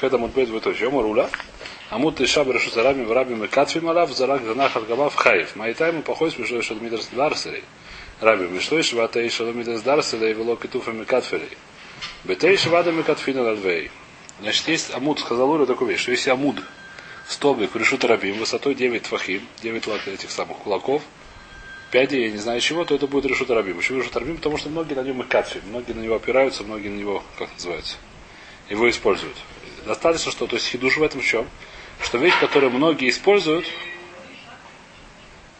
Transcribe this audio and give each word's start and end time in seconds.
Хеда 0.00 0.18
Мудбейт 0.18 0.48
Виточи. 0.48 0.84
Омарула. 0.84 1.28
Амут 1.90 2.20
Иша 2.20 2.44
Берешу 2.44 2.70
Сарами 2.70 3.04
в 3.04 3.12
Раби 3.12 3.34
Мекатфи 3.34 3.78
Малав, 3.78 4.12
Зарак 4.12 4.42
Занах 4.44 4.76
Аргамав 4.76 5.14
Хаев. 5.14 5.56
Майтайму 5.56 6.02
походит 6.02 6.38
между 6.38 6.60
Иша 6.60 6.74
Дмитрис 6.74 7.08
Дарсерей. 7.12 7.64
Раби 8.20 8.46
Мишлой 8.46 8.82
Швата 8.82 9.26
Иша 9.26 9.50
Дмитрис 9.50 9.82
Дарсерей, 9.82 10.34
Вело 10.34 10.56
Китуфа 10.56 10.92
Мекатферей. 10.92 11.56
Бетей 12.24 12.56
Швада 12.56 12.92
Мекатфина 12.92 13.42
Ладвей. 13.42 13.90
Значит, 14.40 14.68
есть 14.68 14.94
Амуд, 14.94 15.18
сказал 15.18 15.50
Ура 15.50 15.66
такую 15.66 15.90
вещь, 15.90 16.00
что 16.00 16.12
если 16.12 16.30
Амуд, 16.30 16.56
столбик, 17.26 17.74
решут 17.74 18.04
рабим, 18.04 18.38
высотой 18.38 18.74
9 18.74 19.02
твахим, 19.02 19.42
9 19.62 19.88
этих 20.06 20.30
самых 20.30 20.58
кулаков, 20.58 21.02
5, 21.90 22.12
я 22.12 22.30
не 22.30 22.36
знаю 22.36 22.60
чего, 22.60 22.84
то 22.84 22.94
это 22.94 23.06
будет 23.06 23.24
решут 23.24 23.50
рабим. 23.50 23.78
Почему 23.78 23.98
решут 23.98 24.14
рабим? 24.16 24.36
Потому 24.36 24.58
что 24.58 24.68
многие 24.68 24.94
на 24.94 25.02
нем 25.02 25.22
и 25.22 25.26
многие 25.66 25.92
на 25.92 26.00
него 26.00 26.16
опираются, 26.16 26.62
многие 26.62 26.88
на 26.88 26.98
него, 26.98 27.22
как 27.38 27.48
называется, 27.54 27.96
его 28.68 28.88
используют. 28.88 29.36
Достаточно, 29.88 30.30
что, 30.30 30.46
то 30.46 30.56
есть 30.56 30.68
хидуш 30.68 30.98
в 30.98 31.02
этом 31.02 31.22
чем? 31.22 31.48
Что 32.02 32.18
вещь, 32.18 32.38
которую 32.38 32.70
многие 32.70 33.08
используют, 33.08 33.64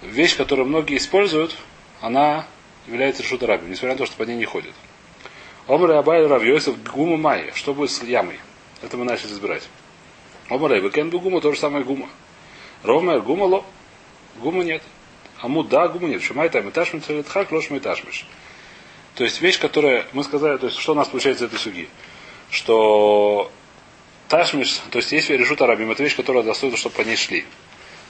вещь, 0.02 0.36
которую 0.36 0.68
многие 0.68 0.98
используют, 0.98 1.56
она 2.02 2.46
является 2.86 3.22
решут 3.22 3.42
рабим, 3.42 3.70
несмотря 3.70 3.92
на 3.92 3.96
то, 3.96 4.04
что 4.04 4.16
по 4.16 4.24
ней 4.24 4.36
не 4.36 4.44
ходят. 4.44 4.74
Омры 5.66 5.94
Абай 5.94 6.26
Равьёсов 6.26 6.76
Гума 6.92 7.16
Майя. 7.16 7.54
Что 7.54 7.72
будет 7.72 7.90
с 7.90 8.02
ямой? 8.02 8.38
Это 8.82 8.98
мы 8.98 9.06
начали 9.06 9.30
разбирать. 9.30 9.66
Омры 10.50 10.78
Бекен 10.82 11.08
Гума, 11.08 11.40
то 11.40 11.50
же 11.50 11.58
самое 11.58 11.82
Гума. 11.82 12.10
Ровмер 12.82 13.22
Гума 13.22 13.44
Ло. 13.44 13.64
Гума 14.36 14.62
нет. 14.62 14.82
Аму 15.38 15.62
да, 15.62 15.88
гуму 15.88 16.06
нет. 16.06 16.22
Шумай 16.22 16.50
там 16.50 16.68
этажмиш, 16.68 17.04
хак, 17.28 17.50
лош 17.50 17.70
этажмиш. 17.70 18.26
То 19.14 19.24
есть 19.24 19.40
вещь, 19.40 19.58
которая 19.58 20.04
мы 20.12 20.22
сказали, 20.22 20.58
то 20.58 20.66
есть 20.66 20.78
что 20.78 20.92
у 20.92 20.96
нас 20.96 21.08
получается 21.08 21.44
из 21.44 21.48
этой 21.48 21.58
суги? 21.58 21.88
Что 22.50 23.50
ташмиш, 24.28 24.80
то 24.90 24.98
есть 24.98 25.10
есть 25.12 25.30
решут 25.30 25.60
арабим, 25.62 25.90
это 25.90 26.02
вещь, 26.02 26.16
которая 26.16 26.42
достойна, 26.42 26.76
чтобы 26.76 26.94
по 26.94 27.02
ней 27.02 27.16
шли. 27.16 27.44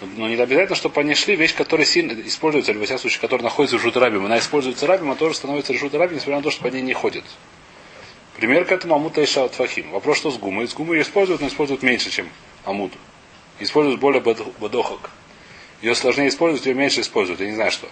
Но 0.01 0.29
не 0.29 0.37
обязательно, 0.37 0.77
чтобы 0.77 0.95
по 0.95 1.01
ней 1.01 1.15
шли, 1.15 1.35
вещь, 1.35 1.55
которая 1.55 1.87
сильно 1.87 2.13
используется, 2.21 2.71
или 2.73 2.79
во 2.79 2.85
всяком 2.85 3.01
случае, 3.01 3.21
которая 3.21 3.45
находится 3.45 3.77
в 3.77 3.81
решут 3.81 3.97
арабим, 3.97 4.27
она 4.27 4.39
используется 4.39 4.87
рабим, 4.87 5.11
а 5.11 5.17
тоже 5.17 5.35
становится 5.35 5.73
решут 5.73 5.95
арабим, 5.95 6.17
несмотря 6.17 6.37
на 6.37 6.43
то, 6.43 6.51
что 6.51 6.63
по 6.63 6.69
ней 6.69 6.83
не 6.83 6.93
ходит. 6.93 7.25
Пример 8.37 8.65
к 8.67 8.71
этому 8.71 8.95
Амута 8.95 9.25
Иша 9.25 9.49
Фахим. 9.49 9.91
Вопрос, 9.91 10.19
что 10.19 10.31
с 10.31 10.39
гумой. 10.39 10.69
С 10.69 10.75
гумой 10.75 11.01
используют, 11.01 11.41
но 11.41 11.49
используют 11.49 11.83
меньше, 11.83 12.11
чем 12.11 12.29
Амуд. 12.65 12.93
Используют 13.59 13.99
более 13.99 14.21
бадохок. 14.21 15.11
Ее 15.83 15.97
сложнее 15.97 16.29
использовать, 16.29 16.65
ее 16.65 16.75
меньше 16.75 17.01
используют. 17.01 17.41
Я 17.41 17.47
не 17.47 17.57
знаю, 17.57 17.73
что. 17.73 17.89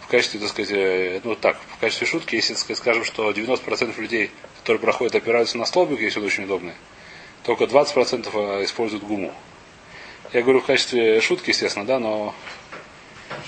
В 0.00 0.06
качестве, 0.06 0.38
так 0.38 0.48
сказать, 0.48 0.70
э, 0.70 1.20
ну 1.24 1.34
так, 1.34 1.58
в 1.76 1.80
качестве 1.80 2.06
шутки, 2.06 2.36
если 2.36 2.54
так 2.54 2.60
сказать, 2.60 2.78
скажем, 2.78 3.04
что 3.04 3.30
90% 3.32 4.00
людей, 4.00 4.30
которые 4.60 4.80
проходят, 4.80 5.16
опираются 5.16 5.58
на 5.58 5.64
столбик, 5.64 6.00
если 6.00 6.20
он 6.20 6.26
очень 6.26 6.44
удобный, 6.44 6.74
только 7.44 7.64
20% 7.64 8.28
э, 8.32 8.64
используют 8.64 9.04
гуму. 9.04 9.32
Я 10.32 10.42
говорю 10.42 10.60
в 10.60 10.66
качестве 10.66 11.20
шутки, 11.20 11.50
естественно, 11.50 11.84
да, 11.84 11.98
но 11.98 12.34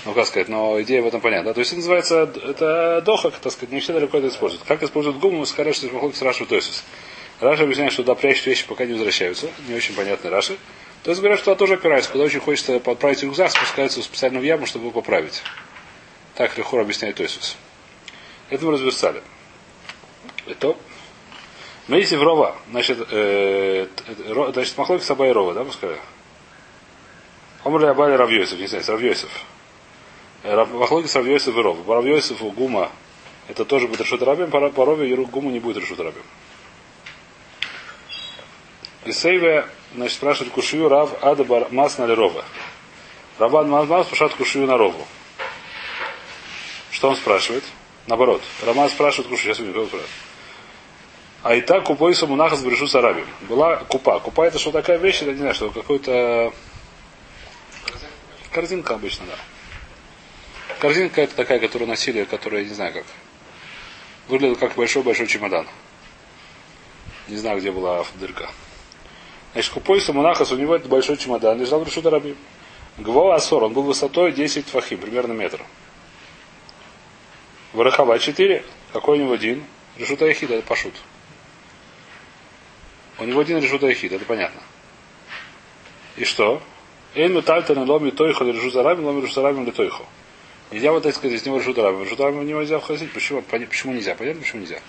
ну, 0.05 0.13
как 0.13 0.27
сказать, 0.27 0.49
но 0.49 0.81
идея 0.81 1.01
в 1.01 1.07
этом 1.07 1.21
понятна. 1.21 1.49
Да? 1.49 1.53
То 1.53 1.59
есть 1.59 1.71
это 1.71 1.79
называется, 1.79 2.31
это 2.43 3.01
дохак, 3.05 3.35
так 3.35 3.51
сказать, 3.51 3.71
не 3.71 3.79
все 3.79 3.93
далеко 3.93 4.17
это 4.17 4.27
используют. 4.27 4.63
Как 4.65 4.83
используют 4.83 5.19
гуму, 5.19 5.39
мы 5.39 5.45
сказали, 5.45 5.73
что 5.73 5.87
здесь 5.87 6.17
с 6.17 6.21
Рашу 6.21 6.45
Тойсус. 6.45 6.83
Раша 7.39 7.63
объясняет, 7.63 7.93
что 7.93 8.03
туда 8.03 8.15
прячут 8.15 8.47
вещи, 8.47 8.65
пока 8.67 8.85
не 8.85 8.93
возвращаются. 8.93 9.47
Не 9.67 9.75
очень 9.75 9.95
понятно 9.95 10.29
Раши. 10.29 10.57
То 11.03 11.11
есть 11.11 11.21
говорят, 11.21 11.39
что 11.39 11.51
туда 11.51 11.59
тоже 11.59 11.73
опираются. 11.75 12.11
Когда 12.11 12.25
очень 12.25 12.39
хочется 12.39 12.79
подправить 12.79 13.23
рюкзак, 13.23 13.51
спускаются 13.51 13.99
в 14.01 14.03
специальную 14.03 14.45
яму, 14.45 14.65
чтобы 14.65 14.85
его 14.85 15.01
поправить. 15.01 15.41
Так 16.35 16.57
Лехор 16.57 16.81
объясняет 16.81 17.15
Тойсус. 17.15 17.57
Это 18.49 18.65
мы 18.65 18.73
разверстали. 18.73 19.21
Это 20.47 20.77
но 21.87 21.97
если 21.97 22.15
в 22.15 22.23
Рова, 22.23 22.55
значит, 22.71 22.97
э, 23.11 23.87
значит, 24.53 24.77
Махлоки 24.77 25.03
Саба 25.03 25.31
Рова, 25.33 25.53
да, 25.53 25.63
пускай? 25.63 25.97
Омрли 27.63 27.85
Абали 27.85 28.15
Равьосиф, 28.15 28.59
не 28.59 28.67
знаю, 28.67 28.83
Равьосиф. 28.87 29.29
Махлоки 30.43 31.07
с 31.07 31.15
Равьосиф 31.15 31.55
и 31.55 31.61
Ров. 31.61 31.83
По 31.83 31.95
Равьосифу 31.95 32.51
Гума 32.51 32.91
это 33.47 33.65
тоже 33.65 33.87
будет 33.87 34.01
решут 34.01 34.21
рабим, 34.21 34.49
по 34.49 34.85
Рове 34.85 35.15
Гума 35.15 35.51
не 35.51 35.59
будет 35.59 35.77
решут 35.77 35.99
рабим. 35.99 36.23
Сейве, 39.11 39.67
значит, 39.95 40.15
спрашивает 40.15 40.53
Кушию 40.53 40.87
Рав 40.87 41.21
Адабар 41.21 41.67
Масна 41.71 42.05
ли 42.05 42.13
Рова. 42.13 42.45
Рабан 43.37 43.69
Мазмаз 43.69 44.05
спрашивает 44.05 44.35
Кушию 44.35 44.65
на 44.65 44.77
Рову. 44.77 45.05
Что 46.91 47.09
он 47.09 47.15
спрашивает? 47.17 47.63
Наоборот. 48.07 48.41
Роман 48.65 48.89
спрашивает 48.89 49.29
Кушию. 49.29 49.53
Сейчас 49.53 49.59
увидим, 49.59 49.73
кто 49.73 49.85
спрашивает. 49.87 50.32
А 51.43 51.55
и 51.55 51.61
так 51.61 51.83
купойсу 51.83 52.25
мунахас 52.25 52.61
брешу 52.61 52.87
сарабим. 52.87 53.27
Была 53.41 53.75
купа. 53.75 54.21
Купа 54.21 54.47
это 54.47 54.57
что 54.59 54.71
такая 54.71 54.97
вещь, 54.97 55.21
я 55.21 55.33
не 55.33 55.39
знаю, 55.39 55.53
что 55.53 55.69
какой-то 55.71 56.53
корзинка 58.49 58.93
обычно, 58.93 59.25
да. 59.25 59.35
Корзинка 60.79 61.21
это 61.21 61.35
такая, 61.35 61.59
которую 61.59 61.89
носили, 61.89 62.23
которая, 62.23 62.61
я 62.61 62.69
не 62.69 62.73
знаю 62.73 62.93
как. 62.93 63.03
Выглядела 64.29 64.55
как 64.55 64.75
большой-большой 64.75 65.27
чемодан. 65.27 65.67
Не 67.27 67.35
знаю, 67.35 67.59
где 67.59 67.71
была 67.71 68.05
дырка. 68.15 68.49
Значит, 69.51 69.73
купойса 69.73 70.13
монахас, 70.13 70.49
у 70.53 70.55
него 70.55 70.75
это 70.75 70.87
большой 70.87 71.17
чемодан, 71.17 71.59
лежал 71.59 71.83
в 71.83 71.87
Решута 71.87 72.09
Рабим. 72.09 72.37
Гво 72.97 73.35
Асор, 73.35 73.63
он 73.65 73.73
был 73.73 73.83
высотой 73.83 74.31
10 74.31 74.65
фахим, 74.67 74.99
примерно 74.99 75.33
метр. 75.33 75.61
Варахава 77.73 78.17
4, 78.17 78.63
какой 78.93 79.17
у 79.17 79.21
него 79.21 79.33
один? 79.33 79.65
Решута 79.97 80.25
Яхид, 80.25 80.51
это 80.51 80.65
пашут. 80.65 80.93
У 83.23 83.25
него 83.25 83.39
один 83.39 83.59
решута 83.59 83.87
Яхид, 83.87 84.11
это 84.11 84.25
понятно. 84.25 84.61
И 86.17 86.25
что? 86.25 86.61
Эйн 87.15 87.33
метальтен 87.33 87.89
ломи 87.89 88.11
тойхо 88.11 88.43
решута 88.43 88.83
Рабим, 88.83 89.05
ломи 89.05 89.21
решута 89.21 89.43
Рабим 89.43 89.65
литойхо. 89.65 90.03
Нельзя 90.71 90.91
вот 90.91 91.03
так 91.03 91.15
сказать, 91.15 91.37
из 91.37 91.45
него 91.45 91.59
решут 91.59 91.77
рабим. 91.77 92.03
Решут 92.03 92.19
рабим 92.19 92.45
нельзя 92.45 92.79
входить. 92.79 93.13
Почему? 93.13 93.41
Почему 93.41 93.93
нельзя? 93.93 94.15
Понятно, 94.15 94.41
почему 94.41 94.61
нельзя? 94.61 94.79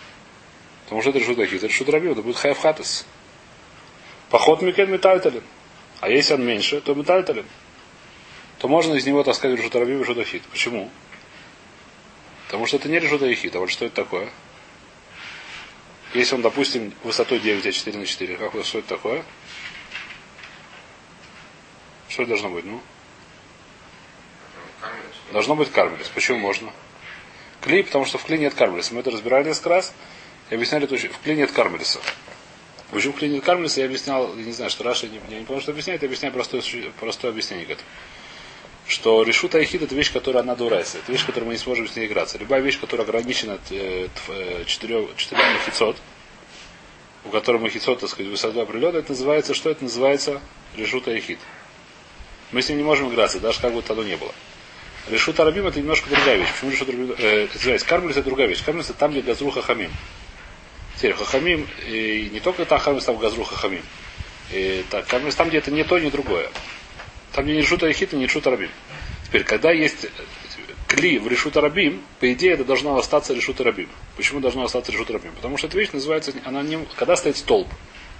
Потому 0.84 1.00
что 1.00 1.10
это 1.10 1.20
решут 1.20 1.38
ахит. 1.38 1.58
Это 1.58 1.66
решут 1.68 1.88
рабим, 1.90 2.12
это 2.12 2.22
будет 2.22 2.36
хайф 2.36 2.58
хатас. 2.58 3.06
Поход 4.30 4.62
микен 4.62 4.90
метальталин. 4.90 5.42
А 6.00 6.08
если 6.08 6.34
он 6.34 6.44
меньше, 6.44 6.80
то 6.80 6.94
метальталин. 6.94 7.46
То 8.58 8.66
можно 8.66 8.94
из 8.94 9.06
него 9.06 9.22
таскать 9.22 9.56
решут 9.56 9.76
рабим 9.76 9.98
и 9.98 10.00
решут 10.00 10.18
ахит. 10.18 10.42
Почему? 10.50 10.90
Потому 12.46 12.66
что 12.66 12.78
это 12.78 12.88
не 12.88 12.98
решут 12.98 13.22
ахит. 13.22 13.54
А 13.54 13.60
вот 13.60 13.70
что 13.70 13.84
это 13.84 13.94
такое? 13.94 14.30
Если 16.14 16.36
он, 16.36 16.42
допустим, 16.42 16.94
высотой 17.02 17.40
9, 17.40 17.66
а 17.66 17.72
4 17.72 17.98
на 17.98 18.06
4, 18.06 18.36
как, 18.36 18.64
что 18.64 18.78
это 18.78 18.88
такое? 18.88 19.24
Что 22.08 22.22
это 22.22 22.28
должно 22.30 22.50
быть? 22.50 22.64
Ну? 22.64 22.80
Должно 25.32 25.56
быть 25.56 25.72
кармелис. 25.72 26.08
Почему 26.14 26.38
можно? 26.38 26.72
Кли, 27.60 27.82
потому 27.82 28.04
что 28.04 28.18
в 28.18 28.24
кли 28.24 28.38
нет 28.38 28.54
кармелиса. 28.54 28.94
Мы 28.94 29.00
это 29.00 29.10
разбирали 29.10 29.48
несколько 29.48 29.70
раз 29.70 29.92
и 30.50 30.54
объясняли, 30.54 30.86
что 30.86 30.96
в 30.96 31.18
кли 31.18 31.34
нет 31.34 31.50
кармелиса. 31.50 31.98
Почему 32.92 33.14
в 33.14 33.16
кли 33.16 33.28
нет 33.28 33.42
кармелиса, 33.42 33.80
я 33.80 33.86
объяснял, 33.86 34.36
я 34.36 34.44
не 34.44 34.52
знаю, 34.52 34.70
что 34.70 34.84
Раша, 34.84 35.08
не, 35.08 35.20
я 35.28 35.40
не 35.40 35.44
помню, 35.44 35.62
что 35.62 35.72
объясняет, 35.72 36.02
я 36.02 36.06
объясняю 36.06 36.32
простое, 36.32 36.62
простое 37.00 37.32
объяснение 37.32 37.66
к 37.66 37.70
этому. 37.70 37.88
Что 38.86 39.22
решута 39.22 39.58
айхид 39.58 39.82
это 39.82 39.94
вещь, 39.94 40.12
которая 40.12 40.42
она 40.42 40.54
дурайся. 40.54 40.98
Это 40.98 41.10
вещь, 41.10 41.24
которой 41.24 41.44
мы 41.44 41.52
не 41.52 41.58
сможем 41.58 41.88
с 41.88 41.96
ней 41.96 42.06
играться. 42.06 42.36
Любая 42.38 42.60
вещь, 42.60 42.78
которая 42.78 43.06
ограничена 43.06 43.58
э, 43.70 44.08
э, 44.28 44.64
четырем 44.66 45.08
махицот, 45.08 45.96
у 47.24 47.30
которой 47.30 47.58
махицот, 47.58 48.00
так 48.00 48.10
сказать, 48.10 48.30
высота 48.30 48.62
определенная, 48.62 49.00
это 49.00 49.12
называется, 49.12 49.54
что 49.54 49.70
это 49.70 49.84
называется 49.84 50.40
решута 50.76 51.12
айхид. 51.12 51.38
Мы 52.52 52.60
с 52.60 52.68
ним 52.68 52.78
не 52.78 52.84
можем 52.84 53.10
играться, 53.10 53.40
даже 53.40 53.60
как 53.60 53.72
бы 53.72 53.80
того 53.80 54.02
не 54.02 54.16
было. 54.16 54.32
Решут 55.08 55.38
Арабим 55.40 55.66
это 55.66 55.80
немножко 55.80 56.08
другая 56.08 56.36
вещь. 56.36 56.48
Почему 56.52 56.70
решут 56.70 56.88
Арабим? 56.88 57.14
Э, 57.18 57.48
извиняюсь, 57.54 57.82
Кармелис 57.82 58.16
это 58.16 58.26
другая 58.26 58.46
вещь. 58.48 58.62
Кармелис 58.64 58.90
это 58.90 58.98
там, 58.98 59.12
где 59.12 59.20
Газру 59.20 59.50
Хахамим. 59.50 59.90
Теперь 60.96 61.14
Хахамим, 61.14 61.68
и 61.86 62.30
не 62.32 62.40
только 62.40 62.64
та 62.64 62.78
Хахамим, 62.78 63.00
там 63.00 63.16
Газру 63.18 63.44
Хахамим. 63.44 63.82
И, 64.52 64.84
так, 64.90 65.06
Кармелис 65.06 65.34
там, 65.34 65.48
где 65.48 65.58
это 65.58 65.70
не 65.70 65.84
то, 65.84 65.98
не 65.98 66.10
другое. 66.10 66.48
Там, 67.34 67.46
не 67.46 67.54
решут 67.54 67.82
Арихит, 67.82 68.12
и 68.12 68.16
не 68.16 68.24
решут 68.24 68.46
Арабим. 68.46 68.70
Теперь, 69.26 69.44
когда 69.44 69.72
есть 69.72 70.06
кли 70.86 71.18
в 71.18 71.26
решут 71.28 71.56
Арабим, 71.56 72.02
по 72.20 72.32
идее, 72.32 72.52
это 72.52 72.64
должно 72.64 72.96
остаться 72.96 73.34
решут 73.34 73.60
Арабим. 73.60 73.88
Почему 74.16 74.40
должно 74.40 74.64
остаться 74.64 74.92
решут 74.92 75.10
Арабим? 75.10 75.32
Потому 75.32 75.56
что 75.56 75.66
эта 75.66 75.76
вещь 75.76 75.90
называется, 75.92 76.32
она 76.44 76.62
не, 76.62 76.78
когда 76.96 77.16
стоит 77.16 77.36
столб, 77.36 77.68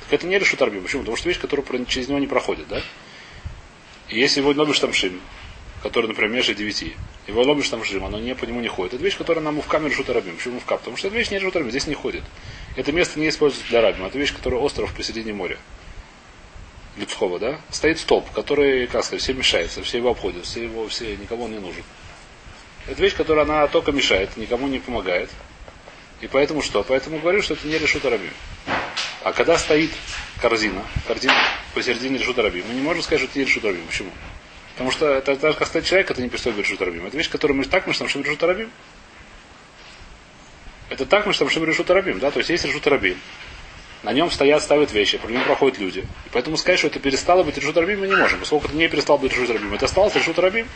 так 0.01 0.13
это 0.13 0.27
не 0.27 0.39
решут 0.39 0.61
Арабим. 0.61 0.83
Почему? 0.83 1.03
Потому 1.03 1.17
что 1.17 1.29
вещь, 1.29 1.39
которая 1.39 1.85
через 1.85 2.09
него 2.09 2.19
не 2.19 2.27
проходит, 2.27 2.67
да? 2.69 2.83
И 4.09 4.19
если 4.19 4.41
его 4.41 4.53
нобишь 4.53 4.81
там 4.81 4.93
шим, 4.93 5.21
который, 5.85 6.07
например, 6.07 6.31
меньше 6.31 6.55
9. 6.55 6.95
Его 7.27 7.43
ломишь 7.43 7.69
там 7.69 7.85
жим, 7.85 8.05
оно 8.07 8.19
не, 8.19 8.35
по 8.35 8.47
нему 8.47 8.61
не 8.61 8.69
ходит. 8.69 8.95
Это 8.95 9.05
вещь, 9.05 9.19
которая 9.19 9.45
нам 9.45 9.61
в 9.61 9.67
камеру 9.67 9.91
решут 9.91 10.09
рабим. 10.09 10.35
Почему 10.35 10.59
в 10.59 10.65
кап? 10.65 10.79
Потому 10.81 10.97
что 10.97 11.09
эта 11.09 11.17
вещь 11.17 11.31
не 11.31 11.39
решут 11.39 11.55
рабим, 11.55 11.69
здесь 11.69 11.87
не 11.87 11.95
ходит. 11.95 12.23
Это 12.75 12.91
место 12.91 13.21
не 13.21 13.29
используется 13.29 13.69
для 13.69 13.83
рабим. 13.83 14.07
Это 14.07 14.19
вещь, 14.19 14.35
которая 14.35 14.61
остров 14.61 14.95
посередине 14.95 15.35
моря. 15.35 15.59
Людского, 16.97 17.39
да? 17.39 17.61
Стоит 17.71 17.99
столб, 17.99 18.31
который, 18.33 18.87
как 18.87 19.05
сказать, 19.05 19.23
все 19.23 19.33
мешается, 19.33 19.83
все 19.83 19.99
его 19.99 20.11
обходят, 20.11 20.45
все 20.45 20.65
его, 20.65 20.87
все, 20.89 21.17
никому 21.17 21.49
не 21.49 21.59
нужен. 21.59 21.83
Это 22.87 23.03
вещь, 23.03 23.17
которая 23.17 23.45
она 23.45 23.67
только 23.67 23.93
мешает, 23.93 24.37
никому 24.37 24.69
не 24.69 24.79
помогает. 24.79 25.31
И 26.21 26.27
поэтому 26.27 26.63
что? 26.63 26.83
Поэтому 26.85 27.19
говорю, 27.19 27.43
что 27.43 27.55
это 27.55 27.67
не 27.67 27.79
решут 27.79 28.05
рабим. 28.05 28.31
А 29.25 29.33
когда 29.33 29.59
стоит 29.59 29.91
корзина, 30.41 30.85
корзина 31.09 31.35
посередине 31.75 32.19
решута 32.19 32.43
рабим, 32.43 32.65
мы 32.69 32.75
не 32.75 32.83
можем 32.83 33.03
сказать, 33.03 33.21
что 33.21 33.31
это 33.31 33.41
решута 33.41 33.69
рабим. 33.69 33.87
Почему? 33.87 34.11
Потому 34.75 34.91
что 34.91 35.07
это 35.07 35.37
даже 35.37 35.57
как 35.57 35.69
стоит 35.69 35.85
человек, 35.85 36.11
это 36.11 36.21
не 36.21 36.29
перестает 36.29 36.57
быть 36.57 36.67
решута 36.67 36.85
рабим. 36.85 37.07
Это 37.07 37.17
вещь, 37.17 37.31
которую 37.31 37.57
мы 37.57 37.65
так 37.65 37.87
мы 37.87 37.95
что 37.95 38.05
решута 38.05 38.47
рабим. 38.47 38.71
Это 40.91 41.07
так 41.07 41.27
мы 41.27 41.33
что 41.33 41.47
решута 41.47 41.95
рабим, 41.95 42.19
да? 42.19 42.31
То 42.31 42.39
есть 42.39 42.51
есть 42.51 42.65
решута 42.65 42.91
рабим. 42.91 43.19
На 44.05 44.13
нем 44.13 44.31
стоят, 44.31 44.63
ставят 44.63 44.93
вещи, 44.93 45.17
по 45.17 45.27
нему 45.27 45.43
проходят 45.45 45.79
люди. 45.79 46.01
И 46.01 46.29
поэтому 46.31 46.59
сказать, 46.59 46.79
что 46.79 46.89
это 46.89 47.01
перестало 47.01 47.43
быть 47.43 47.57
решут 47.57 47.77
рабим, 47.79 48.01
мы 48.01 48.07
не 48.07 48.15
можем. 48.15 48.39
Поскольку 48.39 48.67
это 48.67 48.77
не 48.77 48.87
перестало 48.87 49.17
быть 49.17 49.33
решут 49.33 49.49
рабим, 49.49 49.73
это 49.73 49.87
осталось 49.87 50.15
решут 50.15 50.39
рабим. 50.39 50.69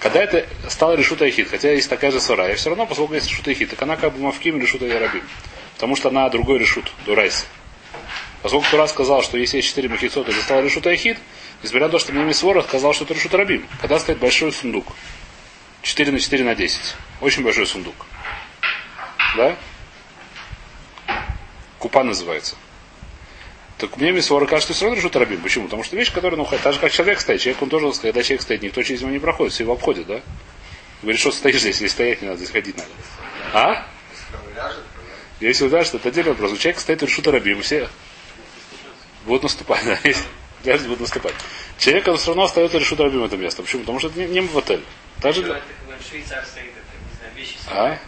Когда 0.00 0.22
это 0.22 0.44
стало 0.68 0.94
решута 0.94 1.24
Айхид, 1.24 1.48
хотя 1.48 1.72
есть 1.72 1.88
такая 1.88 2.10
же 2.10 2.20
свара, 2.20 2.50
и 2.50 2.56
все 2.56 2.70
равно, 2.70 2.86
поскольку 2.86 3.14
есть 3.14 3.28
решута 3.28 3.50
Айхид, 3.50 3.70
так 3.70 3.80
она 3.82 3.96
как 3.96 4.14
бы 4.14 4.20
мавким 4.20 4.60
решута 4.60 4.84
Ярабим. 4.86 5.22
Потому 5.74 5.94
что 5.94 6.08
она 6.08 6.28
другой 6.28 6.58
решут, 6.58 6.90
дурайс. 7.06 7.46
Поскольку 8.42 8.66
Тура 8.68 8.86
сказал, 8.88 9.22
что 9.22 9.38
если 9.38 9.58
есть 9.58 9.68
4 9.68 9.88
махицота, 9.88 10.32
это 10.32 10.40
стало 10.42 10.62
решута 10.62 10.90
Айхид, 10.90 11.18
несмотря 11.62 11.86
на 11.86 11.92
то, 11.92 11.98
что 12.00 12.12
мне 12.12 12.34
Свора 12.34 12.62
сказал, 12.62 12.94
что 12.94 13.04
это 13.04 13.14
решут 13.14 13.34
Рабим. 13.34 13.66
Когда 13.80 13.98
стоит 13.98 14.18
большой 14.18 14.52
сундук. 14.52 14.86
4 15.82 16.10
на 16.12 16.18
4 16.18 16.44
на 16.44 16.54
10. 16.56 16.80
Очень 17.20 17.44
большой 17.44 17.66
сундук. 17.66 17.94
Да? 19.36 19.56
Купа 21.78 22.04
называется. 22.04 22.56
Так 23.78 23.96
мне 23.96 24.10
Мисвора 24.10 24.46
кажется, 24.46 24.72
что 24.72 24.74
все 24.74 24.84
равно 24.86 24.98
решут 24.98 25.14
Рабим. 25.14 25.40
Почему? 25.40 25.66
Потому 25.66 25.84
что 25.84 25.96
вещь, 25.96 26.12
которая, 26.12 26.36
ну, 26.36 26.44
так 26.44 26.74
же, 26.74 26.80
как 26.80 26.90
человек 26.90 27.20
стоит. 27.20 27.40
Человек, 27.40 27.62
он 27.62 27.68
тоже, 27.68 27.92
когда 28.00 28.22
человек 28.22 28.42
стоит, 28.42 28.62
никто 28.62 28.82
через 28.82 29.02
него 29.02 29.12
не 29.12 29.20
проходит, 29.20 29.52
все 29.52 29.62
его 29.62 29.74
обходят, 29.74 30.06
да? 30.06 30.20
Говорит, 31.02 31.20
что 31.20 31.30
стоишь 31.30 31.60
здесь, 31.60 31.76
здесь 31.76 31.92
стоять 31.92 32.20
не 32.20 32.26
надо, 32.26 32.38
здесь 32.38 32.50
ходить 32.50 32.76
надо. 32.76 32.90
А? 33.52 33.86
Если 35.38 35.64
уляжет, 35.64 35.94
это 35.94 36.08
отдельный 36.08 36.32
вопрос. 36.32 36.52
У 36.52 36.56
человека 36.56 36.80
стоит 36.80 37.02
решут 37.04 37.28
Рабим, 37.28 37.62
все 37.62 37.88
будут 39.28 39.44
наступать, 39.44 39.84
да, 39.84 39.98
если 40.72 40.86
будут 40.86 41.00
наступать. 41.00 41.34
Человек, 41.78 42.08
он 42.08 42.16
все 42.16 42.28
равно 42.28 42.44
остается 42.44 42.78
решут 42.78 42.98
Рабим 42.98 43.22
это 43.22 43.36
место. 43.36 43.62
Почему? 43.62 43.82
Потому 43.82 44.00
что 44.00 44.08
это 44.08 44.18
не, 44.18 44.26
не 44.26 44.40
в 44.40 44.58
отель. 44.58 44.82
Также... 45.20 45.62
А? 47.70 47.98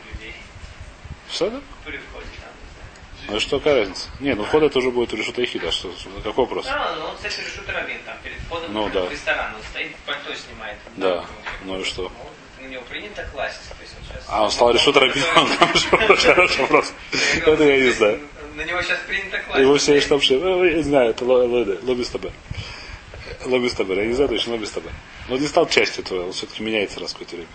Что 1.31 1.47
это? 1.47 1.63
Ну 3.31 3.39
что, 3.39 3.59
какая 3.59 3.81
разница? 3.81 4.09
Не, 4.19 4.35
ну 4.35 4.43
вход 4.43 4.65
это 4.65 4.79
уже 4.79 4.91
будет 4.91 5.13
решут 5.13 5.39
Айхида. 5.39 5.71
Что, 5.71 5.93
какой 6.25 6.45
вопрос? 6.45 6.67
Да, 6.67 6.97
ну 6.99 7.07
он, 7.07 7.17
кстати, 7.17 7.41
решут 7.41 7.69
Рабин, 7.69 7.99
там, 8.05 8.17
перед 8.25 8.39
входом 8.39 8.73
ну, 8.73 8.91
да. 8.91 9.05
в 9.05 9.13
ресторан, 9.13 9.55
он 9.55 9.63
стоит, 9.71 9.95
пальто 10.05 10.35
снимает. 10.35 10.77
Да, 10.97 11.25
ну 11.65 11.81
и 11.81 11.85
что? 11.85 12.11
На 12.61 12.67
него 12.67 12.83
принято 12.89 13.25
класть. 13.33 13.61
То 13.69 13.83
есть 13.83 13.95
он 13.99 14.05
сейчас... 14.05 14.25
А, 14.29 14.43
он 14.43 14.51
стал 14.51 14.73
решут 14.73 14.97
Рабин, 14.97 15.23
хороший 16.17 16.61
вопрос. 16.63 16.93
Это 17.47 17.65
я 17.65 17.79
не 17.79 17.91
знаю. 17.91 18.21
На 18.57 18.63
него 18.63 18.83
сейчас 18.83 18.99
принято 19.07 19.39
класть. 19.39 19.61
Его 19.61 19.77
все 19.77 20.01
что 20.01 20.15
вообще, 20.15 20.39
ну, 20.39 20.65
я 20.65 20.75
не 20.75 20.83
знаю, 20.83 21.11
это 21.11 21.25
лобби 21.25 22.03
с 22.03 22.09
тобой. 22.09 22.33
Лобби 23.45 23.69
с 23.69 23.75
тобой, 23.75 23.97
я 23.97 24.07
не 24.07 24.13
знаю 24.13 24.29
точно 24.29 24.53
лобби 24.55 24.65
с 24.65 24.71
тобой. 24.71 24.91
Но 25.29 25.37
он 25.37 25.41
не 25.41 25.47
стал 25.47 25.69
частью 25.69 26.05
этого, 26.05 26.27
он 26.27 26.33
все-таки 26.33 26.65
меняется 26.65 26.99
раз 26.99 27.13
какое-то 27.13 27.37
время. 27.37 27.51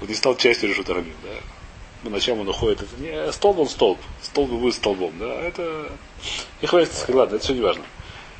Он 0.00 0.06
не 0.06 0.14
стал 0.14 0.36
частью 0.36 0.68
решут 0.68 0.88
Рабин, 0.88 1.14
да 1.24 1.30
на 2.02 2.20
чем 2.20 2.40
он 2.40 2.48
уходит. 2.48 2.82
Это 2.82 3.00
не 3.00 3.32
столб 3.32 3.58
он 3.58 3.68
столб. 3.68 3.98
Столб 4.22 4.50
будет 4.50 4.74
столбом. 4.74 5.12
Да? 5.18 5.34
Это 5.42 5.90
не 6.62 6.68
хватит 6.68 6.92
ладно, 7.08 7.36
это 7.36 7.44
все 7.44 7.54
не 7.54 7.60
важно. 7.60 7.84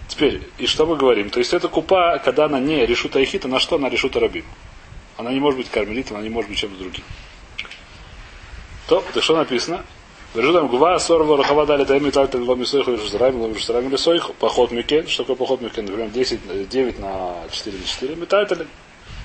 Теперь, 0.08 0.42
и 0.56 0.66
что 0.66 0.86
мы 0.86 0.96
говорим? 0.96 1.30
То 1.30 1.38
есть 1.38 1.52
это 1.52 1.68
купа, 1.68 2.18
когда 2.18 2.46
она 2.46 2.58
не 2.58 2.86
решит 2.86 3.14
Айхита, 3.14 3.46
на 3.46 3.60
что 3.60 3.76
она 3.76 3.88
решит 3.88 4.16
Рабим? 4.16 4.44
Она 5.16 5.32
не 5.32 5.40
может 5.40 5.58
быть 5.58 5.68
кармелитом, 5.68 6.16
она 6.16 6.24
не 6.24 6.30
может 6.30 6.48
быть 6.48 6.58
чем-то 6.58 6.78
другим. 6.78 7.04
То, 8.88 9.04
так 9.12 9.22
что 9.22 9.36
написано? 9.36 9.84
Режутам 10.34 10.68
гува, 10.68 10.98
сорва, 10.98 11.36
рахава 11.36 11.66
дали, 11.66 11.84
тайми, 11.84 12.10
так, 12.10 12.30
так, 12.30 12.40
ломи, 12.42 12.64
сойху, 12.64 12.92
режутарами, 12.92 13.40
ломи, 13.40 13.54
режутарами, 13.54 13.96
сойху, 13.96 14.34
поход 14.34 14.70
микен. 14.70 15.06
Что 15.08 15.24
такое 15.24 15.36
поход 15.36 15.60
микен? 15.60 15.84
Например, 15.84 16.10
10, 16.10 16.68
9 16.68 16.98
на 16.98 17.34
4 17.50 17.78
на 17.78 17.84
4. 17.84 18.16
Метайтали. 18.16 18.66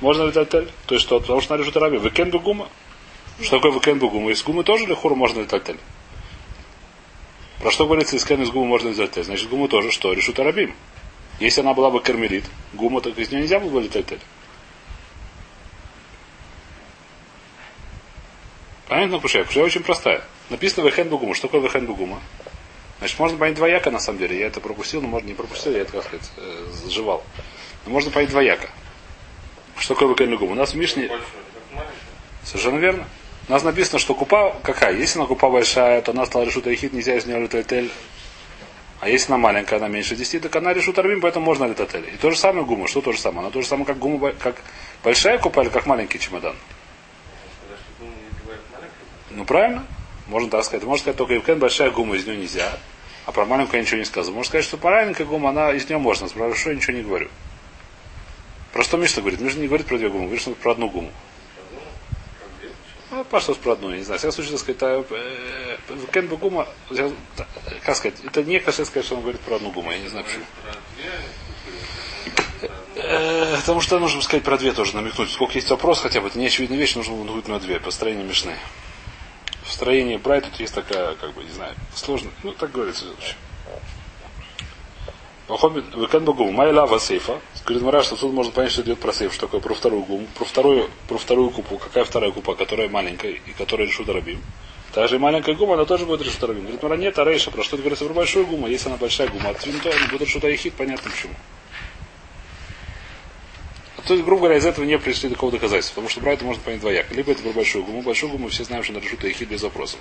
Можно 0.02 0.24
летать 0.24 0.50
То 0.50 0.66
есть 0.90 1.02
что? 1.02 1.20
Потому 1.20 1.42
что 1.42 1.56
на 1.56 1.62
решутарами. 1.62 1.98
Викен 1.98 2.30
гума. 2.30 2.70
Что 3.42 3.58
такое 3.58 3.72
векен 3.72 4.00
гуму? 4.00 4.30
Из 4.30 4.44
гумы 4.44 4.64
тоже 4.64 4.86
ли 4.86 4.94
хуру 4.94 5.16
можно 5.16 5.42
летать? 5.42 5.76
Про 7.60 7.72
что 7.72 7.86
говорится, 7.86 8.16
из 8.16 8.30
из 8.30 8.50
гумы 8.52 8.68
можно 8.68 8.90
летать? 8.90 9.26
Значит, 9.26 9.50
гуму 9.50 9.68
тоже 9.68 9.92
что? 9.92 10.14
Решут 10.14 10.40
арабим. 10.40 10.76
Если 11.40 11.62
она 11.62 11.74
была 11.74 11.90
бы 11.90 12.00
кармелит, 12.00 12.46
гума, 12.74 13.02
так 13.02 13.18
из 13.18 13.32
нее 13.32 13.42
нельзя 13.42 13.60
было 13.60 13.72
бы 13.72 13.82
летать. 13.82 14.20
Понятно, 18.88 19.20
Кушая? 19.20 19.44
Кушая 19.44 19.64
очень 19.64 19.82
простая. 19.82 20.24
Написано 20.50 20.86
вехен 20.86 21.10
бугума. 21.10 21.34
Что 21.34 21.48
такое 21.48 21.62
вехен 21.62 21.88
бугума? 21.88 22.22
Значит, 23.00 23.18
можно 23.18 23.38
понять 23.38 23.56
двояко, 23.56 23.90
на 23.90 24.00
самом 24.00 24.20
деле. 24.20 24.40
Я 24.40 24.48
это 24.48 24.62
пропустил, 24.62 25.02
но 25.02 25.08
можно 25.08 25.28
не 25.28 25.34
пропустил, 25.34 25.74
я 25.74 25.80
это, 25.80 25.94
как 25.94 26.04
сказать, 26.04 26.32
э. 26.38 27.20
Но 27.86 27.92
можно 27.92 28.12
понять 28.12 28.30
двояко. 28.30 28.70
Что 29.78 29.96
такое 29.96 30.10
вехен 30.10 30.32
бугума? 30.32 30.52
У 30.52 30.56
нас 30.56 30.74
в 30.74 30.76
Мишне... 30.76 31.10
Совершенно 32.44 32.78
верно. 32.78 33.08
У 33.48 33.52
нас 33.52 33.64
написано, 33.64 34.00
что 34.00 34.16
купа 34.16 34.56
какая? 34.64 34.96
Если 34.96 35.20
она 35.20 35.28
купа 35.28 35.50
большая, 35.50 36.02
то 36.02 36.12
она 36.12 36.26
стала 36.26 36.44
решута 36.44 36.74
ихит, 36.74 36.94
нельзя 36.94 37.18
из 37.18 37.26
нее 37.26 37.40
летать 37.42 37.92
А 39.02 39.10
если 39.10 39.34
она 39.34 39.38
маленькая, 39.38 39.78
она 39.78 39.90
меньше 39.90 40.16
10, 40.16 40.44
так 40.44 40.56
она 40.56 40.74
решит 40.74 40.98
арбим, 40.98 41.20
поэтому 41.20 41.46
можно 41.46 41.66
летать 41.66 41.94
И 41.96 42.18
то 42.18 42.32
же 42.32 42.38
самое 42.38 42.66
гума. 42.66 42.88
Что 42.88 43.02
то 43.02 43.12
же 43.12 43.20
самое? 43.20 43.42
Она 43.42 43.50
то 43.50 43.62
же 43.62 43.68
самое, 43.68 43.86
как 43.86 44.00
гума, 44.00 44.32
как 44.32 44.56
большая 45.04 45.38
купа 45.40 45.62
или 45.62 45.70
как 45.70 45.86
маленький 45.86 46.20
чемодан? 46.20 46.56
Ну 49.32 49.46
правильно. 49.46 49.86
Можно 50.28 50.50
так 50.50 50.64
сказать. 50.64 50.86
Можно 50.86 51.02
сказать, 51.02 51.18
только 51.18 51.34
Евкен 51.34 51.60
большая 51.60 51.92
гума, 51.92 52.16
из 52.16 52.26
нее 52.26 52.38
нельзя. 52.38 52.78
А 53.26 53.34
про 53.34 53.46
маленькую 53.46 53.80
я 53.80 53.84
ничего 53.84 53.98
не 53.98 54.06
сказал. 54.06 54.34
Можно 54.34 54.48
сказать, 54.50 54.66
что 54.66 54.78
маленькая 54.82 55.26
гума, 55.26 55.50
она 55.50 55.74
из 55.74 55.88
нее 55.90 55.98
можно. 55.98 56.30
Про 56.30 56.48
большую 56.48 56.76
я 56.76 56.80
ничего 56.80 56.96
не 56.96 57.04
говорю. 57.04 57.28
Про 58.72 58.84
что 58.84 58.98
Мишна 58.98 59.22
говорит? 59.22 59.42
Мишна 59.42 59.62
не 59.62 59.68
говорит 59.68 59.86
про 59.86 59.98
две 59.98 60.10
гумы, 60.10 60.26
говорит, 60.26 60.42
что 60.42 60.52
про 60.56 60.72
одну 60.72 60.90
гуму. 60.90 61.12
Ну, 63.14 63.24
Паштус 63.24 63.58
про 63.58 63.74
одну, 63.74 63.92
я 63.92 63.98
не 63.98 64.04
знаю. 64.04 64.18
В 64.18 64.22
всяком 64.22 64.34
случае, 64.34 64.52
так 64.54 64.60
сказать, 64.62 65.06
э, 65.12 65.78
Кен 66.12 66.28
Багума, 66.28 66.68
как 67.84 67.96
сказать, 67.96 68.20
это 68.26 68.44
не 68.44 68.60
кашет 68.60 68.88
сказать, 68.88 69.06
что 69.06 69.16
он 69.16 69.22
говорит 69.22 69.40
про 69.42 69.58
одну 69.58 69.70
гуму, 69.70 69.92
я 69.92 70.00
не 70.00 70.08
знаю 70.08 70.26
почему. 70.26 70.46
Э, 72.96 73.56
потому 73.58 73.82
что 73.82 74.00
нужно 74.00 74.22
сказать 74.24 74.44
про 74.44 74.58
две 74.58 74.72
тоже, 74.72 74.96
намекнуть. 74.96 75.30
Сколько 75.30 75.54
есть 75.54 75.70
вопрос, 75.70 76.00
хотя 76.00 76.22
бы, 76.22 76.28
это 76.28 76.40
не 76.40 76.48
очевидная 76.48 76.80
вещь, 76.80 76.96
нужно 76.96 77.14
будет 77.14 77.48
на 77.48 77.60
две, 77.60 77.80
построение 77.80 78.26
мешны. 78.26 78.56
В 79.64 79.72
строении 79.72 80.18
Брайт 80.18 80.46
тут 80.46 80.60
есть 80.60 80.74
такая, 80.74 81.14
как 81.14 81.34
бы, 81.34 81.44
не 81.44 81.52
знаю, 81.52 81.76
сложно. 81.94 82.32
Ну, 82.42 82.52
так 82.54 82.72
говорится. 82.72 83.06
Векен 85.54 86.26
Багум, 86.26 86.54
Майла 86.54 87.00
сейфа. 87.00 87.40
Говорит 87.66 87.84
Мара, 87.84 88.04
что 88.04 88.16
тут 88.16 88.34
можно 88.34 88.52
понять, 88.52 88.72
что 88.72 88.82
идет 88.82 89.00
про 89.00 89.14
сейф, 89.14 89.34
что 89.34 89.46
такое 89.48 89.62
про 89.62 89.74
вторую 89.74 90.04
гуму, 90.04 90.28
про 90.36 90.46
вторую, 90.46 90.90
про 91.08 91.18
вторую 91.18 91.52
купу. 91.52 91.78
Какая 91.78 92.04
вторая 92.04 92.32
купа, 92.32 92.56
которая 92.56 92.90
маленькая 92.90 93.32
и 93.32 93.52
которая 93.58 93.88
решут 93.88 94.10
рабим. 94.10 94.42
Та 94.94 95.08
же 95.08 95.20
маленькая 95.20 95.56
гума, 95.56 95.74
она 95.74 95.86
тоже 95.86 96.06
будет 96.06 96.22
решут 96.22 96.44
рабим. 96.44 96.62
Говорит, 96.62 96.84
Мара, 96.84 96.98
нет, 96.98 97.18
а 97.20 97.24
рейша, 97.24 97.52
про 97.52 97.64
что 97.64 97.78
ты 97.78 97.84
говоришь 97.84 98.00
про 98.00 98.14
большую 98.14 98.46
гуму, 98.46 98.68
если 98.68 98.90
она 98.90 98.98
большая 98.98 99.28
гума, 99.28 99.50
от 99.50 99.66
винто, 99.66 99.90
она 99.90 100.08
будет 100.08 100.22
решут 100.22 100.44
айхит, 100.44 100.74
понятно 100.74 101.10
почему. 101.10 101.34
То 104.06 104.14
есть, 104.14 104.26
грубо 104.26 104.42
говоря, 104.42 104.58
из 104.58 104.66
этого 104.66 104.84
не 104.84 105.00
пришли 105.00 105.30
до 105.30 105.36
какого 105.36 105.54
доказательства, 105.54 105.96
потому 105.96 106.10
что 106.10 106.20
брать 106.20 106.36
это 106.36 106.46
можно 106.46 106.62
понять 106.62 106.82
двояко. 106.82 107.14
Либо 107.14 107.32
это 107.32 107.42
про 107.42 107.52
большую 107.52 107.86
гуму. 107.86 108.02
Большую 108.02 108.32
гуму 108.34 108.50
все 108.50 108.66
знаем, 108.66 108.84
что 108.84 108.92
она 108.94 109.02
решут 109.02 109.24
айхит 109.24 109.48
без 109.48 109.64
вопросов. 109.64 110.00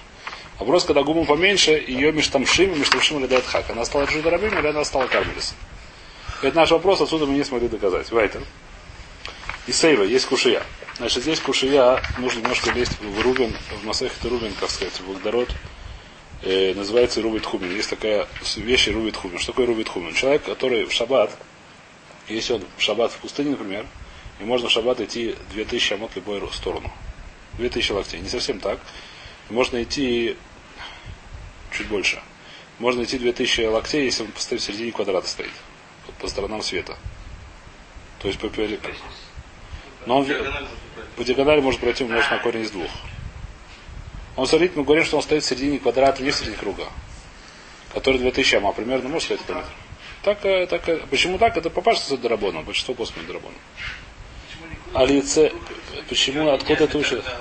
Вопрос, 0.59 0.85
когда 0.85 1.03
гуму 1.03 1.25
поменьше, 1.25 1.73
ее 1.73 2.13
межтамшим 2.13 2.73
и 2.73 2.79
межтамшим 2.79 3.21
или 3.21 3.27
дает 3.27 3.45
хак. 3.45 3.71
Она 3.71 3.85
стала 3.85 4.05
решут 4.05 4.27
рабим 4.27 4.57
или 4.59 4.67
она 4.67 4.85
стала 4.85 5.07
кармелисом. 5.07 5.57
Это 6.43 6.57
наш 6.57 6.71
вопрос, 6.71 7.01
отсюда 7.01 7.27
мы 7.27 7.35
не 7.35 7.45
смогли 7.45 7.69
доказать. 7.69 8.11
Вайтер. 8.11 8.43
И 9.67 9.73
Сейва, 9.73 10.03
есть 10.03 10.27
кушия. 10.27 10.63
Значит, 10.99 11.23
здесь 11.23 11.41
кушия, 11.41 12.03
нужно 12.19 12.41
немножко 12.41 12.71
лезть 12.73 13.01
в 13.01 13.21
Рубин, 13.23 13.57
в 13.81 13.87
Масахе 13.87 14.29
Рубин, 14.29 14.53
как 14.59 14.71
сказать, 14.71 14.95
в 14.95 15.09
Багдарот. 15.09 15.49
Э, 16.43 16.75
называется 16.75 17.23
Рубит 17.23 17.47
Хумин. 17.47 17.75
Есть 17.75 17.91
такая 17.91 18.27
вещь 18.57 18.89
Рубит 18.89 19.17
Хумин. 19.17 19.39
Что 19.39 19.53
такое 19.53 19.67
Рубит 19.67 19.89
Хумин? 19.89 20.13
Человек, 20.15 20.43
который 20.43 20.85
в 20.85 20.93
шаббат, 20.93 21.31
если 22.29 22.55
он 22.55 22.65
в 22.77 22.83
шаббат 22.83 23.13
в 23.13 23.19
пустыне, 23.19 23.51
например, 23.51 23.87
и 24.41 24.45
можно 24.45 24.69
в 24.69 24.73
шаббат 24.73 25.01
идти 25.01 25.37
2000 25.53 25.95
амот 25.95 26.11
в 26.13 26.17
любую 26.17 26.49
сторону. 26.51 26.91
2000 27.59 27.93
локтей. 27.93 28.21
Не 28.21 28.29
совсем 28.29 28.59
так. 28.59 28.81
Можно 29.51 29.83
идти 29.83 30.37
чуть 31.73 31.89
больше. 31.89 32.21
Можно 32.79 33.05
идти 33.05 33.19
2000 33.19 33.61
локтей, 33.67 34.05
если 34.05 34.25
он 34.25 34.33
в 34.35 34.41
середине 34.41 34.93
квадрата 34.93 35.29
стоит 35.29 35.51
по 36.21 36.29
сторонам 36.29 36.63
света. 36.63 36.97
То 38.21 38.29
есть 38.29 38.41
по 38.41 38.49
периметру. 38.49 38.93
Но 40.07 40.19
он 40.19 40.29
по 41.17 41.25
диагонали 41.25 41.61
может 41.61 41.81
пройти 41.81 42.05
умножить 42.05 42.31
на 42.31 42.39
корень 42.39 42.63
из 42.63 42.71
двух. 42.71 42.91
Он 44.37 44.47
смотрите, 44.47 44.75
мы 44.77 44.85
говорим, 44.85 45.05
что 45.05 45.17
он 45.17 45.23
стоит 45.23 45.43
в 45.43 45.47
середине 45.47 45.79
квадрата, 45.79 46.23
не 46.23 46.31
в 46.31 46.35
середине 46.35 46.57
круга. 46.57 46.89
Который 47.93 48.19
2000 48.19 48.57
ама, 48.57 48.73
примерно 48.73 49.09
может 49.09 49.25
стоять 49.25 49.45
километр. 49.45 49.69
Так, 50.23 50.45
э, 50.45 50.67
так, 50.67 50.89
э, 50.89 51.01
почему 51.11 51.37
так? 51.37 51.57
Это 51.57 51.69
попасть 51.69 52.07
с 52.07 52.17
Дарабона, 52.17 52.63
большинство 52.63 52.95
после 52.95 53.23
Дарабона. 53.23 53.57
А 54.95 55.05
лице, 55.05 55.53
почему, 56.09 56.49
откуда 56.51 56.85
это 56.85 56.99
учится? 56.99 57.41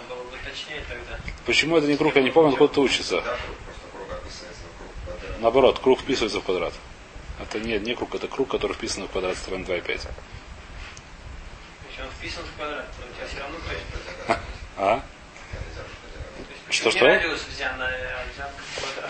Почему 1.46 1.78
это 1.78 1.88
не 1.88 1.98
круг, 1.98 2.16
я 2.16 2.22
не 2.22 2.32
помню, 2.32 2.52
откуда 2.52 2.72
это 2.72 2.82
учится. 2.82 3.24
наоборот, 5.40 5.80
круг 5.80 6.00
вписывается 6.02 6.40
в 6.40 6.44
квадрат. 6.44 6.74
Это 7.42 7.60
не, 7.60 7.80
не 7.80 7.96
круг, 7.96 8.14
это 8.14 8.28
круг, 8.28 8.50
который 8.50 8.74
вписан 8.74 9.08
в 9.08 9.12
квадрат 9.12 9.36
сторон 9.38 9.64
2,5. 9.64 9.88
Если 9.88 10.08
он 12.02 12.10
вписан 12.20 12.44
в 12.44 12.58
квадрат, 12.58 12.86
то 12.92 13.04
у 13.10 13.16
тебя 13.16 13.28
все 13.28 13.40
равно 13.40 13.58
есть, 13.72 14.40
А? 14.78 15.00
то 15.00 15.04
есть 16.70 16.80
Что, 16.80 16.90
не 16.92 16.98
что? 16.98 17.06
радиус 17.06 17.46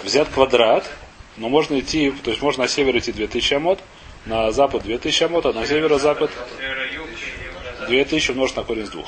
взят, 0.04 0.30
квадрат. 0.30 0.90
Но 1.38 1.50
можно 1.50 1.80
идти, 1.80 2.12
то 2.12 2.30
есть 2.32 2.42
можно 2.42 2.64
на 2.64 2.70
север 2.70 2.98
идти 2.98 3.12
2000 3.14 3.54
амод, 3.56 3.80
на 4.26 4.52
запад 4.52 4.84
2000 4.84 5.24
амод, 5.24 5.46
а 5.46 5.54
на 5.54 5.66
северо-запад 5.66 6.30
Северо-юг 6.58 7.08
и 7.08 7.46
юго-запад. 7.46 7.88
2000 7.88 8.32
умножить 8.32 8.56
на 8.58 8.64
корень 8.64 8.86
с 8.86 8.90
двух. 8.90 9.08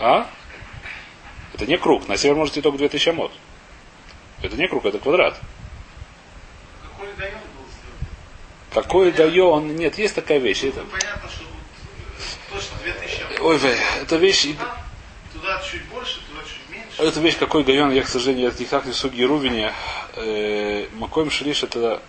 А? 0.00 0.28
Это 1.54 1.66
не 1.66 1.78
круг. 1.78 2.08
На 2.08 2.16
север 2.16 2.34
можете 2.34 2.60
только 2.60 2.78
2000 2.78 3.08
амод. 3.10 3.32
Это 4.42 4.56
не 4.56 4.66
круг, 4.66 4.84
это 4.84 4.98
квадрат. 4.98 5.40
Какой 6.82 7.08
даем 7.16 7.38
был 7.56 7.64
сделан? 7.70 8.84
Какой 8.84 9.12
дает? 9.12 9.78
Нет, 9.78 9.96
есть 9.96 10.14
такая 10.16 10.38
вещь. 10.38 10.64
Это... 10.64 10.80
Ну, 10.80 10.86
понятно, 10.90 11.30
что 11.30 11.44
вот 12.50 12.60
точно 12.60 12.76
2000. 12.82 13.40
Ой, 13.40 13.58
вей, 13.58 13.76
эта 14.02 14.16
вещь, 14.16 14.48
Туда 15.32 15.60
чуть 15.60 15.84
больше, 15.86 16.20
туда 16.28 16.42
чуть 16.42 16.70
меньше. 16.70 17.02
эта 17.02 17.20
вещь 17.20 17.36
какой 17.38 17.62
гайон, 17.64 17.92
я, 17.92 18.02
к 18.02 18.08
сожалению, 18.08 18.50
я 18.50 18.58
никак 18.58 18.84
не 18.86 18.92
суги 18.92 19.22
Рувине. 19.22 19.72
Э, 20.16 20.88
Макоем 20.94 21.30
Шриш 21.30 21.62
это, 21.62 22.02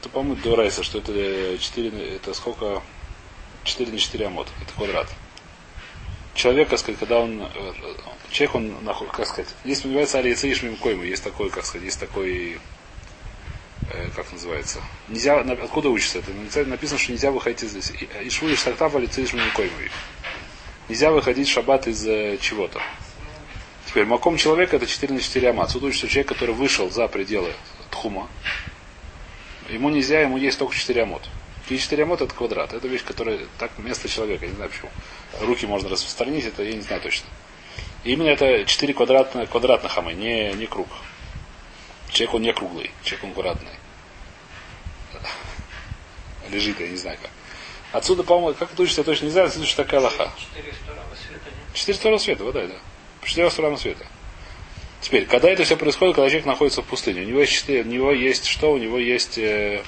это 0.00 0.08
по-моему, 0.08 0.36
Дурайса, 0.42 0.82
что 0.82 0.98
это 0.98 1.58
4, 1.58 2.16
это 2.16 2.34
сколько? 2.34 2.82
4 3.64 3.92
на 3.92 3.98
4 3.98 4.26
амод. 4.26 4.48
Это 4.62 4.72
квадрат. 4.74 5.08
Человек, 6.34 6.68
сказать, 6.78 6.98
когда 6.98 7.18
он, 7.18 7.42
э, 7.42 7.46
человек, 8.30 8.54
он, 8.54 8.74
нахуй- 8.84 9.08
как 9.10 9.26
сказать, 9.26 9.48
есть, 9.64 9.84
называется 9.84 10.18
Алиецеиш 10.18 10.62
Мимкойму, 10.62 11.02
есть 11.04 11.24
такой, 11.24 11.50
как 11.50 11.64
сказать, 11.64 11.84
есть 11.84 12.00
такой, 12.00 12.58
э, 13.90 14.08
как 14.14 14.30
называется, 14.32 14.80
нельзя, 15.08 15.40
откуда 15.40 15.88
учится 15.90 16.18
это? 16.18 16.30
Написано, 16.66 16.98
что 16.98 17.12
нельзя 17.12 17.30
выходить 17.30 17.62
из, 17.62 17.90
Ишву 18.24 18.48
и 18.48 18.56
Штактав 18.56 18.94
Алиецеиш 18.94 19.32
Мимкойму. 19.32 19.72
Нельзя 20.88 21.10
выходить 21.10 21.48
в 21.48 21.52
шаббат 21.52 21.86
из 21.86 22.06
э, 22.06 22.38
чего-то. 22.40 22.80
Теперь 23.86 24.04
маком 24.04 24.36
человека 24.36 24.76
это 24.76 24.86
4 24.86 25.14
на 25.14 25.20
4 25.20 25.50
ама. 25.50 25.64
Отсюда 25.64 25.86
учится, 25.86 26.08
человек, 26.08 26.28
который 26.28 26.54
вышел 26.54 26.90
за 26.90 27.08
пределы 27.08 27.52
тхума, 27.90 28.28
ему 29.70 29.88
нельзя, 29.90 30.20
ему 30.20 30.36
есть 30.36 30.58
только 30.58 30.74
4 30.74 31.02
амот. 31.02 31.22
И 31.68 31.78
4 31.78 32.02
амот 32.02 32.20
это 32.22 32.34
квадрат. 32.34 32.72
Это 32.72 32.88
вещь, 32.88 33.04
которая 33.04 33.40
так 33.58 33.70
место 33.78 34.08
человека, 34.08 34.44
я 34.44 34.50
не 34.50 34.56
знаю 34.56 34.70
почему. 34.70 34.90
Руки 35.40 35.66
можно 35.66 35.88
распространить, 35.88 36.46
это 36.46 36.62
я 36.62 36.74
не 36.74 36.80
знаю 36.80 37.00
точно. 37.02 37.26
И 38.04 38.12
именно 38.12 38.28
это 38.28 38.64
4 38.64 38.94
квадратных, 38.94 39.50
квадратных 39.50 39.96
амы, 39.98 40.14
не, 40.14 40.52
не 40.52 40.66
круг. 40.66 40.88
Человек 42.10 42.34
он 42.34 42.42
не 42.42 42.52
круглый, 42.52 42.90
человек 43.02 43.24
он 43.24 43.32
квадратный. 43.32 43.72
Лежит, 46.50 46.80
я 46.80 46.88
не 46.88 46.96
знаю 46.96 47.18
как. 47.20 47.30
Отсюда, 47.92 48.22
по-моему, 48.22 48.54
как 48.58 48.72
это 48.72 48.82
учится, 48.82 49.00
я 49.00 49.04
точно 49.04 49.26
не 49.26 49.30
знаю, 49.30 49.48
отсюда 49.48 49.66
что 49.66 49.84
такая 49.84 50.00
лоха. 50.00 50.30
Четыре 50.38 50.72
стороны 50.72 51.16
света, 51.16 51.44
нет? 51.44 51.74
Четыре 51.74 51.98
стороны 51.98 52.18
света, 52.18 52.44
вот 52.44 52.54
да, 52.54 52.66
да. 52.66 52.74
Четыре 53.24 53.50
стороны 53.50 53.76
света. 53.76 54.06
Теперь, 55.00 55.26
когда 55.26 55.48
это 55.48 55.64
все 55.64 55.76
происходит, 55.76 56.16
когда 56.16 56.28
человек 56.28 56.46
находится 56.46 56.82
в 56.82 56.86
пустыне, 56.86 57.22
у 57.22 57.24
него 57.24 57.40
есть 57.40 57.52
четыре, 57.52 57.82
у 57.82 57.86
него 57.86 58.12
есть 58.12 58.46
что? 58.46 58.72
У 58.72 58.78
него 58.78 58.98
есть, 58.98 59.38
э, 59.38 59.82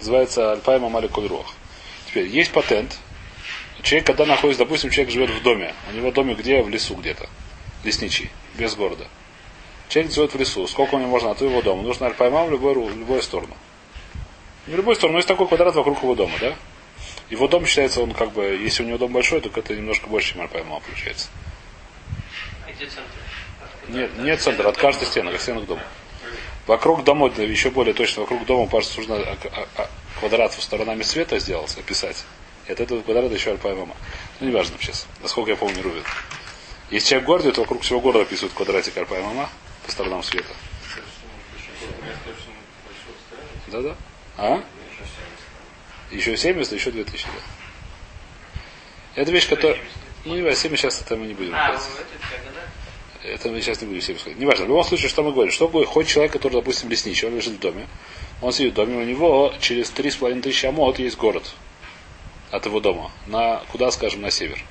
называется 0.00 0.52
альпай 0.52 0.78
мамали 0.78 1.06
кольруах. 1.08 1.46
Теперь, 2.06 2.26
есть 2.26 2.52
патент. 2.52 2.98
Человек, 3.82 4.06
когда 4.06 4.26
находится, 4.26 4.64
допустим, 4.64 4.90
человек 4.90 5.12
живет 5.12 5.30
в 5.30 5.42
доме. 5.42 5.74
У 5.90 5.96
него 5.96 6.10
доме 6.10 6.34
где? 6.34 6.62
В 6.62 6.68
лесу 6.68 6.94
где-то. 6.94 7.28
Лесничий, 7.84 8.30
без 8.56 8.74
города. 8.74 9.06
Человек 9.88 10.12
живет 10.12 10.34
в 10.34 10.38
лесу. 10.38 10.66
Сколько 10.66 10.96
у 10.96 10.98
него 10.98 11.10
можно 11.10 11.30
от 11.30 11.40
его 11.40 11.62
дома? 11.62 11.82
Нужно 11.82 12.12
мам 12.18 12.48
в 12.48 12.50
любую, 12.50 12.84
в 12.84 12.98
любую 12.98 13.22
сторону. 13.22 13.56
Не 14.66 14.74
в 14.74 14.76
любую 14.76 14.96
сторону, 14.96 15.14
но 15.14 15.18
есть 15.18 15.28
такой 15.28 15.46
квадрат 15.46 15.74
вокруг 15.74 16.02
его 16.02 16.14
дома, 16.14 16.34
да? 16.40 16.54
Его 17.30 17.46
дом 17.46 17.66
считается, 17.66 18.02
он 18.02 18.12
как 18.12 18.32
бы, 18.32 18.44
если 18.44 18.82
у 18.82 18.86
него 18.86 18.98
дом 18.98 19.12
большой, 19.12 19.40
то 19.40 19.50
это 19.58 19.74
немножко 19.74 20.08
больше, 20.08 20.34
чем 20.34 20.38
мам 20.38 20.80
получается. 20.80 21.28
А 22.66 22.72
где 22.72 22.86
центр? 22.86 23.02
Нет, 23.88 24.10
нет 24.18 24.40
центра, 24.40 24.68
от 24.68 24.76
каждой 24.76 25.06
стены, 25.06 25.30
от 25.30 25.40
стены 25.40 25.62
к 25.62 25.66
дому. 25.66 25.80
Вокруг 26.66 27.04
дома, 27.04 27.28
еще 27.28 27.70
более 27.70 27.94
точно, 27.94 28.22
вокруг 28.22 28.44
дома, 28.44 28.68
кажется, 28.68 28.98
нужно 28.98 29.16
а- 29.16 29.36
а- 29.52 29.68
а- 29.76 29.90
квадрат 30.20 30.52
со 30.52 30.60
сторонами 30.60 31.02
света 31.02 31.38
сделался, 31.38 31.80
описать. 31.80 32.24
И 32.68 32.72
от 32.72 32.80
этого 32.80 33.00
квадрата 33.02 33.34
еще 33.34 33.50
альпа 33.50 33.68
и 33.68 33.74
мама. 33.74 33.96
Ну, 34.40 34.48
неважно 34.48 34.76
сейчас, 34.78 35.06
насколько 35.22 35.50
я 35.50 35.56
помню, 35.56 35.82
Рувит. 35.82 36.04
Если 36.90 37.08
человек 37.08 37.24
в 37.24 37.26
городе, 37.26 37.52
то 37.52 37.62
вокруг 37.62 37.82
всего 37.82 38.00
города 38.00 38.24
описывают 38.24 38.52
квадратик 38.52 38.96
альпа 38.96 39.14
и 39.14 39.22
мама 39.22 39.48
по 39.86 39.90
сторонам 39.90 40.22
света. 40.22 40.52
Да-да. 43.68 43.96
А? 44.36 44.62
Еще 46.10 46.36
70, 46.36 46.72
еще 46.72 46.90
2000, 46.90 47.26
да. 47.26 47.32
Это 49.22 49.32
вещь, 49.32 49.48
которая... 49.48 49.78
Ну, 50.24 50.34
не 50.34 50.42
важно, 50.42 50.56
7 50.56 50.76
сейчас 50.76 51.00
это 51.00 51.16
мы 51.16 51.26
не 51.26 51.34
будем 51.34 51.54
А, 51.54 51.78
это 53.24 53.48
мы 53.48 53.60
сейчас 53.62 53.80
не 53.80 53.86
будем 53.86 54.02
себе 54.02 54.18
сказать. 54.18 54.38
Неважно. 54.38 54.66
В 54.66 54.68
любом 54.68 54.84
случае, 54.84 55.08
что 55.08 55.22
мы 55.22 55.32
говорим? 55.32 55.52
Что 55.52 55.68
будет? 55.68 55.88
Хоть 55.88 56.06
человек, 56.06 56.32
который, 56.32 56.54
допустим, 56.54 56.90
лесничий, 56.90 57.28
он 57.28 57.36
лежит 57.36 57.54
в 57.54 57.58
доме, 57.60 57.88
он 58.42 58.52
сидит 58.52 58.72
в 58.72 58.76
доме, 58.76 58.96
у 58.96 59.04
него 59.04 59.54
через 59.60 59.90
3,5 59.90 60.42
тысячи 60.42 60.66
амот 60.66 60.98
есть 60.98 61.16
город 61.16 61.54
от 62.50 62.66
его 62.66 62.80
дома. 62.80 63.10
На, 63.26 63.62
куда, 63.70 63.90
скажем, 63.90 64.20
на 64.20 64.30
север. 64.30 64.62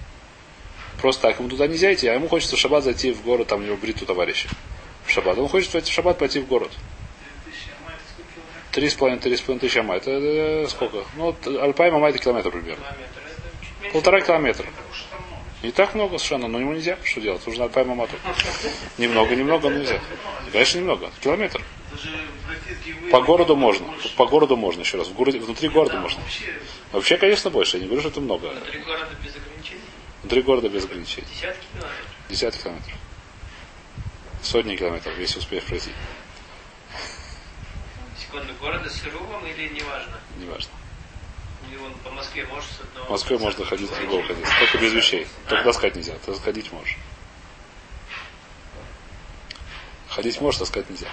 Просто 1.01 1.23
так 1.23 1.39
ему 1.39 1.49
туда 1.49 1.67
нельзя 1.67 1.93
идти, 1.93 2.07
а 2.07 2.13
ему 2.13 2.27
хочется 2.27 2.55
в 2.55 2.59
шаббат 2.59 2.83
зайти 2.83 3.11
в 3.11 3.23
город, 3.23 3.47
там 3.47 3.61
у 3.61 3.63
него 3.63 3.77
бриту 3.77 4.05
товарища. 4.05 4.49
В 5.05 5.11
шаббат. 5.11 5.37
Он 5.37 5.47
хочет 5.47 5.73
в 5.73 5.91
шаббат 5.91 6.17
пойти 6.17 6.39
в 6.39 6.47
город. 6.47 6.71
2000, 7.45 7.69
это 7.69 8.07
сколько 8.07 8.29
километров? 8.33 8.71
Три 8.71 8.89
с 8.89 8.93
половиной, 8.95 9.19
три 9.19 9.37
с 9.37 9.41
половиной 9.41 9.61
тысячи 9.61 9.77
ама. 9.77 9.95
Это, 9.95 10.11
это 10.11 10.69
сколько? 10.69 10.97
Ну, 11.15 11.25
вот, 11.25 11.47
Альпай 11.47 11.91
Мама 11.91 12.09
это 12.09 12.17
километр 12.17 12.51
примерно. 12.51 12.83
Это. 13.81 13.93
Полтора 13.93 14.21
километра. 14.21 14.65
Не 15.63 15.71
так 15.71 15.95
много 15.95 16.17
совершенно, 16.17 16.47
но 16.47 16.59
ему 16.59 16.73
нельзя. 16.73 16.97
Что 17.03 17.19
делать? 17.19 17.45
Нужно 17.47 17.65
Альпай 17.65 17.83
Мама 17.83 18.07
только. 18.07 18.27
Немного, 18.97 19.35
немного, 19.35 19.69
но 19.69 19.79
нельзя. 19.79 19.99
Конечно, 20.51 20.77
немного. 20.77 21.11
Километр. 21.21 21.63
По 23.11 23.21
городу 23.21 23.55
можно. 23.55 23.87
По 24.17 24.27
городу 24.27 24.55
можно 24.55 24.81
еще 24.81 24.97
раз. 24.97 25.07
В 25.07 25.13
городе, 25.13 25.39
внутри 25.39 25.69
города 25.69 25.95
Да, 25.95 26.01
можно. 26.01 26.21
Вообще, 26.21 26.53
Вообще, 26.91 27.17
конечно, 27.17 27.49
больше. 27.49 27.77
Я 27.77 27.83
не 27.83 27.87
говорю, 27.87 28.01
что 28.01 28.09
это 28.09 28.21
много. 28.21 28.47
Внутри 28.49 28.79
города 28.81 29.09
без 29.23 29.35
ограничений. 29.35 29.81
Внутри 30.21 30.41
города 30.43 30.69
без 30.69 30.85
ограничений. 30.85 31.27
Десятки 31.33 31.65
километров. 31.73 32.05
Десятки 32.29 32.61
километров. 32.63 32.93
Сотни 34.43 34.75
километров, 34.75 35.17
если 35.17 35.39
успеешь 35.39 35.63
пройти. 35.63 35.91
Секунду, 38.19 38.53
города 38.61 38.89
с 38.89 39.03
Ирувом 39.05 39.45
или 39.47 39.69
неважно? 39.69 40.19
Неважно. 40.39 40.71
Или 41.77 41.85
он 41.85 41.93
по 42.03 42.09
Москве 42.11 42.45
может 42.45 42.69
с 42.71 42.81
одного... 42.81 43.07
В 43.07 43.09
Москве 43.11 43.37
можно 43.37 43.65
ходить, 43.65 43.89
с 43.89 43.93
другого 43.93 44.23
ходить. 44.23 44.45
Только 44.59 44.77
без 44.79 44.93
вещей. 44.93 45.27
Только 45.47 45.63
таскать 45.65 45.95
нельзя. 45.95 46.15
Ты 46.25 46.33
ходить 46.33 46.71
можешь. 46.71 46.97
Ходить 50.09 50.41
можешь, 50.41 50.59
таскать 50.59 50.89
нельзя. 50.89 51.07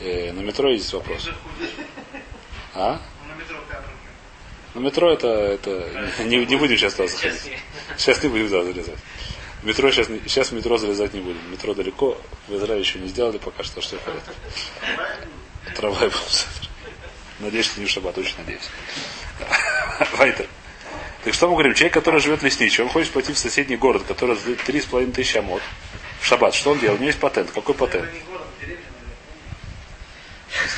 Э, 0.00 0.32
на 0.32 0.40
метро 0.40 0.70
есть 0.70 0.92
вопрос. 0.92 1.28
А? 2.74 3.00
ну, 4.74 4.80
на 4.80 4.84
метро 4.84 5.10
это, 5.10 5.28
это 5.28 6.22
не, 6.24 6.44
не 6.44 6.56
будем 6.56 6.76
сейчас 6.76 6.94
туда 6.94 7.08
заходить. 7.08 7.52
Сейчас 7.96 8.22
не- 8.22 8.28
будем 8.28 8.48
туда 8.48 8.64
залезать. 8.64 8.98
В 9.62 9.66
метро 9.66 9.90
сейчас, 9.90 10.06
сейчас 10.06 10.50
в 10.50 10.52
метро 10.52 10.76
залезать 10.76 11.14
не 11.14 11.20
будем. 11.20 11.50
Метро 11.50 11.74
далеко. 11.74 12.18
В 12.48 12.56
Израиле 12.56 12.80
еще 12.80 12.98
не 12.98 13.08
сделали 13.08 13.38
пока 13.38 13.62
что, 13.64 13.80
что 13.80 13.96
в 13.96 14.00
порядке. 14.00 14.32
Трамвай 15.74 16.08
был. 16.08 16.18
Надеюсь, 17.40 17.66
что 17.66 17.80
не 17.80 17.86
в 17.86 17.90
шаббат, 17.90 18.16
очень 18.16 18.36
надеюсь. 18.38 18.68
Вайтер. 20.18 20.46
Так 21.24 21.34
что 21.34 21.48
мы 21.48 21.54
говорим? 21.54 21.74
Человек, 21.74 21.94
который 21.94 22.20
живет 22.20 22.40
в 22.40 22.44
лесничий, 22.44 22.84
он 22.84 22.90
хочет 22.90 23.12
пойти 23.12 23.32
в 23.32 23.38
соседний 23.38 23.76
город, 23.76 24.04
который 24.06 24.36
за 24.36 24.52
3,5 24.52 25.12
тысячи 25.12 25.38
амод. 25.38 25.62
В 26.20 26.26
шаббат. 26.26 26.54
Что 26.54 26.70
он 26.70 26.78
делает? 26.78 26.98
У 26.98 27.02
него 27.02 27.08
есть 27.08 27.18
патент. 27.18 27.50
Какой 27.50 27.74
патент? 27.74 28.08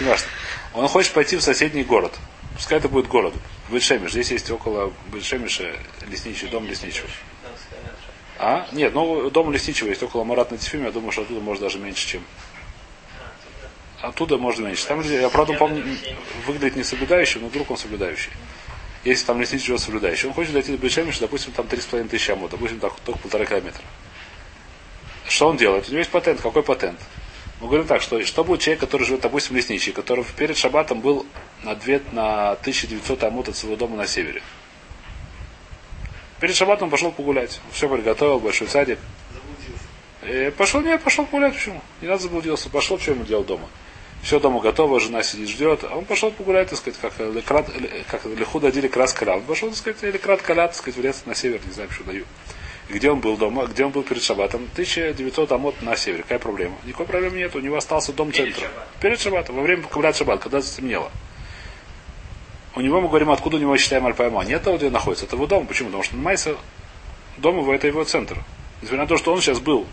Не 0.01 0.07
важно. 0.07 0.27
Он 0.75 0.89
хочет 0.89 1.13
пойти 1.13 1.37
в 1.37 1.43
соседний 1.43 1.85
город. 1.85 2.19
Пускай 2.55 2.79
это 2.79 2.89
будет 2.89 3.09
город. 3.09 3.35
Бетшемиш. 3.69 4.13
Здесь 4.13 4.31
есть 4.31 4.51
около 4.51 4.93
Бетшемиша 5.13 5.77
лесничий, 6.09 6.49
дом 6.49 6.67
лесничего. 6.67 7.07
15 7.43 7.69
километров. 7.71 7.99
А? 8.39 8.69
Нет, 8.73 8.95
ну 8.95 9.31
дом 9.31 9.53
лесничего 9.53 9.89
есть 9.89 10.03
около 10.03 10.25
Марат 10.25 10.51
Натифим, 10.51 10.85
я 10.85 10.93
думаю, 10.93 11.13
что 11.13 11.23
оттуда 11.23 11.41
может 11.41 11.63
даже 11.63 11.79
меньше, 11.79 12.07
чем. 12.07 12.23
Туда. 14.01 14.09
Оттуда 14.09 14.39
можно 14.39 14.67
меньше. 14.67 14.87
Там, 14.87 15.01
я 15.03 15.29
правда 15.29 15.55
помню, 15.55 15.85
выглядит 16.47 16.77
не 16.77 16.85
соблюдающим, 16.85 17.43
но 17.43 17.49
вдруг 17.49 17.71
он 17.71 17.77
соблюдающий. 17.77 18.31
Если 19.05 19.25
там 19.25 19.41
лесничий 19.41 19.67
живет 19.67 19.81
соблюдающий, 19.81 20.29
он 20.29 20.35
хочет 20.35 20.53
дойти 20.53 20.73
до 20.73 20.79
Бетшемиша, 20.79 21.21
допустим, 21.21 21.53
там 21.53 21.67
3,5 21.67 22.09
тысячи 22.09 22.31
амод, 22.31 22.51
допустим, 22.51 22.81
так, 22.81 22.95
только 23.01 23.21
полтора 23.21 23.47
километра. 23.47 23.83
Что 25.29 25.49
он 25.49 25.57
делает? 25.57 25.87
У 25.87 25.91
него 25.91 25.99
есть 25.99 26.11
патент. 26.11 26.41
Какой 26.41 26.63
патент? 26.63 26.99
Мы 27.61 27.67
говорим 27.67 27.87
так, 27.87 28.03
что, 28.03 28.25
что 28.25 28.45
будет 28.45 28.61
человек, 28.61 28.81
который 28.81 29.05
живет, 29.05 29.21
допустим, 29.21 29.57
лесничий, 29.57 29.93
который 29.93 30.25
перед 30.37 30.57
шабатом 30.57 31.01
был 31.01 31.27
на, 31.63 31.75
2, 31.75 32.01
на 32.13 32.51
1900 32.53 33.25
амут 33.25 33.49
от 33.49 33.57
своего 33.57 33.77
дома 33.77 33.97
на 33.97 34.07
севере. 34.07 34.43
Перед 36.41 36.55
шабатом 36.55 36.85
он 36.85 36.91
пошел 36.91 37.11
погулять. 37.11 37.61
Все 37.73 37.89
приготовил, 37.89 38.39
большой 38.39 38.69
садик. 38.69 38.99
Заблудился. 39.33 39.85
Э, 40.23 40.51
пошел, 40.53 40.81
нет, 40.81 41.03
пошел 41.03 41.27
погулять, 41.27 41.55
почему? 41.55 41.83
Не 42.01 42.09
надо 42.09 42.23
заблудился. 42.23 42.71
Пошел, 42.71 42.99
что 42.99 43.11
ему 43.11 43.25
делал 43.25 43.45
дома. 43.45 43.69
Все 44.23 44.41
дома 44.41 44.61
готово, 44.61 45.01
жена 45.01 45.23
сидит, 45.23 45.49
ждет. 45.49 45.85
А 45.85 45.97
он 45.97 46.05
пошел 46.05 46.31
погулять, 46.31 46.71
так 46.71 46.79
сказать, 46.79 46.99
как, 47.01 47.13
э, 47.19 47.33
лекрат, 47.33 47.69
э, 47.69 48.03
как 48.11 48.25
лиху 48.27 48.61
дадили 48.61 48.89
крас 48.89 49.13
каля. 49.13 49.35
Он 49.37 49.43
пошел, 49.43 49.69
так 49.69 49.79
сказать, 49.79 50.03
лекрат 50.03 50.43
каля, 50.43 50.67
так 50.67 50.77
сказать, 50.77 50.99
в 50.99 51.03
лес 51.03 51.23
на 51.25 51.35
север, 51.35 51.61
не 51.65 51.73
знаю, 51.73 51.91
что 51.91 52.05
даю. 52.05 52.25
Где 52.89 53.11
он 53.11 53.21
был 53.21 53.37
дома, 53.37 53.67
где 53.67 53.85
он 53.85 53.93
был 53.93 54.03
перед 54.03 54.23
шабатом? 54.23 54.67
1900 54.73 55.53
амот 55.53 55.83
на 55.83 55.95
север. 55.95 56.23
Какая 56.23 56.39
проблема? 56.39 56.77
Никакой 56.85 57.07
проблемы 57.07 57.37
нет. 57.37 57.55
У 57.55 57.61
него 57.61 57.77
остался 57.77 58.13
дом 58.13 58.31
Перед 58.31 58.55
центра. 58.55 58.71
Перед 59.01 59.21
шабатом, 59.21 59.57
во 59.57 59.63
время 59.63 59.83
Каблят 59.83 60.17
шаббат, 60.17 60.41
когда 60.41 60.63
стемнело. 60.63 61.11
У 62.75 62.81
него 62.81 63.01
мы 63.01 63.09
говорим, 63.09 63.31
откуда 63.31 63.57
у 63.57 63.61
него 63.61 63.77
считаем 63.77 64.07
Альпайма. 64.07 64.43
Нет 64.45 64.63
того, 64.63 64.79
где 64.79 64.87
он 64.87 64.93
находится. 64.93 65.27
Это 65.27 65.37
его 65.37 65.47
дом. 65.47 65.67
Почему? 65.67 65.89
Потому 65.89 66.03
что 66.03 66.17
Майса 66.17 66.57
дом 67.37 67.59
его, 67.59 67.75
это 67.75 67.87
его 67.87 68.05
центр. 68.05 68.39
Несмотря 68.81 69.03
на 69.03 69.09
то, 69.09 69.19
что 69.19 69.33
он 69.33 69.41
сейчас 69.41 69.61
был 69.61 69.87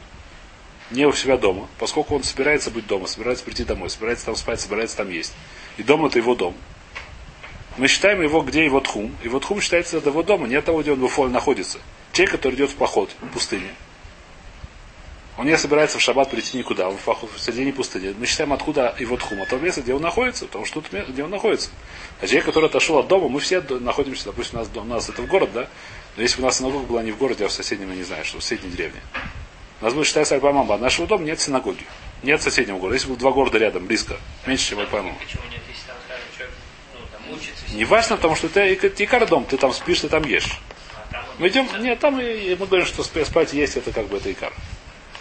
не 0.92 1.06
у 1.06 1.13
себя 1.13 1.38
дома, 1.38 1.68
поскольку 1.80 2.15
он 2.15 2.24
собирается 2.24 2.72
быть 2.72 2.88
дома, 2.88 3.08
собирается 3.08 3.44
прийти 3.44 3.63
домой, 3.63 3.89
собирается 3.89 4.25
там 4.25 4.36
спать, 4.36 4.62
собирается 4.62 4.98
там 4.98 5.10
есть. 5.10 5.34
И 5.77 5.84
дом 5.84 6.06
это 6.06 6.20
его 6.20 6.36
дом. 6.36 6.56
Мы 7.77 7.88
считаем 7.88 8.22
его, 8.22 8.42
где 8.42 8.63
его 8.63 8.80
тхум. 8.80 9.15
Его 9.24 9.39
тхум 9.39 9.60
считается 9.60 9.98
это 9.98 10.10
его 10.10 10.24
дома, 10.24 10.48
не 10.48 10.62
того, 10.62 10.82
где 10.82 10.94
он 10.94 11.00
в 11.00 11.04
Уфоле 11.04 11.32
находится. 11.32 11.80
Человек, 12.13 12.32
который 12.34 12.56
идет 12.56 12.70
в 12.70 12.75
поход 12.75 13.10
в 13.22 13.27
пустыне. 13.27 13.70
Он 15.38 15.46
не 15.46 15.58
собирается 15.58 15.98
в 15.98 16.01
шаббат 16.01 16.32
прийти 16.32 16.58
никуда, 16.58 16.88
он 16.88 16.96
в 16.96 17.01
поход 17.01 17.30
в 17.36 17.42
середине 17.42 17.74
пустыни. 17.74 18.15
Мы 18.18 18.25
считаем, 18.25 18.54
откуда 18.54 18.96
его 18.98 19.18
тхум, 19.18 19.42
от 19.42 19.50
того 19.50 19.62
места, 19.62 19.82
где 19.82 19.94
он 19.94 20.01
находится, 20.01 20.46
потому 20.46 20.63
что 20.63 20.80
тут, 20.80 20.94
где 21.10 21.24
он 21.24 21.30
находится. 21.30 21.72
А 22.22 22.27
человек, 22.27 22.46
который 22.46 22.70
отошел 22.70 22.98
от 23.00 23.10
дома, 23.10 23.27
мы 23.27 23.42
все 23.42 23.60
находимся, 23.60 24.25
допустим, 24.25 24.60
у 24.60 24.62
нас, 24.62 24.70
у 24.74 24.84
нас 24.86 25.10
это 25.10 25.22
в 25.22 25.27
город, 25.27 25.50
да? 25.54 25.68
Но 26.15 26.22
если 26.22 26.38
бы 26.38 26.44
у 26.44 26.46
нас 26.46 26.58
синагога 26.58 26.86
была 26.86 27.04
не 27.04 27.12
в 27.12 27.18
городе, 27.18 27.44
а 27.44 27.50
в 27.50 27.51
соседнем, 27.51 27.89
я 27.89 27.98
не 27.98 28.04
знаю, 28.04 28.24
что 28.24 28.39
в 28.39 28.44
соседней 28.44 28.72
деревне. 28.72 29.01
У 29.82 29.86
нас 29.86 29.94
будет 29.94 30.08
считаться 30.08 30.36
Альпамамба. 30.36 30.75
От 30.75 30.82
нашего 30.82 31.08
дома 31.08 31.24
нет 31.25 31.39
синагоги. 31.39 31.86
Нет 32.24 32.41
соседнего 32.41 32.77
города. 32.77 32.96
Если 32.96 33.10
бы 33.10 33.15
два 33.17 33.32
города 33.32 33.58
рядом, 33.58 33.86
близко, 33.86 34.17
меньше, 34.46 34.70
чем 34.70 34.79
сидит, 37.60 37.75
Не 37.75 37.86
важно, 37.86 38.15
потому 38.15 38.36
что 38.36 38.48
ик- 38.48 39.00
икар 39.00 39.27
дом, 39.27 39.46
ты 39.46 39.58
там 39.58 39.74
спишь, 39.74 40.00
ты 40.00 40.10
там 40.10 40.24
ешь. 40.24 40.60
а 41.12 41.24
Мы 41.39 41.50
идем, 41.50 41.67
нет, 41.79 42.00
там 42.00 42.20
и, 42.20 42.55
мы 42.55 42.65
говорим, 42.67 42.86
что 42.86 43.03
спа- 43.03 43.25
спать 43.25 43.53
есть, 43.53 43.75
это 43.77 43.91
как 43.91 44.08
бы 44.08 44.17
это 44.17 44.32
икар. 44.32 44.53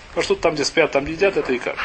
Потому 0.08 0.24
что 0.24 0.34
тут 0.34 0.42
там, 0.42 0.54
где 0.54 0.64
спят, 0.64 0.92
там 0.92 1.04
где 1.04 1.14
едят, 1.14 1.36
это 1.36 1.56
икар. 1.56 1.76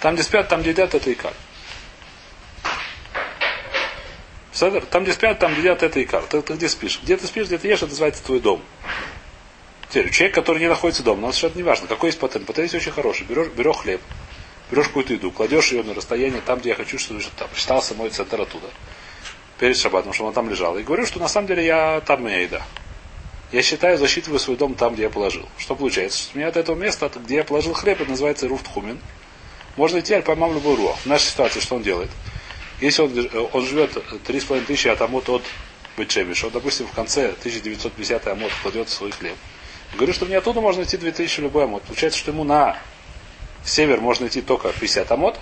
Там, 0.00 0.14
где 0.14 0.22
спят, 0.22 0.48
там 0.48 0.60
где 0.60 0.70
едят, 0.70 0.94
это 0.94 1.12
икар. 1.12 1.32
Там, 4.90 5.04
где 5.04 5.12
спят, 5.12 5.38
там 5.38 5.52
где 5.52 5.62
едят, 5.62 5.82
это 5.82 6.02
икар. 6.02 6.22
Ты, 6.24 6.42
ты 6.42 6.52
где 6.54 6.68
спишь? 6.68 7.00
Где 7.02 7.16
ты 7.16 7.26
спишь, 7.26 7.46
где 7.46 7.56
ты 7.58 7.68
ешь, 7.68 7.78
это 7.78 7.86
называется 7.88 8.22
твой 8.22 8.40
дом. 8.40 8.62
Теперь, 9.92 10.10
человек, 10.10 10.34
который 10.34 10.58
не 10.58 10.70
находится 10.70 11.02
дома, 11.02 11.20
нам 11.20 11.32
совершенно 11.34 11.58
не 11.58 11.64
важно, 11.64 11.86
какой 11.86 12.08
есть 12.08 12.18
патент. 12.18 12.46
Патент 12.46 12.72
есть 12.72 12.74
очень 12.76 12.92
хороший. 12.92 13.24
Берешь, 13.24 13.48
берешь 13.48 13.76
хлеб, 13.76 14.00
берешь 14.70 14.86
какую-то 14.86 15.12
еду, 15.12 15.30
кладешь 15.30 15.70
ее 15.70 15.82
на 15.82 15.92
расстояние 15.92 16.40
там, 16.40 16.60
где 16.60 16.70
я 16.70 16.74
хочу, 16.74 16.98
чтобы 16.98 17.20
там 17.36 17.46
считался 17.54 17.92
мой 17.92 18.08
центр 18.08 18.40
оттуда. 18.40 18.70
Перед 19.58 19.76
шаббатом, 19.76 20.14
чтобы 20.14 20.28
он 20.28 20.34
там 20.34 20.48
лежал. 20.48 20.78
И 20.78 20.82
говорю, 20.82 21.04
что 21.04 21.20
на 21.20 21.28
самом 21.28 21.46
деле 21.46 21.66
я 21.66 22.00
там 22.06 22.22
моя 22.22 22.40
еда. 22.40 22.62
Я 23.52 23.60
считаю, 23.60 23.98
засчитываю 23.98 24.38
свой 24.38 24.56
дом 24.56 24.76
там, 24.76 24.94
где 24.94 25.02
я 25.02 25.10
положил. 25.10 25.46
Что 25.58 25.74
получается? 25.74 26.22
Что 26.22 26.36
у 26.36 26.38
меня 26.38 26.48
от 26.48 26.56
этого 26.56 26.74
места, 26.74 27.10
где 27.14 27.36
я 27.36 27.44
положил 27.44 27.74
хлеб, 27.74 28.00
это 28.00 28.08
называется 28.08 28.48
руфт 28.48 28.66
хумин. 28.66 28.98
Можно 29.76 30.00
идти 30.00 30.14
альпамам 30.14 30.54
любой 30.54 30.76
руах. 30.76 30.96
В 31.00 31.06
нашей 31.06 31.26
ситуации 31.26 31.60
что 31.60 31.76
он 31.76 31.82
делает? 31.82 32.10
Если 32.80 33.02
он, 33.02 33.12
э, 33.14 33.48
он 33.52 33.66
живет 33.66 33.94
3,5 34.26 34.64
тысячи 34.64 34.88
от 34.88 35.02
амот 35.02 35.28
от 35.28 35.42
Бетшемиш, 35.98 36.44
он, 36.44 36.50
допустим, 36.50 36.86
в 36.86 36.92
конце 36.92 37.32
1950 37.32 38.26
амот 38.28 38.50
кладет 38.62 38.88
свой 38.88 39.10
хлеб. 39.10 39.36
Говорю, 39.94 40.12
что 40.12 40.24
мне 40.24 40.38
оттуда 40.38 40.60
можно 40.60 40.82
идти 40.82 40.96
2000 40.96 41.40
любой 41.40 41.64
амот. 41.64 41.82
Получается, 41.82 42.18
что 42.18 42.30
ему 42.30 42.44
на 42.44 42.78
север 43.64 44.00
можно 44.00 44.26
идти 44.26 44.40
только 44.40 44.72
50 44.72 45.10
амот, 45.10 45.38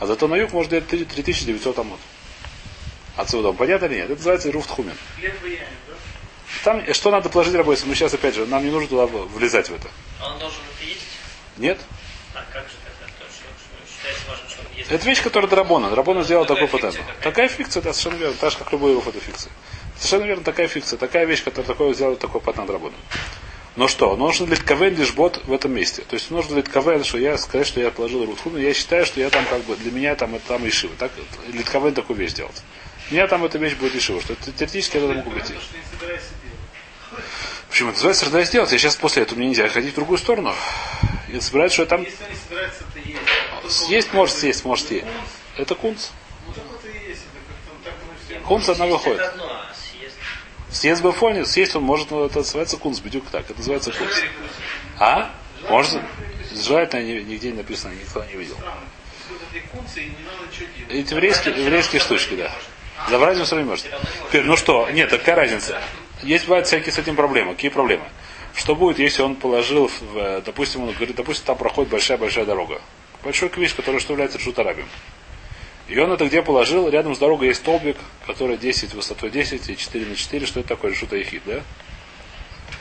а 0.00 0.06
зато 0.06 0.28
на 0.28 0.34
юг 0.34 0.52
можно 0.52 0.78
идти 0.78 1.04
3900 1.04 1.78
амот. 1.78 2.00
От 3.16 3.30
своего 3.30 3.48
дома. 3.48 3.58
Понятно 3.58 3.86
или 3.86 3.94
нет? 3.94 4.04
Это 4.04 4.16
называется 4.16 4.52
руфт 4.52 4.70
хумин. 4.70 4.94
Хлеб 5.18 5.40
в 5.40 5.46
яме, 5.46 5.66
да? 5.88 5.94
Там 6.64 6.78
э, 6.80 6.92
что 6.92 7.10
надо 7.10 7.28
положить 7.28 7.54
рабочим? 7.54 7.88
Мы 7.88 7.94
сейчас 7.94 8.12
опять 8.12 8.34
же, 8.34 8.44
нам 8.46 8.62
не 8.64 8.70
нужно 8.70 8.88
туда 8.88 9.06
влезать 9.06 9.70
в 9.70 9.74
это. 9.74 9.88
А 10.20 10.32
он 10.32 10.38
должен 10.38 10.58
это 10.76 10.86
есть? 10.86 11.00
Нет? 11.56 11.78
А 12.34 12.44
как 12.52 12.64
же 12.64 12.74
тогда? 12.84 13.06
То, 13.18 13.24
что, 13.32 13.44
что 13.56 13.90
считается 13.90 14.28
важным, 14.28 14.48
что 14.50 14.60
он 14.60 14.76
ест? 14.76 14.92
Это 14.92 15.06
вещь, 15.06 15.22
которая 15.22 15.48
Драбона. 15.48 15.90
Драбона 15.90 16.24
сделал 16.24 16.44
такой 16.44 16.68
патент. 16.68 17.00
Такая 17.22 17.48
фикция, 17.48 17.82
да, 17.82 17.94
совершенно 17.94 18.20
верно. 18.20 18.36
Так 18.38 18.50
же, 18.50 18.58
как 18.58 18.72
любой 18.72 18.94
руф, 18.94 19.08
это 19.08 19.20
фикция. 19.20 19.50
Совершенно 19.96 20.24
верно, 20.26 20.44
такая 20.44 20.68
фикция. 20.68 20.98
Такая 20.98 21.24
вещь, 21.24 21.42
которая 21.42 21.66
такое 21.66 21.94
сделал 21.94 22.16
такой 22.16 22.42
патент 22.42 22.66
Драбона. 22.66 22.94
Но 23.76 23.88
что? 23.88 24.16
Нужно 24.16 24.46
для 24.46 24.56
КВН 24.56 24.96
лишь 24.96 25.12
бот 25.12 25.42
в 25.44 25.52
этом 25.52 25.72
месте. 25.72 26.02
То 26.08 26.14
есть 26.14 26.30
нужно 26.30 26.54
для 26.54 26.62
КВН, 26.62 27.04
что 27.04 27.18
я 27.18 27.36
сказать, 27.36 27.66
что 27.66 27.80
я 27.80 27.88
отложил 27.88 28.24
Рутхуну, 28.24 28.58
я 28.58 28.72
считаю, 28.72 29.04
что 29.04 29.20
я 29.20 29.28
там 29.28 29.44
как 29.44 29.62
бы, 29.64 29.76
для 29.76 29.92
меня 29.92 30.14
там 30.16 30.34
это 30.34 30.48
там 30.48 30.66
Ишива. 30.66 30.94
Так, 30.98 31.12
КВН 31.70 31.94
такую 31.94 32.18
вещь 32.18 32.32
делать. 32.32 32.62
У 33.10 33.14
меня 33.14 33.26
там 33.28 33.44
эта 33.44 33.58
вещь 33.58 33.74
будет 33.74 33.94
Ишива, 33.94 34.20
что 34.22 34.32
это 34.32 34.50
теоретически 34.50 34.96
я 34.96 35.02
туда 35.02 35.14
могу 35.14 35.30
прийти. 35.30 35.54
Почему? 37.68 37.90
Это 37.90 37.98
называется 37.98 38.24
рождаясь 38.24 38.50
делать. 38.50 38.72
Я 38.72 38.78
сейчас 38.78 38.96
после 38.96 39.22
этого 39.24 39.38
мне 39.38 39.48
нельзя 39.48 39.68
ходить 39.68 39.92
в 39.92 39.96
другую 39.96 40.16
сторону. 40.18 40.54
И 41.28 41.38
собирать, 41.40 41.72
что 41.72 41.82
я 41.82 41.86
там 41.86 42.02
Если 42.02 42.24
они 42.24 42.34
собираются, 42.34 42.84
это 42.94 43.08
есть. 43.08 43.20
А 43.62 43.68
съесть 43.68 44.12
может 44.14 44.34
это 44.34 44.40
съесть, 44.40 44.64
может 44.64 44.86
съесть. 44.86 45.06
Это 45.58 45.74
кунц. 45.74 46.06
Ну 46.46 46.52
так 46.54 46.64
это 46.78 46.88
и 46.88 47.08
есть. 47.10 47.22
Это 47.22 47.42
как-то 47.46 47.84
так 47.84 47.94
все. 48.26 48.40
Кунц 48.40 48.68
одна 48.70 48.86
выходит. 48.86 49.20
Это 49.20 49.30
одно. 49.30 49.65
Съест 50.76 51.02
бафоне, 51.02 51.46
съесть 51.46 51.74
он 51.74 51.84
может, 51.84 52.10
но 52.10 52.26
это 52.26 52.40
называется 52.40 52.76
кунц, 52.76 52.98
бедюк 52.98 53.24
так. 53.32 53.48
Это 53.48 53.56
называется 53.56 53.92
кунц. 53.92 54.12
А? 54.98 55.30
Может? 55.70 56.02
Желательно 56.54 57.00
ни- 57.00 57.22
нигде 57.22 57.50
не 57.50 57.56
написано, 57.56 57.92
никто 57.92 58.22
не 58.24 58.34
видел. 58.34 58.56
Эти 60.90 61.14
еврейские, 61.14 61.58
еврейские 61.62 62.00
штучки, 62.00 62.34
да. 62.34 62.52
Забрать 63.08 63.38
все 63.42 63.56
равно 63.56 63.70
может. 63.70 63.86
Теперь, 64.28 64.44
ну 64.44 64.58
что, 64.58 64.90
нет, 64.90 65.08
какая 65.08 65.34
разница? 65.34 65.80
Есть 66.22 66.44
бывают 66.44 66.66
всякие 66.66 66.92
с 66.92 66.98
этим 66.98 67.16
проблемы. 67.16 67.54
Какие 67.54 67.70
проблемы? 67.70 68.04
Что 68.54 68.74
будет, 68.74 68.98
если 68.98 69.22
он 69.22 69.36
положил, 69.36 69.88
в, 69.88 70.18
э, 70.18 70.42
допустим, 70.44 70.82
он 70.82 70.92
говорит, 70.92 71.16
допустим, 71.16 71.46
там 71.46 71.56
проходит 71.56 71.90
большая-большая 71.90 72.44
дорога. 72.44 72.82
Большой 73.22 73.48
квиш, 73.48 73.72
который 73.72 73.98
что 74.00 74.12
является 74.12 74.38
Шутарабим. 74.38 74.86
И 75.88 75.98
он 75.98 76.10
это 76.10 76.26
где 76.26 76.42
положил? 76.42 76.88
Рядом 76.88 77.14
с 77.14 77.18
дорогой 77.18 77.48
есть 77.48 77.60
столбик, 77.60 77.96
который 78.26 78.56
10, 78.56 78.94
высотой 78.94 79.30
10 79.30 79.68
и 79.70 79.76
4 79.76 80.06
на 80.06 80.16
4. 80.16 80.46
Что 80.46 80.60
это 80.60 80.68
такое? 80.70 80.94
Шута 80.94 81.16
Ехид, 81.16 81.42
да? 81.46 81.62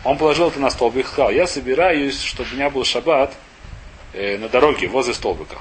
Он 0.03 0.17
положил 0.17 0.47
это 0.47 0.59
на 0.59 0.69
столбик 0.69 1.05
и 1.05 1.07
сказал, 1.07 1.31
я 1.31 1.47
собираюсь, 1.47 2.19
чтобы 2.19 2.49
у 2.51 2.55
меня 2.55 2.69
был 2.69 2.83
шаббат 2.83 3.33
э, 4.13 4.37
на 4.37 4.49
дороге 4.49 4.87
возле 4.87 5.13
столбика. 5.13 5.57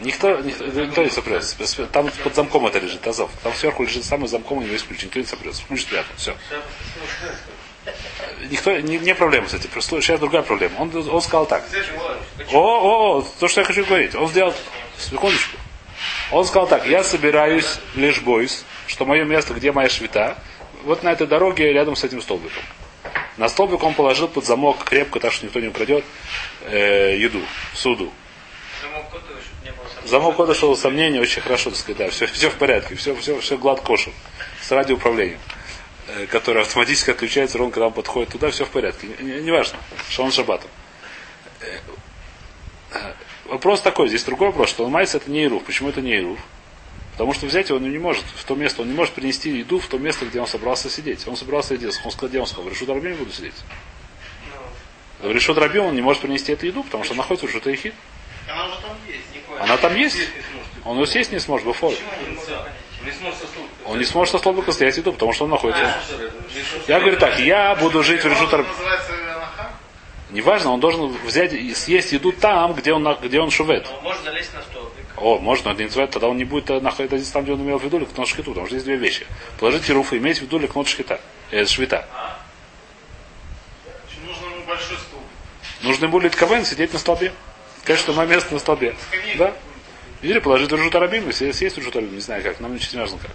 Никто, 0.00 0.38
никто, 0.40 0.64
никто 0.64 1.02
не 1.02 1.10
сопрет. 1.10 1.44
Там 1.92 2.10
под 2.22 2.34
замком 2.34 2.66
это 2.66 2.78
лежит, 2.78 3.06
Азов. 3.06 3.30
Там 3.42 3.52
сверху 3.54 3.82
лежит 3.82 4.04
самый 4.04 4.28
замком, 4.28 4.58
у 4.58 4.62
него 4.62 4.72
есть 4.72 4.86
ключ. 4.86 5.02
Никто 5.02 5.18
не 5.18 5.26
сопрет. 5.26 5.54
Ключ 5.66 5.82
спрятан. 5.82 6.16
Все. 6.16 6.36
Никто, 8.50 8.78
не, 8.78 8.98
не 8.98 9.14
проблема 9.14 9.48
с 9.48 9.54
этим. 9.54 9.70
Сейчас 9.80 10.20
другая 10.20 10.42
проблема. 10.42 10.78
Он, 10.78 11.08
он 11.08 11.20
сказал 11.20 11.46
так. 11.46 11.64
О, 12.52 12.58
о, 12.58 13.18
о, 13.18 13.26
то, 13.40 13.48
что 13.48 13.60
я 13.60 13.66
хочу 13.66 13.84
говорить. 13.84 14.14
Он 14.14 14.28
сделал... 14.28 14.54
Секундочку. 14.98 15.56
Он 16.32 16.44
сказал 16.44 16.66
так. 16.66 16.86
Я 16.86 17.04
собираюсь 17.04 17.78
лишь 17.94 18.20
бойс, 18.20 18.64
что 18.86 19.04
мое 19.04 19.24
место, 19.24 19.54
где 19.54 19.72
моя 19.72 19.88
швита, 19.88 20.36
вот 20.84 21.02
на 21.02 21.10
этой 21.12 21.26
дороге 21.26 21.72
рядом 21.72 21.96
с 21.96 22.04
этим 22.04 22.20
столбиком. 22.20 22.62
На 23.36 23.48
столбик 23.48 23.82
он 23.84 23.94
положил 23.94 24.26
под 24.28 24.44
замок 24.44 24.82
крепко, 24.84 25.20
так 25.20 25.32
что 25.32 25.46
никто 25.46 25.60
не 25.60 25.68
украдет, 25.68 26.04
э, 26.66 27.16
еду, 27.18 27.40
суду. 27.74 28.12
Замок 30.04 30.36
кода, 30.36 30.52
не 30.52 30.58
шел 30.58 30.76
сомнение, 30.76 31.20
очень 31.20 31.42
хорошо, 31.42 31.70
так 31.70 31.78
сказать, 31.78 31.98
да, 31.98 32.10
все, 32.10 32.26
все 32.26 32.50
в 32.50 32.54
порядке, 32.54 32.94
все, 32.96 33.14
все, 33.14 33.38
все 33.40 33.56
глад 33.56 33.80
кошем. 33.80 34.12
С 34.60 34.70
радиоуправлением, 34.72 35.38
э, 36.08 36.26
которое 36.26 36.62
автоматически 36.62 37.10
отключается 37.10 37.58
ровно, 37.58 37.72
когда 37.72 37.86
он 37.86 37.92
подходит 37.92 38.30
туда, 38.30 38.50
все 38.50 38.64
в 38.64 38.70
порядке. 38.70 39.06
Не- 39.06 39.24
не- 39.34 39.40
Неважно, 39.42 39.78
что 40.10 40.24
он 40.24 40.32
шабатом. 40.32 40.70
Э, 42.92 43.12
Вопрос 43.48 43.80
такой, 43.80 44.08
здесь 44.08 44.24
другой 44.24 44.48
вопрос, 44.48 44.68
что 44.68 44.86
Майс 44.90 45.14
это 45.14 45.30
не 45.30 45.44
Ируф. 45.44 45.64
Почему 45.64 45.88
это 45.88 46.02
не 46.02 46.18
Ируф? 46.18 46.38
Потому 47.12 47.32
что 47.32 47.46
взять 47.46 47.70
его 47.70 47.78
он 47.78 47.90
не 47.90 47.98
может 47.98 48.22
в 48.22 48.44
то 48.44 48.54
место, 48.54 48.82
он 48.82 48.88
не 48.88 48.94
может 48.94 49.14
принести 49.14 49.50
еду 49.50 49.80
в 49.80 49.86
то 49.86 49.98
место, 49.98 50.26
где 50.26 50.38
он 50.38 50.46
собрался 50.46 50.90
сидеть. 50.90 51.26
Он 51.26 51.34
собрался 51.34 51.74
сидеть, 51.74 51.98
он 52.04 52.10
сказал, 52.10 52.28
где 52.28 52.40
он 52.40 52.46
сказал, 52.46 52.64
в 52.66 52.68
Решут 52.68 52.90
Рабим 52.90 53.16
буду 53.16 53.32
сидеть. 53.32 53.54
В 55.20 55.32
Решут 55.32 55.56
Рабим 55.56 55.86
он 55.86 55.94
не 55.94 56.02
может 56.02 56.20
принести 56.22 56.52
эту 56.52 56.66
еду, 56.66 56.84
потому 56.84 57.04
что 57.04 57.14
он 57.14 57.16
находится 57.16 57.46
в 57.46 57.48
Решут 57.48 57.66
Ихид. 57.66 57.94
Она 58.48 58.66
уже 58.66 58.80
там 58.82 58.96
есть. 59.08 59.60
Она 59.60 59.76
там 59.78 59.96
есть. 59.96 60.14
Съесть 60.14 60.32
не 60.36 60.42
сможет. 60.42 60.84
Он 60.84 60.98
ее 60.98 61.06
съесть 61.06 61.32
не 61.32 61.38
сможет, 61.40 61.66
бафор. 61.66 61.94
Он 63.86 63.98
не 63.98 64.04
сможет 64.04 64.32
со 64.32 64.38
столбика 64.38 64.72
стоять 64.72 64.96
еду, 64.98 65.12
потому 65.12 65.32
что 65.32 65.44
он 65.44 65.50
находится. 65.50 65.96
Я 66.86 67.00
говорю 67.00 67.16
так, 67.16 67.38
я 67.40 67.74
буду 67.76 68.02
жить 68.02 68.22
в 68.22 68.26
Решут 68.26 68.52
Рабим. 68.52 68.70
Неважно, 70.30 70.72
он 70.72 70.80
должен 70.80 71.08
взять 71.24 71.54
и 71.54 71.74
съесть 71.74 72.12
еду 72.12 72.32
там, 72.32 72.74
где 72.74 72.92
он, 72.92 73.16
где 73.22 73.40
он 73.40 73.50
шувет. 73.50 73.88
Но 73.90 74.00
можно 74.02 74.24
залезть 74.24 74.54
на 74.54 74.62
столбик. 74.62 75.06
О, 75.16 75.38
можно, 75.38 75.70
это 75.70 75.82
не 75.82 75.88
тогда 75.88 76.28
он 76.28 76.36
не 76.36 76.44
будет 76.44 76.68
э, 76.70 76.80
находиться 76.80 77.32
там, 77.32 77.44
где 77.44 77.52
он 77.52 77.62
имел 77.62 77.78
в 77.78 77.84
виду 77.84 77.98
ликнот 77.98 78.28
шхиту, 78.28 78.50
потому 78.50 78.66
что 78.66 78.76
есть 78.76 78.84
две 78.84 78.96
вещи. 78.96 79.26
Положить 79.58 79.88
руф 79.90 80.12
и 80.12 80.18
иметь 80.18 80.38
в 80.38 80.42
виду 80.42 80.58
ликнот 80.58 80.86
шхита. 80.86 81.20
Э, 81.50 81.64
швита. 81.64 82.06
Значит, 83.84 84.24
Нужно 84.26 84.54
ему 84.54 84.66
большой 84.66 84.96
стул. 84.98 85.20
Нужно 85.82 86.08
будет 86.08 86.36
КВН 86.36 86.64
сидеть 86.64 86.92
на 86.92 86.98
столбе. 86.98 87.32
Что 87.96 88.12
мое 88.12 88.26
место 88.26 88.52
на 88.52 88.60
столбе. 88.60 88.94
Да? 89.38 89.54
Или 90.20 90.40
положить 90.40 90.70
в 90.70 90.74
Ржут 90.74 90.94
Арабим, 90.94 91.26
если 91.28 91.46
есть 91.46 91.78
Ржут 91.78 91.96
Арабим, 91.96 92.14
не 92.14 92.20
знаю 92.20 92.42
как, 92.42 92.60
нам 92.60 92.74
не 92.74 92.98
важно 92.98 93.18
как. 93.18 93.30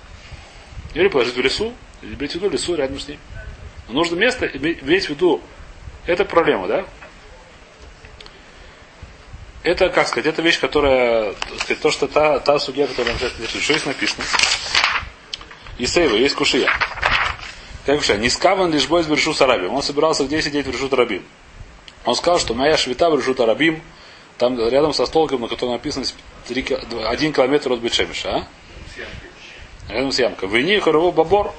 Или 0.93 1.07
положить 1.07 1.35
в 1.35 1.41
лесу, 1.41 1.73
или 2.01 2.13
иметь 2.13 2.33
в 2.33 2.35
виду 2.35 2.49
лесу 2.49 2.75
рядом 2.75 2.99
с 2.99 3.07
ним. 3.07 3.17
Но 3.87 3.95
нужно 3.95 4.15
место 4.15 4.45
иметь 4.45 5.07
в 5.07 5.09
виду, 5.09 5.41
это 6.05 6.25
проблема, 6.25 6.67
да? 6.67 6.85
Это, 9.63 9.89
как 9.89 10.07
сказать, 10.07 10.25
это 10.25 10.41
вещь, 10.41 10.59
которая, 10.59 11.33
так 11.33 11.61
сказать, 11.61 11.81
то, 11.81 11.91
что 11.91 12.07
та, 12.07 12.39
та 12.39 12.59
судья, 12.59 12.85
которая 12.85 13.13
интересует. 13.13 13.49
Что 13.49 13.73
здесь 13.73 13.85
написано? 13.85 14.25
Исейва, 15.77 16.15
есть 16.15 16.35
кушия. 16.35 16.69
Как 17.85 17.99
кушия? 17.99 18.17
Не 18.17 18.29
скаван 18.29 18.71
лишь 18.73 18.87
бой 18.87 19.03
с 19.03 19.07
Бершу 19.07 19.33
Сарабим. 19.33 19.73
Он 19.73 19.81
собирался 19.81 20.25
где 20.25 20.41
сидеть 20.41 20.67
в 20.67 20.71
Решут 20.71 20.91
Рабим. 20.93 21.23
Он 22.05 22.15
сказал, 22.15 22.39
что 22.39 22.53
моя 22.53 22.75
швита 22.75 23.09
в 23.09 23.17
Решут 23.17 23.39
Рабим, 23.39 23.81
там 24.37 24.59
рядом 24.59 24.93
со 24.93 25.05
столком, 25.05 25.41
на 25.41 25.47
котором 25.47 25.73
написано 25.73 26.05
3, 26.49 26.65
1 27.07 27.33
километр 27.33 27.71
от 27.71 27.79
Бетшемиша, 27.79 28.29
а? 28.29 28.47
Рядом 29.89 30.11
с 30.11 30.19
ямкой. 30.19 30.49
Войни 30.49 30.77
хорову 30.79 31.13
бабор, 31.13 31.53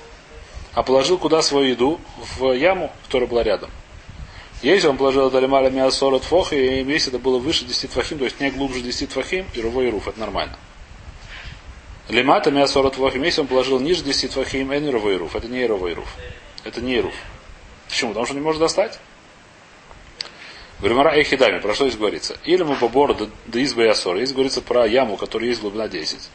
а 0.74 0.83
положил 0.83 1.16
куда 1.16 1.40
свою 1.40 1.68
еду? 1.68 2.00
В 2.37 2.52
яму, 2.52 2.92
которая 3.07 3.28
была 3.28 3.42
рядом. 3.42 3.70
Если 4.64 4.88
он 4.88 4.96
положил 4.96 5.29
это 5.29 5.40
лималя 5.40 5.68
миасор 5.68 6.14
от 6.14 6.24
фох, 6.24 6.55
и 6.55 6.81
если 6.81 7.12
это 7.12 7.18
было 7.18 7.38
выше 7.38 7.66
10 7.66 7.90
твахим, 7.90 8.16
то 8.16 8.24
есть 8.24 8.40
не 8.40 8.50
глубже 8.50 8.81
10 8.81 9.11
твахим, 9.11 9.44
и 9.53 9.61
рувой 9.61 9.88
и 9.88 9.90
руф, 9.90 10.09
это 10.09 10.18
нормально. 10.18 10.57
Лимата 12.09 12.50
миасор 12.50 12.87
от 12.87 12.94
фохим, 12.94 13.24
если 13.24 13.42
он 13.42 13.46
положил 13.46 13.79
ниже 13.79 14.03
10 14.03 14.33
твахим, 14.33 14.70
это 14.70 14.83
не 14.83 14.90
рувой 14.90 15.16
и 15.16 15.16
руф, 15.18 15.37
это 15.37 15.48
не 15.48 15.66
рувой 15.66 15.90
и 15.92 15.94
руф. 15.94 16.09
Это 16.64 16.81
не 16.81 16.98
руф. 16.98 17.12
Почему? 17.88 18.12
Потому 18.12 18.24
что 18.24 18.35
не 18.37 18.40
может 18.40 18.59
достать. 18.59 18.98
Гримара 20.81 21.11
Эхидами, 21.11 21.59
про 21.59 21.74
что 21.74 21.87
здесь 21.87 21.98
говорится? 21.98 22.38
Или 22.44 22.62
мы 22.62 22.77
побор 22.77 23.14
до 23.14 23.59
избы 23.59 23.83
Ясора. 23.83 24.16
Здесь 24.16 24.33
говорится 24.33 24.62
про 24.62 24.87
яму, 24.87 25.18
которая 25.18 25.50
есть 25.50 25.61
глубина 25.61 25.88
10. 25.88 26.31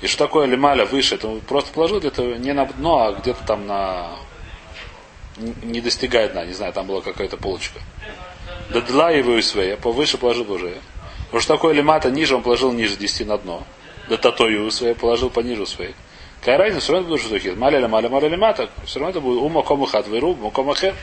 И 0.00 0.06
что 0.06 0.24
такое 0.24 0.46
лималя 0.46 0.86
выше? 0.86 1.16
Это 1.16 1.28
просто 1.46 1.70
положил 1.70 1.98
где-то 1.98 2.22
не 2.38 2.54
на 2.54 2.64
дно, 2.64 3.08
а 3.08 3.12
где-то 3.12 3.44
там 3.46 3.66
на... 3.66 4.16
Не 5.62 5.80
достигает 5.80 6.32
дна, 6.32 6.44
не 6.44 6.52
знаю, 6.52 6.72
там 6.72 6.86
была 6.86 7.00
какая-то 7.00 7.36
полочка. 7.36 7.80
Дадла 8.70 9.10
его 9.10 9.36
и 9.36 9.42
свои, 9.42 9.76
повыше 9.76 10.18
положил 10.18 10.50
уже. 10.52 10.76
Потому 11.26 11.40
что 11.40 11.54
такое 11.54 11.74
лимата 11.74 12.10
ниже, 12.10 12.36
он 12.36 12.42
положил 12.42 12.72
ниже 12.72 12.96
10 12.96 13.26
на 13.26 13.38
дно. 13.38 13.66
Да 14.08 14.16
татою 14.16 14.70
своей 14.70 14.94
положил 14.94 15.30
пониже 15.30 15.66
своей. 15.66 15.94
Какая 16.40 16.58
разница, 16.58 16.84
все 16.84 16.92
равно 16.94 17.08
будет 17.08 17.20
что 17.20 17.38
хит. 17.38 17.56
Маля 17.56 17.86
маля 17.88 18.08
маля 18.08 18.28
лимата. 18.28 18.70
Все 18.84 19.00
равно 19.00 19.10
это 19.10 19.20
будет 19.20 19.42
ума 19.42 19.62
кома 19.62 19.86
хат 19.86 20.08
выру, 20.08 20.34
кома 20.50 20.74
хер. 20.74 20.94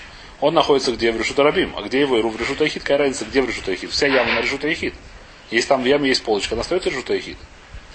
Он 0.42 0.54
находится 0.54 0.92
где 0.92 1.12
в 1.12 1.18
Решута 1.18 1.44
Рабим. 1.44 1.74
А 1.78 1.82
где 1.82 2.02
его 2.02 2.18
в 2.22 2.40
Решута 2.40 2.66
Эхид? 2.66 2.84
Какая 2.84 2.98
разница, 2.98 3.26
где 3.26 3.42
в 3.42 3.48
Решута 3.48 3.74
Эхид? 3.74 3.92
Вся 3.92 4.08
яма 4.08 4.34
на 4.34 4.42
Решута 4.42 4.72
Эхид. 4.72 4.94
Если 5.52 5.68
там 5.68 5.84
в 5.84 5.86
яме 5.86 6.10
есть 6.10 6.24
полочка, 6.24 6.56
она 6.56 6.62
остается 6.62 6.90
Решута 6.90 7.18
Эхид. 7.18 7.38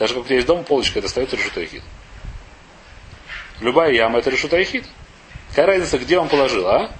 Даже 0.00 0.14
как 0.14 0.22
у 0.22 0.26
тебя 0.26 0.36
есть 0.36 0.46
дом, 0.46 0.64
полочка, 0.64 0.98
это 0.98 1.08
остается 1.08 1.36
решута 1.36 1.60
эхид. 1.60 1.82
Любая 3.60 3.92
яма 3.92 4.18
это 4.18 4.30
решута 4.30 4.56
эхид. 4.56 4.86
Какая 5.50 5.66
разница, 5.66 5.98
где 5.98 6.18
он 6.18 6.28
положил, 6.28 6.66
а? 6.68 6.90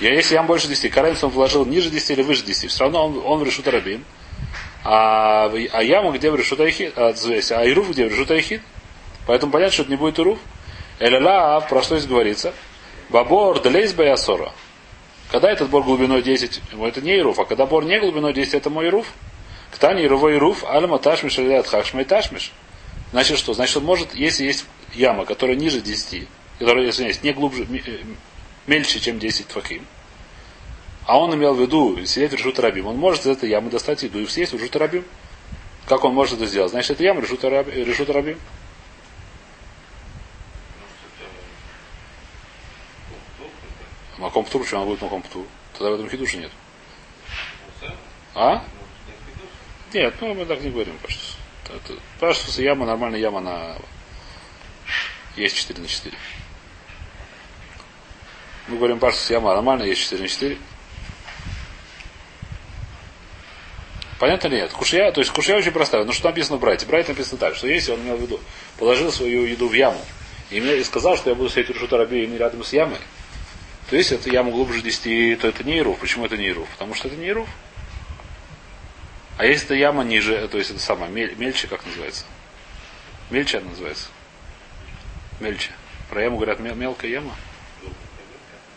Я, 0.00 0.12
если 0.14 0.34
ям 0.34 0.46
больше 0.46 0.68
10, 0.68 0.90
какая 0.90 1.04
разница, 1.04 1.26
он 1.26 1.32
положил 1.32 1.64
ниже 1.64 1.90
10 1.90 2.10
или 2.10 2.22
выше 2.22 2.44
10, 2.44 2.70
все 2.70 2.84
равно 2.84 3.06
он, 3.06 3.22
он 3.24 3.38
в 3.40 3.44
решута 3.44 3.70
рабим. 3.70 4.04
А, 4.84 5.50
а 5.72 5.82
яму 5.82 6.12
где 6.12 6.30
в 6.30 6.36
решута 6.36 6.68
эхид, 6.68 6.92
а, 6.96 7.12
а 7.12 7.66
ируф 7.66 7.90
где 7.90 8.06
в 8.06 8.10
решута 8.10 8.38
эхид. 8.38 8.62
Поэтому 9.26 9.52
понятно, 9.52 9.72
что 9.72 9.82
это 9.82 9.90
не 9.90 9.96
будет 9.96 10.18
ируф. 10.18 10.38
Эляла, 10.98 11.60
про 11.60 11.82
что 11.82 11.98
здесь 11.98 12.08
говорится? 12.08 12.52
Бабор 13.08 13.60
делейс 13.60 13.92
баясора. 13.92 14.52
Когда 15.30 15.50
этот 15.50 15.70
бор 15.70 15.82
глубиной 15.82 16.22
10, 16.22 16.60
это 16.80 17.00
не 17.00 17.18
ируф, 17.18 17.38
а 17.38 17.44
когда 17.44 17.66
бор 17.66 17.84
не 17.84 17.98
глубиной 17.98 18.32
10, 18.32 18.54
это 18.54 18.70
мой 18.70 18.86
ируф. 18.86 19.06
Ктани 19.72 20.06
Рувой 20.06 20.38
Руф, 20.38 20.64
Альма 20.64 20.98
Ташмиш 20.98 21.38
Алят 21.38 21.66
Хашма 21.66 22.02
и 22.02 22.04
Ташмиш. 22.04 22.52
Значит 23.12 23.38
что? 23.38 23.52
Значит, 23.52 23.76
он 23.78 23.84
может, 23.84 24.14
если 24.14 24.44
есть 24.44 24.64
яма, 24.94 25.24
которая 25.24 25.56
ниже 25.56 25.80
10, 25.80 26.28
если 26.58 27.04
есть, 27.04 27.22
не 27.22 27.32
глубже, 27.32 27.66
мельче, 28.66 29.00
чем 29.00 29.18
10 29.18 29.48
твахим, 29.48 29.86
а 31.06 31.18
он 31.18 31.34
имел 31.34 31.54
в 31.54 31.60
виду 31.60 32.04
сидеть 32.04 32.32
в 32.32 32.34
решут 32.34 32.58
рабим, 32.58 32.86
он 32.86 32.96
может 32.96 33.22
из 33.22 33.36
этой 33.36 33.48
ямы 33.48 33.70
достать 33.70 34.02
еду 34.02 34.20
и 34.20 34.26
съесть 34.26 34.52
в 34.52 34.56
решут 34.56 34.76
рабим. 34.76 35.04
Как 35.86 36.02
он 36.04 36.14
может 36.14 36.34
это 36.34 36.46
сделать? 36.46 36.72
Значит, 36.72 36.92
это 36.92 37.04
яма 37.04 37.20
решут 37.20 37.44
рабим. 38.10 38.38
Маком 44.18 44.44
птур, 44.44 44.62
почему 44.62 44.80
он 44.80 44.88
будет 44.88 45.02
маком 45.02 45.22
птур? 45.22 45.46
Тогда 45.74 45.90
в 45.90 45.94
этом 45.94 46.10
хидуша 46.10 46.38
нет. 46.38 46.50
А? 48.34 48.64
Нет, 49.92 50.14
ну 50.20 50.34
мы 50.34 50.44
так 50.44 50.60
не 50.60 50.70
говорим, 50.70 50.98
Паштус. 50.98 51.36
Паштус 52.18 52.58
яма, 52.58 52.86
нормальная 52.86 53.20
яма 53.20 53.40
на... 53.40 53.76
Есть 55.36 55.56
4 55.56 55.80
на 55.80 55.86
4. 55.86 56.16
Мы 58.68 58.78
говорим 58.78 58.98
Паштус 58.98 59.30
яма 59.30 59.54
нормальная, 59.54 59.86
есть 59.86 60.02
4 60.02 60.22
на 60.22 60.28
4. 60.28 60.58
Понятно 64.18 64.48
ли 64.48 64.56
нет? 64.56 64.72
Кушья, 64.72 65.12
то 65.12 65.20
есть 65.20 65.30
кушья 65.30 65.56
очень 65.56 65.72
простая. 65.72 66.04
Но 66.04 66.12
что 66.12 66.28
написано 66.28 66.56
в 66.56 66.60
Брайте? 66.60 66.86
Брайте 66.86 67.12
написано 67.12 67.38
так, 67.38 67.54
что 67.54 67.68
если 67.68 67.92
он 67.92 68.00
имел 68.00 68.16
в 68.16 68.22
виду, 68.22 68.40
положил 68.78 69.12
свою 69.12 69.44
еду 69.44 69.68
в 69.68 69.74
яму, 69.74 70.00
и, 70.50 70.60
мне, 70.60 70.82
сказал, 70.84 71.16
что 71.16 71.30
я 71.30 71.36
буду 71.36 71.50
сидеть 71.50 71.70
Рушута 71.70 71.98
Раби 71.98 72.26
не 72.26 72.38
рядом 72.38 72.64
с 72.64 72.72
ямой, 72.72 72.98
то 73.90 73.96
если 73.96 74.16
это 74.16 74.30
яму 74.30 74.50
глубже 74.52 74.80
10, 74.80 75.40
то 75.40 75.48
это 75.48 75.64
не 75.64 75.78
Ируф. 75.78 75.98
Почему 75.98 76.24
это 76.24 76.36
не 76.36 76.48
Ируф? 76.48 76.68
Потому 76.70 76.94
что 76.94 77.08
это 77.08 77.16
не 77.16 77.28
Ируф. 77.28 77.48
А 79.38 79.44
если 79.44 79.66
это 79.66 79.74
яма 79.74 80.02
ниже, 80.02 80.48
то 80.48 80.56
есть 80.58 80.70
это 80.70 80.80
самое, 80.80 81.10
мельче, 81.10 81.68
как 81.68 81.84
называется? 81.84 82.24
Мельче 83.30 83.58
она 83.58 83.70
называется. 83.70 84.08
Мельче. 85.40 85.70
Про 86.08 86.22
яму 86.22 86.36
говорят 86.36 86.58
мелкая 86.60 87.10
яма. 87.10 87.34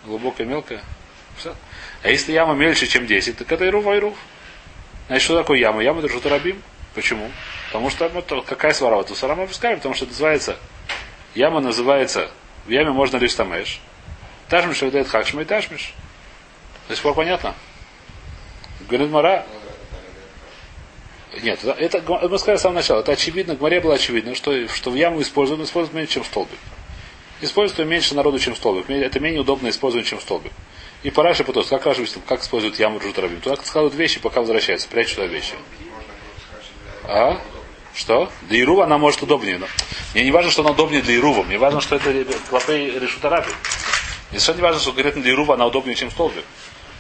Глубокая, 0.05 0.47
мелкая. 0.47 0.81
А 2.03 2.09
если 2.09 2.31
яма 2.31 2.53
мельче, 2.53 2.87
чем 2.87 3.05
10, 3.05 3.37
так 3.37 3.51
это 3.51 3.67
ируф 3.67 3.87
айруф. 3.87 4.17
Значит, 5.07 5.23
что 5.23 5.37
такое 5.37 5.59
яма? 5.59 5.83
Яма 5.83 6.01
это 6.01 6.29
рабим. 6.29 6.61
Почему? 6.95 7.29
Потому 7.67 7.89
что 7.89 8.05
это, 8.05 8.41
какая 8.41 8.73
свара? 8.73 8.95
Вот 8.95 9.15
свара 9.15 9.35
мы 9.35 9.47
пускали, 9.47 9.75
потому 9.75 9.95
что 9.95 10.05
это 10.05 10.13
называется, 10.13 10.57
яма 11.35 11.59
называется, 11.59 12.31
в 12.65 12.69
яме 12.69 12.91
можно 12.91 13.17
лишь 13.17 13.33
тамеш. 13.33 13.79
Ташмиш 14.49 14.81
выдает 14.81 15.07
хакшма 15.07 15.43
и 15.43 15.45
ташмиш. 15.45 15.93
До 16.87 16.95
сих 16.95 17.03
пор 17.03 17.13
понятно? 17.13 17.53
Говорит 18.87 19.11
Мара, 19.11 19.45
нет, 21.43 21.63
это 21.63 22.01
мы 22.27 22.39
сказали 22.39 22.57
с 22.57 22.61
самого 22.61 22.77
начала. 22.77 23.01
Это 23.01 23.11
очевидно, 23.11 23.55
в 23.55 23.61
море 23.61 23.79
было 23.79 23.95
очевидно, 23.95 24.33
что, 24.33 24.67
что 24.67 24.89
в 24.89 24.95
яму 24.95 25.21
используют, 25.21 25.61
используют 25.61 25.93
меньше, 25.93 26.15
чем 26.15 26.23
столбик. 26.23 26.57
Используют 27.41 27.87
меньше 27.87 28.15
народу, 28.15 28.39
чем 28.39 28.55
столбик. 28.55 28.89
Это 28.89 29.19
менее 29.19 29.41
удобно 29.41 29.69
использовать, 29.69 30.07
чем 30.07 30.19
столбик. 30.19 30.51
И 31.03 31.11
по 31.11 31.23
Раши 31.23 31.43
потом, 31.43 31.63
как 31.63 31.85
Раши 31.85 32.05
как 32.27 32.41
используют 32.41 32.77
яму 32.79 32.99
Ржутарабим? 32.99 33.39
Туда 33.39 33.55
складывают 33.57 33.95
вещи, 33.95 34.19
пока 34.19 34.41
возвращаются, 34.41 34.89
прячут 34.89 35.15
туда 35.15 35.27
вещи. 35.27 35.53
А? 37.05 37.39
Что? 37.95 38.29
Для 38.43 38.59
Ирува 38.59 38.83
она 38.83 38.97
может 38.97 39.21
удобнее. 39.21 39.57
Но... 39.57 39.67
Мне 40.13 40.25
не 40.25 40.31
важно, 40.31 40.51
что 40.51 40.61
она 40.61 40.71
удобнее 40.71 41.01
для 41.01 41.15
Ирува. 41.15 41.43
Мне 41.43 41.57
важно, 41.57 41.79
что 41.79 41.95
это 41.95 42.13
клопей 42.49 42.91
решутараби. 42.99 43.49
Мне 44.31 44.39
совершенно 44.39 44.57
не 44.57 44.61
важно, 44.63 44.81
что 44.81 44.91
конкретно 44.91 45.21
для 45.21 45.31
Ирува 45.31 45.53
она 45.55 45.65
удобнее, 45.67 45.95
чем 45.95 46.11
столбик. 46.11 46.43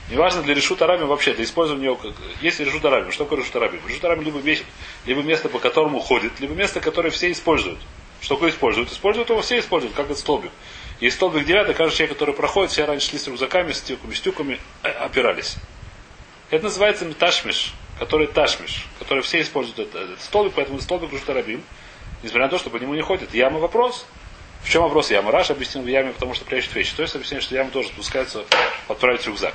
Неважно 0.09 0.41
для 0.41 0.55
решута 0.55 0.87
рабим 0.87 1.07
вообще, 1.07 1.33
для 1.33 1.43
использования 1.43 1.85
его, 1.85 1.99
если 2.41 2.63
решута 2.63 2.89
рабим, 2.89 3.11
что 3.11 3.25
такое 3.25 3.39
решута 3.39 3.59
рабим? 3.59 3.79
Решута 3.87 4.07
рабим 4.07 4.25
либо, 4.25 4.39
вещь, 4.39 4.63
либо 5.05 5.21
место, 5.21 5.49
по 5.49 5.59
которому 5.59 5.99
ходит, 5.99 6.39
либо 6.39 6.55
место, 6.55 6.79
которое 6.79 7.11
все 7.11 7.31
используют. 7.31 7.77
Что 8.21 8.35
такое 8.35 8.51
используют? 8.51 8.91
Используют 8.91 9.29
его 9.29 9.41
все 9.41 9.59
используют, 9.59 9.95
как 9.95 10.05
этот 10.05 10.17
столбик. 10.17 10.51
Есть 10.99 11.15
столбик 11.15 11.45
девятый, 11.45 11.73
каждый 11.73 11.95
человек, 11.95 12.17
который 12.17 12.35
проходит, 12.35 12.71
все 12.71 12.85
раньше 12.85 13.09
шли 13.09 13.19
с 13.19 13.27
рюкзаками, 13.27 13.71
с 13.71 13.81
тюками, 13.81 14.13
с 14.13 14.19
тюками, 14.19 14.59
э, 14.83 14.89
опирались. 14.89 15.55
Это 16.49 16.65
называется 16.65 17.05
меташмиш, 17.05 17.73
который 17.99 18.27
ташмиш, 18.27 18.85
который 18.97 19.23
все 19.23 19.41
используют 19.41 19.79
этот, 19.79 19.95
этот 19.95 20.21
столбик, 20.21 20.53
поэтому 20.55 20.81
столбик 20.81 21.13
решута 21.13 21.33
рабим, 21.33 21.63
несмотря 22.21 22.45
на 22.45 22.49
то, 22.49 22.57
что 22.57 22.69
по 22.69 22.77
нему 22.77 22.95
не 22.95 23.01
ходит. 23.01 23.33
Яма 23.33 23.59
вопрос. 23.59 24.05
В 24.63 24.69
чем 24.69 24.83
вопрос 24.83 25.09
яма? 25.09 25.31
Раш 25.31 25.51
объяснил 25.51 25.83
в 25.83 25.87
яме, 25.87 26.11
потому 26.11 26.33
что 26.33 26.43
прячет 26.43 26.75
вещи. 26.75 26.93
То 26.93 27.01
есть 27.01 27.15
объясняет, 27.15 27.43
что 27.43 27.55
яма 27.55 27.71
тоже 27.71 27.89
спускается 27.89 28.43
отправить 28.89 29.25
рюкзак. 29.25 29.53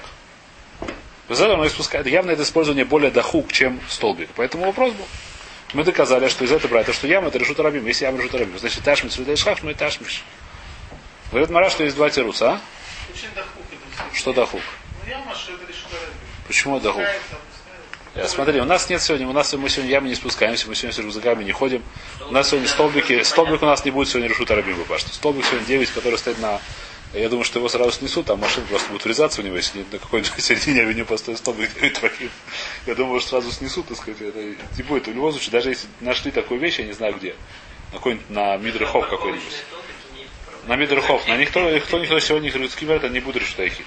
Без 1.28 1.40
этого 1.40 1.54
оно. 1.54 2.08
Явно 2.08 2.30
это 2.30 2.42
использование 2.42 2.84
более 2.84 3.10
дохук, 3.10 3.52
чем 3.52 3.80
столбик. 3.88 4.30
Поэтому 4.36 4.66
вопрос 4.66 4.92
был. 4.92 5.06
Мы 5.74 5.82
доказали, 5.82 6.28
что 6.28 6.44
из 6.44 6.52
этого 6.52 6.70
брать, 6.70 6.94
что 6.94 7.06
яма 7.08 7.28
это 7.28 7.38
решут 7.38 7.58
рабим. 7.58 7.84
Если 7.86 8.04
яма 8.04 8.18
решут 8.18 8.34
рабим, 8.34 8.58
значит 8.58 8.82
ташмиш 8.84 9.12
среда 9.12 9.36
шхаф, 9.36 9.62
ну 9.62 9.70
и 9.70 9.74
ташмиш. 9.74 10.22
Говорит 11.30 11.50
Мара, 11.50 11.68
что 11.68 11.82
есть 11.82 11.96
два 11.96 12.08
теруса, 12.10 12.52
а? 12.52 12.60
Что 14.12 14.32
дохук? 14.32 14.60
Почему 16.46 16.78
дохук? 16.78 17.04
Я, 18.14 18.28
смотри, 18.28 18.60
у 18.60 18.64
нас 18.64 18.88
нет 18.88 19.02
сегодня, 19.02 19.26
у 19.26 19.32
нас 19.32 19.52
мы 19.54 19.68
сегодня 19.68 19.90
ямы 19.90 20.08
не 20.08 20.14
спускаемся, 20.14 20.68
мы 20.68 20.76
сегодня 20.76 20.94
с 20.94 20.98
рюкзаками 20.98 21.42
не 21.42 21.50
ходим. 21.50 21.82
У 22.28 22.32
нас 22.32 22.50
сегодня 22.50 22.68
столбики, 22.68 23.24
столбик 23.24 23.60
у 23.60 23.66
нас 23.66 23.84
не 23.84 23.90
будет 23.90 24.08
сегодня 24.08 24.28
решут 24.28 24.52
арабим, 24.52 24.76
что 24.96 25.12
столбик 25.12 25.44
сегодня 25.44 25.66
9, 25.66 25.90
который 25.90 26.16
стоит 26.16 26.38
на, 26.38 26.60
Я 27.14 27.28
думаю, 27.28 27.44
что 27.44 27.60
его 27.60 27.68
сразу 27.68 27.92
снесут, 27.92 28.28
а 28.30 28.36
машина 28.36 28.66
просто 28.66 28.90
будет 28.90 29.04
врезаться 29.04 29.40
в 29.40 29.44
него, 29.44 29.56
если 29.56 29.84
на 29.90 29.98
какой-нибудь 29.98 30.32
середине 30.42 30.82
авеню 30.82 31.06
постой 31.06 31.36
стоп 31.36 31.56
твоим. 31.94 32.30
Я 32.86 32.94
думаю, 32.96 33.20
что 33.20 33.30
сразу 33.30 33.52
снесут, 33.52 33.86
так 33.86 33.96
сказать, 33.96 34.20
это 34.20 34.40
не 34.40 34.82
будет. 34.82 35.06
В 35.06 35.12
любом 35.12 35.30
случае, 35.30 35.52
даже 35.52 35.70
если 35.70 35.86
нашли 36.00 36.32
такую 36.32 36.60
вещь, 36.60 36.80
я 36.80 36.86
не 36.86 36.92
знаю 36.92 37.14
где, 37.14 37.36
на 37.92 37.98
какой-нибудь 37.98 38.30
на 38.30 38.56
Мидрехов 38.56 39.08
какой-нибудь. 39.08 39.64
На 40.66 40.74
Мидрехов. 40.76 41.28
На 41.28 41.36
никто, 41.36 41.70
никто, 41.70 41.98
никто 42.00 42.18
сегодня 42.18 42.48
их 42.48 42.56
русский 42.56 42.86
это 42.86 43.08
не 43.08 43.20
будет 43.20 43.36
решить 43.36 43.58
их. 43.58 43.86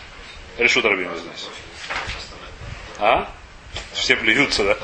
Решут 0.57 0.85
Рабим 0.85 1.09
здесь. 1.17 1.49
А? 2.99 3.29
Все 3.93 4.15
плюются, 4.15 4.63
да? 4.63 4.77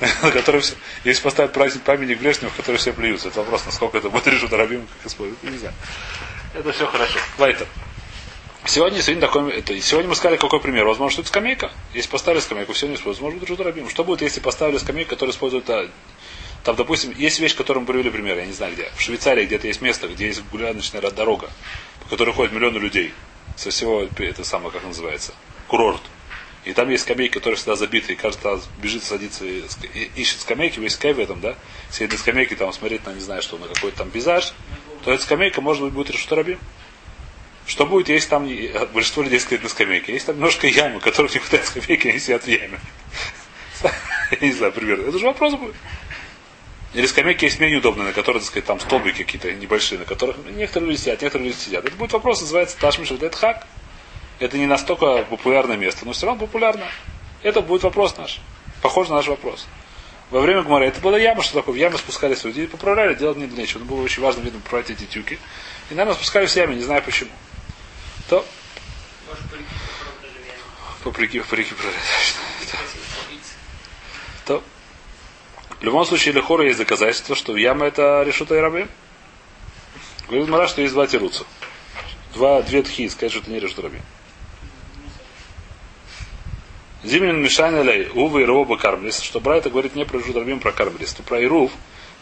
на 0.00 0.60
все, 0.60 0.74
если 1.04 1.22
поставить 1.22 1.52
праздник 1.52 1.82
памятник 1.82 2.18
Брежневу, 2.18 2.50
в 2.52 2.56
который 2.56 2.76
все 2.76 2.92
плюются. 2.92 3.28
Это 3.28 3.40
вопрос, 3.40 3.64
насколько 3.66 3.98
это 3.98 4.08
будет 4.08 4.26
решить 4.26 4.52
Рабим, 4.52 4.86
как 4.86 5.06
используют. 5.06 5.42
Не 5.42 5.58
знаю. 5.58 5.74
Это 6.54 6.72
все 6.72 6.86
хорошо. 6.86 7.18
Лайтер. 7.38 7.66
Сегодня, 8.64 9.02
сегодня, 9.02 9.20
такой, 9.20 9.52
это, 9.52 9.78
сегодня 9.80 10.08
мы 10.08 10.14
сказали, 10.14 10.38
какой 10.38 10.60
пример. 10.60 10.86
Возможно, 10.86 11.10
что 11.10 11.22
это 11.22 11.28
скамейка. 11.28 11.72
Если 11.92 12.08
поставили 12.08 12.40
скамейку, 12.40 12.72
все 12.72 12.86
не 12.86 12.94
используют. 12.94 13.22
Может 13.22 13.40
быть, 13.40 13.48
решут 13.48 13.66
Рабим. 13.66 13.90
Что 13.90 14.04
будет, 14.04 14.22
если 14.22 14.40
поставили 14.40 14.78
скамейку, 14.78 15.10
которую 15.10 15.34
используют 15.34 15.68
а, 15.68 15.90
там, 16.62 16.76
допустим, 16.76 17.12
есть 17.16 17.40
вещь, 17.40 17.54
которую 17.56 17.82
мы 17.82 17.86
привели 17.86 18.08
пример, 18.08 18.38
я 18.38 18.46
не 18.46 18.52
знаю 18.52 18.72
где. 18.72 18.90
В 18.96 19.00
Швейцарии 19.00 19.44
где-то 19.44 19.66
есть 19.66 19.82
место, 19.82 20.08
где 20.08 20.28
есть 20.28 20.42
гуляночная 20.50 21.02
дорога, 21.10 21.50
по 22.04 22.08
которой 22.08 22.32
ходят 22.32 22.54
миллионы 22.54 22.78
людей. 22.78 23.12
Со 23.56 23.70
всего, 23.70 24.08
это 24.16 24.44
самое, 24.44 24.70
как 24.70 24.82
называется, 24.84 25.34
курорт. 25.68 26.00
И 26.64 26.72
там 26.72 26.88
есть 26.88 27.02
скамейки, 27.02 27.34
которые 27.34 27.56
всегда 27.56 27.76
забиты, 27.76 28.14
и 28.14 28.16
каждый 28.16 28.44
раз 28.44 28.68
бежит, 28.80 29.04
садится 29.04 29.44
и 29.44 29.64
ищет 30.16 30.40
скамейки, 30.40 30.80
весь 30.80 30.96
кайф 30.96 31.18
в 31.18 31.20
этом, 31.20 31.40
да? 31.40 31.56
Сидит 31.90 32.12
на 32.12 32.18
скамейке, 32.18 32.56
там 32.56 32.72
смотреть 32.72 33.04
на, 33.04 33.10
не 33.10 33.20
знаю, 33.20 33.42
что, 33.42 33.58
на 33.58 33.68
какой-то 33.68 33.98
там 33.98 34.10
пейзаж, 34.10 34.54
то 35.04 35.12
эта 35.12 35.22
скамейка, 35.22 35.60
может 35.60 35.82
быть, 35.82 35.92
будет 35.92 36.10
решить 36.10 36.32
рабим. 36.32 36.58
Что 37.66 37.86
будет, 37.86 38.08
если 38.08 38.28
там 38.28 38.48
большинство 38.92 39.22
людей 39.22 39.40
стоит 39.40 39.62
на 39.62 39.68
скамейке? 39.68 40.12
Есть 40.12 40.26
там 40.26 40.36
немножко 40.36 40.66
ямы, 40.66 41.00
которых 41.00 41.34
не 41.34 41.40
хватает 41.40 41.66
скамейки, 41.66 42.08
они 42.08 42.18
сидят 42.18 42.44
в 42.44 42.48
яме. 42.48 42.78
Я 44.30 44.46
не 44.46 44.52
знаю, 44.52 44.72
примерно. 44.72 45.08
Это 45.08 45.18
же 45.18 45.26
вопрос 45.26 45.54
будет. 45.54 45.74
Или 46.94 47.06
скамейки 47.06 47.44
есть 47.44 47.60
менее 47.60 47.78
удобные, 47.78 48.06
на 48.06 48.12
которых, 48.12 48.42
так 48.42 48.48
сказать, 48.48 48.66
там 48.66 48.80
столбики 48.80 49.24
какие-то 49.24 49.52
небольшие, 49.52 49.98
на 49.98 50.04
которых 50.04 50.36
некоторые 50.56 50.90
люди 50.90 51.00
сидят, 51.00 51.22
некоторые 51.22 51.48
люди 51.48 51.58
сидят. 51.58 51.84
Это 51.84 51.96
будет 51.96 52.12
вопрос, 52.12 52.40
называется 52.40 52.78
Ташмиш, 52.78 53.10
это 53.10 53.36
хак. 53.36 53.66
Это 54.38 54.58
не 54.58 54.66
настолько 54.66 55.24
популярное 55.24 55.76
место, 55.76 56.06
но 56.06 56.12
все 56.12 56.26
равно 56.26 56.46
популярно. 56.46 56.86
Это 57.42 57.60
будет 57.60 57.82
вопрос 57.82 58.16
наш. 58.16 58.40
Похож 58.80 59.08
на 59.08 59.16
наш 59.16 59.26
вопрос. 59.26 59.66
Во 60.30 60.40
время 60.40 60.62
Гмара 60.62 60.84
это 60.84 61.00
была 61.00 61.18
яма, 61.18 61.42
что 61.42 61.54
такое? 61.54 61.74
В 61.74 61.78
ямы 61.78 61.98
спускались 61.98 62.44
люди 62.44 62.62
и 62.62 62.66
поправляли, 62.66 63.14
делать 63.14 63.36
не 63.36 63.46
для 63.46 63.62
нечего. 63.62 63.80
Но 63.80 63.84
было 63.84 64.02
очень 64.02 64.22
важно, 64.22 64.40
видно, 64.40 64.60
поправить 64.60 64.90
эти 64.90 65.04
тюки. 65.04 65.38
И, 65.90 65.94
наверное, 65.94 66.14
спускались 66.14 66.52
в 66.52 66.56
яме, 66.56 66.76
не 66.76 66.82
знаю 66.82 67.02
почему. 67.02 67.30
То... 68.28 68.44
По 71.02 71.20
реке, 71.20 71.42
по 71.42 71.54
реке 71.54 71.74
То... 74.46 74.62
В 75.80 75.84
любом 75.84 76.06
случае, 76.06 76.32
для 76.32 76.40
хора 76.40 76.64
есть 76.64 76.78
доказательство, 76.78 77.36
что 77.36 77.54
яма 77.56 77.86
это 77.86 78.22
решута 78.22 78.54
и 78.54 78.58
рабы. 78.58 78.88
Говорит 80.28 80.48
Мара, 80.48 80.66
что 80.66 80.80
есть 80.80 80.94
два 80.94 81.06
тируца. 81.06 81.44
Два, 82.32 82.62
две 82.62 82.82
тхи, 82.82 83.08
сказать, 83.10 83.32
что 83.32 83.42
это 83.42 83.50
не 83.50 83.60
решута 83.60 83.82
рабы. 83.82 84.00
Зимин 87.04 87.42
Мишайн 87.42 87.86
Лей, 87.86 88.08
Увы 88.14 88.42
и 88.42 88.44
Роба 88.46 88.78
Кармелис, 88.78 89.20
что 89.20 89.38
Брайта 89.38 89.68
говорит 89.68 89.94
не 89.94 90.06
про 90.06 90.20
Жудрабим, 90.20 90.58
про 90.58 90.72
Кармелис, 90.72 91.12
то 91.12 91.22
про 91.22 91.38
Ирув 91.42 91.70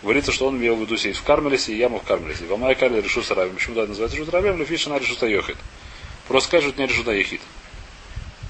говорится, 0.02 0.32
что 0.32 0.48
он 0.48 0.56
имел 0.56 0.74
в 0.74 0.80
виду 0.80 0.96
сесть 0.96 1.20
в 1.20 1.22
Кармелисе 1.22 1.72
и 1.72 1.76
яму 1.76 2.00
в 2.00 2.02
Кармелисе. 2.02 2.46
Во 2.46 2.56
Май 2.56 2.74
Карли 2.74 3.00
решу 3.00 3.22
Сарабим. 3.22 3.54
Почему 3.54 3.76
да 3.76 3.86
называется 3.86 4.16
Жудрабим? 4.16 4.58
Лефиша 4.58 4.90
на 4.90 4.98
решу 4.98 5.24
Йохит. 5.24 5.56
Просто 6.26 6.48
скажут 6.48 6.78
не 6.78 6.86
решу 6.86 7.08
Ехид. 7.08 7.40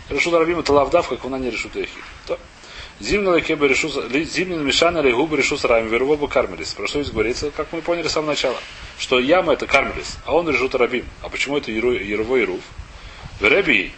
Решу 0.08 0.30
Рабим 0.30 0.60
это 0.60 0.72
лавдав, 0.72 1.08
как 1.08 1.22
она 1.26 1.38
не 1.38 1.50
решу 1.50 1.68
Ехид. 1.74 2.38
Зимна 2.98 3.36
Лекеба 3.36 3.66
решу 3.66 3.88
Зимнин 3.88 4.64
Мишана 4.64 5.00
Легуба 5.00 5.36
решу 5.36 5.58
Сарабим, 5.58 5.88
Веровоба 5.90 6.28
Кармелис. 6.28 6.72
Про 6.72 6.86
что 6.86 7.02
здесь 7.02 7.12
говорится, 7.12 7.50
как 7.50 7.72
мы 7.72 7.82
поняли 7.82 8.08
с 8.08 8.12
самого 8.12 8.30
начала, 8.30 8.56
что 8.98 9.20
яма 9.20 9.52
это 9.52 9.66
Кармелис, 9.66 10.16
а 10.24 10.34
он 10.34 10.48
решу 10.48 10.70
Рабим. 10.72 11.04
А 11.20 11.28
почему 11.28 11.58
это 11.58 11.70
Яровой 11.70 12.42
Ирув? 12.44 12.60
В 13.38 13.44
Реби 13.44 13.92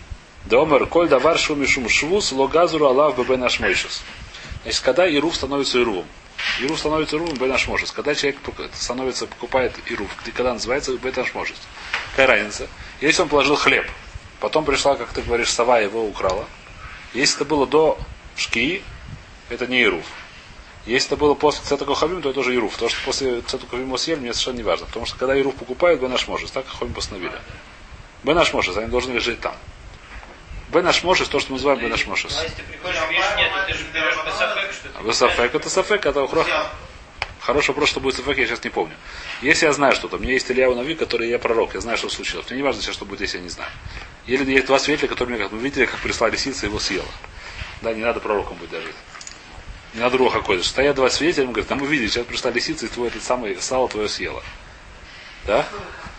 Домер, 0.47 0.87
коль 0.87 1.09
давар 1.09 1.39
шумишум 1.39 1.89
швус, 1.89 2.31
логазуру 2.33 2.87
алав 2.87 3.17
бб 3.17 3.37
наш 3.39 3.61
мойшес. 3.61 4.03
Значит, 4.63 4.83
когда 4.83 5.09
Ирув 5.09 5.35
становится 5.35 5.81
Ирувом. 5.81 6.05
Ирув 6.61 6.79
становится 6.79 7.17
Ирувом 7.17 7.35
бб 7.35 7.47
наш 7.47 7.67
мойшес. 7.67 7.91
Когда 7.93 8.15
человек 8.15 8.39
становится, 8.75 9.27
покупает 9.27 9.75
Ирув, 9.87 10.11
когда 10.35 10.53
называется 10.53 10.93
бб 10.93 11.17
наш 11.17 11.33
мойшес. 11.33 11.57
Какая 12.11 12.27
разница? 12.27 12.69
Если 13.01 13.23
он 13.23 13.29
положил 13.31 13.57
хлеб, 13.57 13.91
потом 14.39 14.67
пришла, 14.67 14.97
как 14.97 15.13
ты 15.15 15.23
говоришь, 15.23 15.51
сова 15.51 15.79
его 15.79 16.07
украла. 16.07 16.45
Если 17.15 17.37
это 17.37 17.47
было 17.47 17.67
до 17.67 17.99
шки, 18.37 18.83
это 19.49 19.67
не 19.67 19.83
Ирув. 19.83 20.05
Если 20.85 21.09
это 21.09 21.17
было 21.17 21.33
после 21.33 21.65
Цета 21.65 21.87
Хавим, 21.95 22.21
то 22.21 22.29
это 22.29 22.37
тоже 22.37 22.55
Ирув. 22.55 22.77
То, 22.77 22.91
что 22.91 23.03
после 23.07 23.41
Цета 23.41 23.67
Хавим 23.71 23.97
съели, 23.97 24.21
мне 24.21 24.35
совершенно 24.35 24.57
не 24.57 24.63
важно. 24.63 24.85
Потому 24.85 25.07
что 25.07 25.17
когда 25.17 25.35
Ирув 25.35 25.55
покупает, 25.55 26.01
Бенаш 26.01 26.29
может. 26.29 26.53
Так 26.53 26.67
Хавим 26.69 26.93
постановили. 26.93 27.33
Бенаш 28.23 28.53
может, 28.53 28.77
они 28.77 28.89
должны 28.89 29.19
жить 29.21 29.41
там. 29.41 29.55
Бен 30.75 30.87
Ашмошес, 30.89 31.29
то, 31.29 31.39
что 31.39 31.53
мы 31.53 31.59
называем 31.59 31.79
Бен 31.81 31.93
Ашмошес. 31.93 32.37
А 34.97 35.45
это 35.45 35.71
Сафек, 35.71 36.05
это 36.05 36.23
Ухрох. 36.23 36.49
Хороший 37.39 37.69
вопрос, 37.69 37.91
что 37.91 38.01
будет 38.01 38.17
Сафек, 38.17 38.39
я 38.39 38.47
сейчас 38.47 38.65
не 38.65 38.71
помню. 38.71 38.97
Если 39.41 39.67
я 39.67 39.73
знаю 39.73 39.95
что-то, 39.95 40.17
у 40.17 40.19
меня 40.19 40.33
есть 40.33 40.51
Илья 40.51 40.69
Нави, 40.75 40.97
который 40.97 41.29
я 41.29 41.39
пророк, 41.39 41.75
я 41.75 41.81
знаю, 41.81 41.97
что 41.97 42.09
случилось. 42.09 42.51
Мне 42.51 42.57
не 42.59 42.63
важно 42.65 42.83
сейчас, 42.83 42.95
что 42.95 43.05
будет, 43.05 43.21
если 43.21 43.37
я 43.37 43.45
не 43.45 43.51
знаю. 43.51 43.71
Или 44.27 44.51
есть 44.51 44.67
два 44.67 44.81
свидетеля, 44.81 45.11
которые 45.11 45.37
мне 45.37 45.45
как 45.45 45.53
мы 45.53 45.61
видели, 45.61 45.85
как 45.85 46.01
пришла 46.01 46.29
лисица 46.29 46.67
его 46.67 46.81
съела. 46.81 47.07
Да, 47.83 47.93
не 47.93 48.03
надо 48.03 48.19
пророком 48.19 48.57
быть 48.57 48.71
даже. 48.71 48.89
Не 49.93 50.01
надо 50.01 50.17
руха 50.17 50.41
какой-то. 50.41 50.65
Стоят 50.65 50.97
два 50.97 51.09
свидетеля, 51.09 51.47
он 51.47 51.53
говорит, 51.53 51.71
а 51.71 51.77
мы 51.77 51.87
видели, 51.87 52.09
сейчас 52.09 52.27
пришла 52.27 52.51
лисица 52.51 52.87
и 52.87 52.89
твой 52.89 53.09
этот 53.09 53.23
самый 53.23 53.61
сало 53.61 53.89
твое 53.89 54.09
съела. 54.09 54.43
Да? 55.47 55.67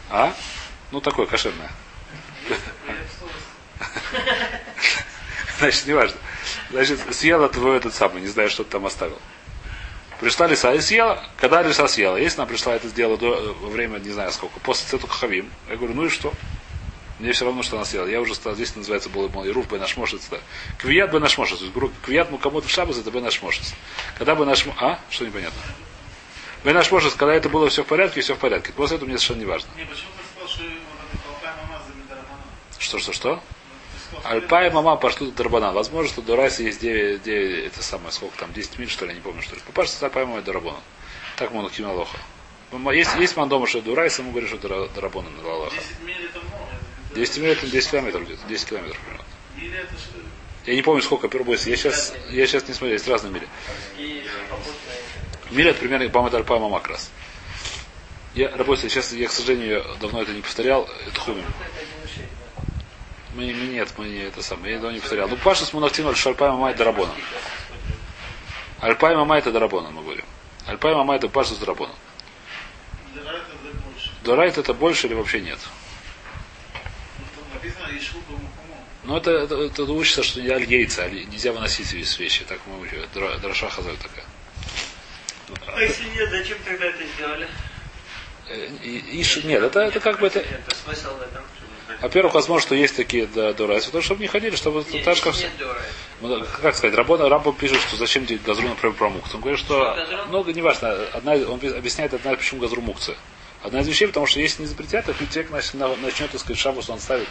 А? 0.09 0.33
Ну, 0.91 1.01
такое 1.01 1.25
кошерное. 1.25 1.71
Значит, 5.59 5.88
неважно. 5.88 6.17
Значит, 6.71 6.99
съела 7.11 7.49
твой 7.49 7.77
этот 7.77 7.93
самый, 7.93 8.21
не 8.21 8.27
знаю, 8.27 8.49
что 8.49 8.63
ты 8.63 8.71
там 8.71 8.85
оставил. 8.85 9.19
Пришла 10.19 10.47
лиса 10.47 10.73
и 10.73 10.79
съела. 10.79 11.23
Когда 11.38 11.61
лиса 11.61 11.88
съела? 11.88 12.15
Если 12.17 12.39
она 12.39 12.47
пришла 12.47 12.75
это 12.75 12.88
сделала 12.88 13.17
до, 13.17 13.55
во 13.59 13.69
время, 13.69 13.99
не 13.99 14.11
знаю 14.11 14.31
сколько, 14.31 14.59
после 14.59 14.88
цвету 14.88 15.07
хавим. 15.07 15.49
Я 15.69 15.75
говорю, 15.75 15.93
ну 15.93 16.05
и 16.05 16.09
что? 16.09 16.33
Мне 17.19 17.31
все 17.31 17.45
равно, 17.45 17.63
что 17.63 17.77
она 17.77 17.85
съела. 17.85 18.07
Я 18.07 18.21
уже 18.21 18.35
стал, 18.35 18.55
здесь 18.55 18.75
называется 18.75 19.09
был 19.09 19.29
мой 19.29 19.49
руф 19.51 19.69
бенашмошец. 19.69 20.29
Квият 20.77 21.11
бенашмошец. 21.11 21.59
Квият 22.03 22.31
мукамот 22.31 22.65
в 22.65 22.69
шабас 22.69 22.97
это 22.97 23.11
бенашмошец. 23.11 23.73
Когда 24.17 24.35
бы 24.35 24.45
наш... 24.45 24.65
А? 24.77 24.99
Что 25.09 25.25
непонятно? 25.25 25.59
Бенашмошец, 26.63 27.13
когда 27.13 27.33
это 27.33 27.47
было 27.47 27.69
все 27.69 27.83
в 27.83 27.88
порядке, 27.88 28.21
все 28.21 28.35
в 28.35 28.39
порядке. 28.39 28.73
После 28.73 28.97
этого 28.97 29.07
мне 29.07 29.17
совершенно 29.17 29.39
не 29.39 29.45
важно. 29.45 29.69
Не, 29.77 29.85
почему 29.85 30.09
ты 30.17 30.23
сказал, 30.33 30.49
что 30.49 30.63
что, 32.85 32.99
что, 32.99 33.13
что? 33.13 33.43
Альпай 34.23 34.71
мама 34.71 34.95
пошлю 34.95 35.31
Дарбана. 35.31 35.71
Возможно, 35.71 36.09
что 36.09 36.21
до 36.21 36.35
Райса 36.35 36.63
есть 36.63 36.81
9, 36.81 37.23
9, 37.23 37.65
это 37.65 37.83
самое, 37.83 38.11
сколько 38.11 38.37
там, 38.37 38.53
10 38.53 38.79
миль, 38.79 38.89
что 38.89 39.05
ли, 39.05 39.11
я 39.11 39.15
не 39.15 39.21
помню, 39.21 39.41
что 39.41 39.55
ли. 39.55 39.61
Попасть 39.65 39.97
с 39.97 40.03
Альпай 40.03 40.25
мама 40.25 40.41
Дарабона. 40.41 40.79
Так 41.37 41.51
мы 41.51 41.61
на 41.61 41.93
Лоха. 41.93 42.17
Есть, 42.91 43.15
есть 43.15 43.37
мандома, 43.37 43.67
что 43.67 43.81
до 43.81 43.95
Райса, 43.95 44.21
ему 44.21 44.31
говорит, 44.31 44.49
что 44.49 44.87
Дарабона 44.95 45.29
на 45.29 45.47
Лалаха. 45.47 45.75
10 45.75 46.01
миль 46.03 46.25
это 46.25 46.39
много. 46.39 46.65
10 47.15 47.37
миль 47.37 47.51
это 47.51 47.67
10 47.67 47.91
километров 47.91 48.23
где-то, 48.23 48.47
10 48.47 48.69
километров 48.69 48.99
примерно. 48.99 49.25
Я 50.65 50.75
не 50.75 50.81
помню 50.81 51.01
сколько, 51.03 51.27
первый 51.27 51.57
Я 51.57 51.75
сейчас, 51.75 52.13
я 52.31 52.47
сейчас 52.47 52.67
не 52.67 52.73
смотрю, 52.73 52.93
есть 52.93 53.07
разные 53.07 53.31
мили. 53.31 53.47
Миля 55.51 55.71
это 55.71 55.79
примерно, 55.79 56.03
это 56.03 56.37
Альпай 56.37 56.59
мама 56.59 56.79
как 56.79 56.89
раз. 56.89 57.11
Я 58.33 58.49
работаю, 58.49 58.89
сейчас 58.89 59.13
я, 59.13 59.27
к 59.27 59.31
сожалению, 59.31 59.85
давно 60.01 60.21
это 60.21 60.33
не 60.33 60.41
повторял, 60.41 60.89
это 61.07 61.19
хумим. 61.21 61.45
Мы, 63.36 63.54
мы 63.54 63.67
нет, 63.67 63.89
мы 63.98 64.08
не 64.08 64.19
это 64.19 64.41
самое. 64.41 64.71
Я 64.71 64.78
этого 64.78 64.91
не 64.91 65.00
повторял. 65.00 65.28
Ну, 65.28 65.36
Паша 65.36 65.65
с 65.65 65.74
Мунахтин, 65.74 66.15
что 66.15 66.30
Альпай 66.30 66.50
Мамай 66.50 66.74
Дарабона. 66.74 67.13
Альпай 68.80 69.15
Мамай 69.15 69.39
это 69.39 69.52
Дарабона, 69.52 69.89
мы 69.89 70.04
говорим. 70.04 70.26
Альпай 70.65 70.95
Мамай 70.95 71.17
это 71.17 71.28
Паша 71.28 71.54
с 71.54 71.58
Дарабона. 71.58 71.93
Дорайт 74.24 74.58
это 74.58 74.74
больше 74.74 75.08
или 75.08 75.13
вообще 75.13 75.41
нет? 75.41 75.60
Ну, 79.04 79.17
это, 79.17 79.32
это, 79.32 79.56
это 79.56 79.84
учится, 79.84 80.24
что 80.24 80.41
не 80.41 80.50
альгейца, 80.50 81.08
нельзя 81.08 81.52
выносить 81.52 81.91
весь 81.93 82.17
вещи. 82.17 82.43
Так 82.45 82.60
мы 82.65 82.80
учим. 82.80 82.98
Дроша 83.13 83.69
хазар 83.69 83.95
такая. 83.98 84.26
А 85.67 85.80
если 85.80 86.06
нет, 86.10 86.30
зачем 86.32 86.58
тогда 86.65 86.86
это 86.86 87.04
сделали? 87.15 87.48
Э, 88.48 88.67
и, 88.82 89.21
и, 89.21 89.48
нет, 89.48 89.62
это, 89.62 89.82
это 89.82 90.00
как 90.00 90.19
бы 90.19 90.28
это. 90.28 90.39
Это 90.39 90.76
смысл 90.76 91.15
в 91.17 91.21
этом. 91.21 91.43
Во-первых, 92.02 92.34
возможно, 92.34 92.62
что 92.65 92.76
есть 92.76 92.95
такие 92.95 93.28
да, 93.28 93.54
дурайсы, 93.54 93.88
потому 93.88 94.04
чтобы 94.04 94.21
не 94.21 94.28
ходили, 94.28 94.56
чтобы 94.56 94.84
Нет, 94.91 95.04
так 95.04 95.15
же, 95.15 95.21
как, 95.21 95.36
ну, 96.21 96.45
как 96.62 96.76
сказать, 96.76 96.95
Рабона 96.95 97.30
Рамбо 97.30 97.54
пишет, 97.54 97.80
что 97.82 97.95
зачем 97.95 98.26
газру, 98.45 98.67
например, 98.67 98.95
про 98.95 99.10
мукцию. 99.10 99.36
Он 99.36 99.41
говорит, 99.41 99.60
что, 99.60 99.95
Газру? 99.95 100.17
ну, 100.32 100.45
неважно, 100.52 100.91
одна, 101.13 101.34
он 101.34 101.60
объясняет, 101.76 102.13
одна, 102.13 102.36
почему 102.36 102.62
газру 102.62 102.82
мукция. 102.82 103.15
Одна 103.62 103.82
из 103.82 103.88
вещей, 103.88 104.08
потому 104.08 104.28
что 104.28 104.39
если 104.39 104.62
не 104.62 104.67
запретят, 104.67 105.06
то 105.06 105.13
человек 105.13 105.52
начнет, 105.52 106.02
начнет 106.02 106.32
так 106.32 106.39
сказать, 106.41 106.58
шабус 106.60 106.89
он 106.89 107.00
ставит, 107.00 107.28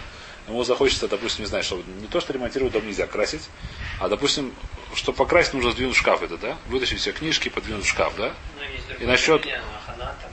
ему 0.48 0.64
захочется, 0.64 1.06
допустим, 1.08 1.44
не 1.44 1.48
знаю, 1.48 1.62
что 1.62 1.76
не 2.00 2.06
то, 2.08 2.20
что 2.20 2.32
ремонтировать 2.32 2.72
дом 2.72 2.86
нельзя 2.86 3.06
красить, 3.06 3.42
а, 4.00 4.08
допустим, 4.08 4.52
что 4.94 5.12
покрасить 5.12 5.54
нужно 5.54 5.70
сдвинуть 5.70 5.96
шкаф 5.96 6.22
это, 6.22 6.36
да? 6.36 6.56
Вытащить 6.68 6.98
все 7.00 7.12
книжки, 7.12 7.48
подвинуть 7.48 7.86
шкаф, 7.86 8.14
да? 8.16 8.32
Ну, 8.58 8.96
И 9.04 9.06
насчет- 9.06 9.42
другое 9.42 9.58
мнение, 9.58 9.62
Ахана 9.86 10.14
там, 10.20 10.30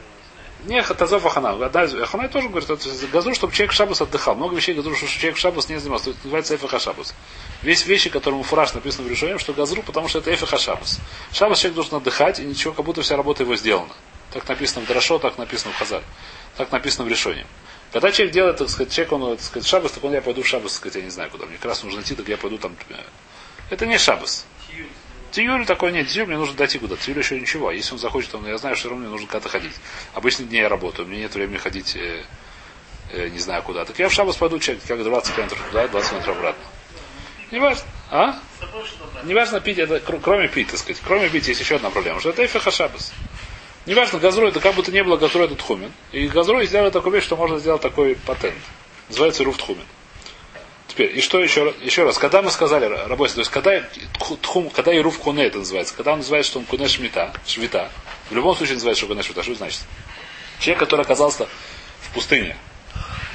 не 0.64 0.68
знаю. 0.82 0.86
Не, 0.90 0.96
Тазов 0.96 1.26
Ахана. 1.26 1.50
Из- 1.84 1.94
Ахана 1.96 2.28
тоже 2.30 2.50
говорит, 2.50 2.70
это 2.70 2.90
газру, 3.08 3.34
чтобы 3.36 3.54
человек 3.54 3.72
в 3.72 3.76
шабус 3.76 4.02
отдыхал. 4.02 4.36
Много 4.36 4.56
вещей 4.56 4.74
газру, 4.74 4.96
что 4.96 5.08
человек 5.08 5.38
в 5.38 5.40
шабус 5.40 5.70
не 5.70 5.78
занимался. 5.78 6.12
Это 6.12 6.20
называется 6.24 6.56
эфиха 6.56 6.80
шабус. 6.80 7.14
Весь 7.62 7.86
вещи, 7.86 8.10
которому 8.10 8.44
фураж 8.44 8.74
написано 8.74 9.08
в 9.08 9.12
решении, 9.12 9.38
что 9.38 9.54
газру, 9.54 9.82
потому 9.84 10.08
что 10.08 10.20
это 10.20 10.34
эфиха 10.34 10.58
шабус. 10.58 11.00
Шабус 11.34 11.60
человек 11.60 11.76
должен 11.76 11.96
отдыхать, 11.96 12.40
и 12.40 12.44
ничего, 12.44 12.74
как 12.74 12.86
будто 12.86 13.02
вся 13.02 13.18
работа 13.18 13.44
его 13.44 13.56
сделана. 13.56 13.94
Так 14.32 14.48
написано 14.48 14.86
в 14.86 14.88
Дрошо, 14.88 15.20
так 15.20 15.38
написано 15.38 15.74
в 15.74 15.78
Хазар. 15.78 16.04
Так 16.58 16.72
написано 16.72 17.06
в 17.06 17.08
решении. 17.10 17.46
Когда 17.92 18.12
человек 18.12 18.34
делает, 18.34 18.58
так 18.58 18.70
сказать, 18.70 18.94
человек, 18.94 19.12
он, 19.12 19.36
так 19.36 19.46
сказать, 19.46 19.68
шабус, 19.68 19.92
так 19.92 20.04
он, 20.04 20.14
я 20.14 20.22
пойду 20.22 20.42
в 20.44 20.48
шабус, 20.48 20.72
так 20.72 20.78
сказать, 20.80 20.96
я 20.98 21.02
не 21.04 21.10
знаю 21.10 21.30
куда. 21.30 21.46
Мне 21.46 21.58
как 21.58 21.66
раз 21.66 21.84
нужно 21.84 22.00
идти, 22.02 22.16
так 22.16 22.28
я 22.30 22.38
пойду 22.38 22.58
там. 22.58 22.76
э, 22.90 22.96
Это 23.70 23.86
не 23.86 23.98
шабус. 23.98 24.46
Тиюль 25.32 25.66
такой 25.66 25.92
нет. 25.92 26.08
Тиюль 26.10 26.28
мне 26.28 26.38
нужно 26.38 26.56
дойти 26.56 26.78
куда-то. 26.78 27.02
Тиюль 27.02 27.20
еще 27.20 27.40
ничего. 27.40 27.72
Если 27.72 27.94
он 27.94 28.00
захочет, 28.00 28.36
он, 28.36 28.46
я 28.48 28.58
знаю, 28.58 28.76
что 28.76 28.90
мне 28.90 29.08
нужно 29.08 29.28
куда-то 29.28 29.50
ходить. 29.50 29.74
Обычно 30.14 30.46
дни 30.46 30.58
я 30.58 30.70
работаю, 30.70 31.08
мне 31.08 31.20
нет 31.20 31.34
времени 31.34 31.58
ходить, 31.58 31.96
э, 31.96 32.24
э, 33.12 33.30
не 33.30 33.40
знаю 33.40 33.64
куда. 33.64 33.86
Так 33.86 33.98
я 34.00 34.10
в 34.10 34.14
шабас 34.14 34.36
пойду, 34.36 34.60
человек, 34.60 34.84
как 34.88 35.02
20 35.04 35.34
километров 35.36 35.62
туда, 35.68 35.88
20 35.88 36.10
километров 36.10 36.38
обратно. 36.38 36.64
Не 37.52 37.60
важно. 37.60 37.84
А? 38.12 38.40
Не 39.24 39.34
важно 39.34 39.60
пить, 39.62 39.78
это, 39.78 40.00
кр- 40.00 40.20
кроме 40.22 40.48
пить, 40.50 40.68
так 40.70 40.80
сказать. 40.80 41.02
Кроме 41.06 41.30
пить 41.30 41.48
есть 41.48 41.60
еще 41.62 41.76
одна 41.76 41.90
проблема, 41.90 42.20
что 42.20 42.30
это 42.30 42.46
эфиха 42.46 42.72
шабас. 42.72 43.14
Не 43.86 43.94
важно, 43.94 44.20
газру, 44.20 44.48
это 44.48 44.60
как 44.60 44.76
будто 44.76 44.92
не 44.92 45.04
было 45.04 45.18
газру, 45.18 45.44
это 45.44 45.56
тхумин. 45.56 45.92
И 46.12 46.28
газру 46.28 46.62
сделали 46.64 46.92
такую 46.92 47.14
вещь, 47.14 47.24
что 47.24 47.36
можно 47.36 47.58
сделать 47.58 47.82
такой 47.82 48.16
патент. 48.16 48.56
Называется 49.10 49.44
руф 49.44 49.58
тхумин. 49.58 49.86
Теперь, 50.92 51.18
и 51.18 51.22
что 51.22 51.40
еще, 51.40 51.74
еще 51.82 52.04
раз, 52.04 52.18
когда 52.18 52.42
мы 52.42 52.52
сказали 52.52 52.84
работе, 52.84 53.36
то 53.36 53.40
есть 53.40 53.50
когда 53.50 53.78
тху- 53.78 54.36
тхум, 54.42 54.70
когда 54.70 54.94
Ируф 54.94 55.20
Куне 55.20 55.46
это 55.46 55.60
называется, 55.60 55.94
когда 55.96 56.12
он 56.12 56.18
называет, 56.18 56.46
что 56.46 56.60
он 56.60 56.66
Куне 56.66 56.90
Шмита, 56.90 57.34
Швита, 57.48 57.90
в 58.30 58.36
любом 58.36 58.58
случае 58.58 58.74
называется, 58.74 59.00
что 59.00 59.08
Куне 59.08 59.24
Швита, 59.24 59.42
что 59.42 59.54
это 59.54 59.60
значит? 59.60 59.84
Человек, 60.60 60.80
который 60.80 61.04
оказался 61.04 61.48
в 62.02 62.14
пустыне, 62.14 62.58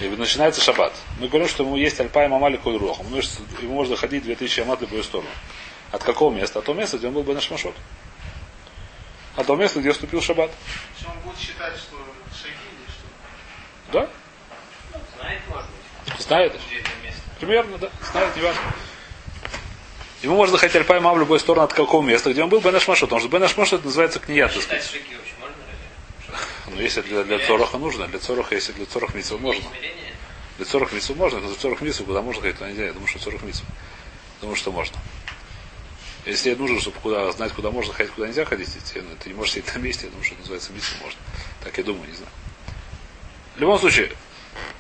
и 0.01 0.09
начинается 0.09 0.61
шаббат. 0.61 0.93
Мы 1.19 1.29
говорим, 1.29 1.49
что 1.49 1.63
ему 1.63 1.77
есть 1.77 1.99
альпай 1.99 2.29
мамали 2.29 2.59
кой 2.59 2.77
рох. 2.77 3.01
Ему, 3.63 3.73
можно 3.73 3.97
ходить 3.97 4.25
2000 4.25 4.61
амат 4.61 4.81
в 4.81 4.83
любую 4.83 5.03
сторону. 5.03 5.31
От 5.93 6.03
какого 6.05 6.31
места? 6.35 6.59
От 6.59 6.67
того 6.67 6.79
места, 6.79 6.99
где 6.99 7.07
он 7.07 7.15
был 7.15 7.23
бы 7.23 7.33
наш 7.33 7.51
машот. 7.51 7.75
От 9.35 9.47
того 9.47 9.59
места, 9.59 9.81
где 9.81 9.93
вступил 9.93 10.21
шаббат. 10.21 10.51
Что 11.01 11.09
он 11.09 11.19
будет 11.21 11.39
считать, 11.39 11.75
что 11.79 11.97
шаги 12.39 12.53
или 12.53 12.91
что? 12.91 13.99
Да? 13.99 14.11
Ну, 14.93 15.01
знает, 15.19 15.41
может 15.49 15.71
быть, 15.71 16.21
Знает. 16.21 16.61
Примерно, 17.41 17.79
да. 17.79 17.91
Знает, 18.13 18.37
не 18.37 18.43
важно. 18.43 18.63
Ему 20.23 20.37
можно 20.37 20.59
ходить 20.59 20.77
альпай 20.77 21.01
в 21.01 21.19
любую 21.19 21.39
сторону 21.39 21.65
от 21.65 21.73
какого 21.73 22.03
места, 22.03 22.33
где 22.33 22.43
он 22.43 22.49
был 22.49 22.61
Бенаш 22.61 22.89
Машот. 22.89 23.09
Потому 23.11 23.21
что 23.21 23.29
Бенаш 23.29 23.57
Машот 23.57 23.81
это 23.81 23.87
называется 23.89 24.19
кният? 24.19 24.53
Ну, 26.69 26.83
если 26.83 27.01
для, 27.01 27.23
для 27.23 27.39
Цороха 27.39 27.79
нужно, 27.79 28.09
для 28.09 28.19
Цороха, 28.19 28.55
если 28.57 28.73
для 28.73 28.87
Цорох 28.87 29.15
Митсу 29.15 29.39
можно. 29.39 29.65
Для 30.57 30.65
40 30.65 30.93
митсу 30.93 31.15
можно, 31.15 31.39
это 31.39 31.49
40 31.61 31.83
митсу, 31.83 32.05
куда 32.05 32.23
можно 32.23 32.41
ходить, 32.43 32.57
туда 32.57 32.71
нельзя. 32.71 32.87
Я 32.87 32.93
думаю, 32.93 33.09
что 33.09 33.19
40 33.19 33.43
митсу. 33.43 33.63
Думаю, 34.41 34.57
что 34.57 34.73
можно. 34.73 34.97
Если 36.25 36.55
нужно, 36.55 36.81
чтобы 36.81 36.99
куда, 37.01 37.31
знать, 37.33 37.53
куда 37.53 37.71
можно 37.71 37.93
ходить, 37.93 38.13
куда 38.13 38.27
нельзя 38.27 38.45
ходить, 38.47 38.69
идти, 38.71 39.01
ну, 39.01 39.11
ты 39.23 39.29
не 39.29 39.35
можешь 39.35 39.53
сидеть 39.53 39.75
на 39.75 39.79
месте, 39.79 40.07
я 40.07 40.11
думаю, 40.11 40.25
что 40.25 40.35
это 40.35 40.41
называется 40.43 40.73
митсу 40.73 40.95
можно. 41.03 41.19
Так 41.63 41.77
я 41.77 41.85
думаю, 41.85 42.09
не 42.09 42.15
знаю. 42.17 42.33
В 43.55 43.61
любом 43.61 43.79
случае, 43.79 44.13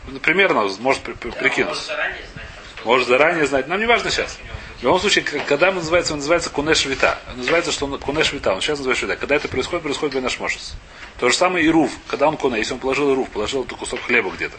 ну, 0.08 0.18
примерно 0.18 0.62
может 0.80 1.02
при- 1.02 1.12
при- 1.12 1.30
Да, 1.30 1.36
прикинуть. 1.36 1.76
Заранее 1.76 2.24
знать, 2.32 2.45
Может 2.86 3.08
заранее 3.08 3.46
знать. 3.46 3.66
Нам 3.66 3.80
не 3.80 3.86
важно 3.86 4.12
сейчас. 4.12 4.38
В 4.78 4.84
любом 4.84 5.00
случае, 5.00 5.24
когда 5.24 5.70
он 5.70 5.74
называется, 5.74 6.12
он 6.12 6.20
называется 6.20 6.50
кунеш 6.50 6.86
вита. 6.86 7.18
Он 7.32 7.38
называется, 7.38 7.72
что 7.72 7.86
он 7.86 7.98
кунеш 7.98 8.32
вита. 8.32 8.54
Он 8.54 8.60
сейчас 8.60 8.78
называется 8.78 9.06
вита. 9.06 9.16
Когда 9.16 9.34
это 9.34 9.48
происходит, 9.48 9.82
происходит 9.82 10.14
бенаш 10.14 10.38
мошес. 10.38 10.76
То 11.18 11.28
же 11.28 11.34
самое 11.34 11.66
и 11.66 11.68
рув. 11.68 11.90
Когда 12.06 12.28
он 12.28 12.36
куне, 12.36 12.58
если 12.58 12.74
он 12.74 12.78
положил 12.78 13.12
рув, 13.12 13.28
положил 13.30 13.64
этот 13.64 13.76
кусок 13.76 14.00
хлеба 14.02 14.30
где-то. 14.30 14.56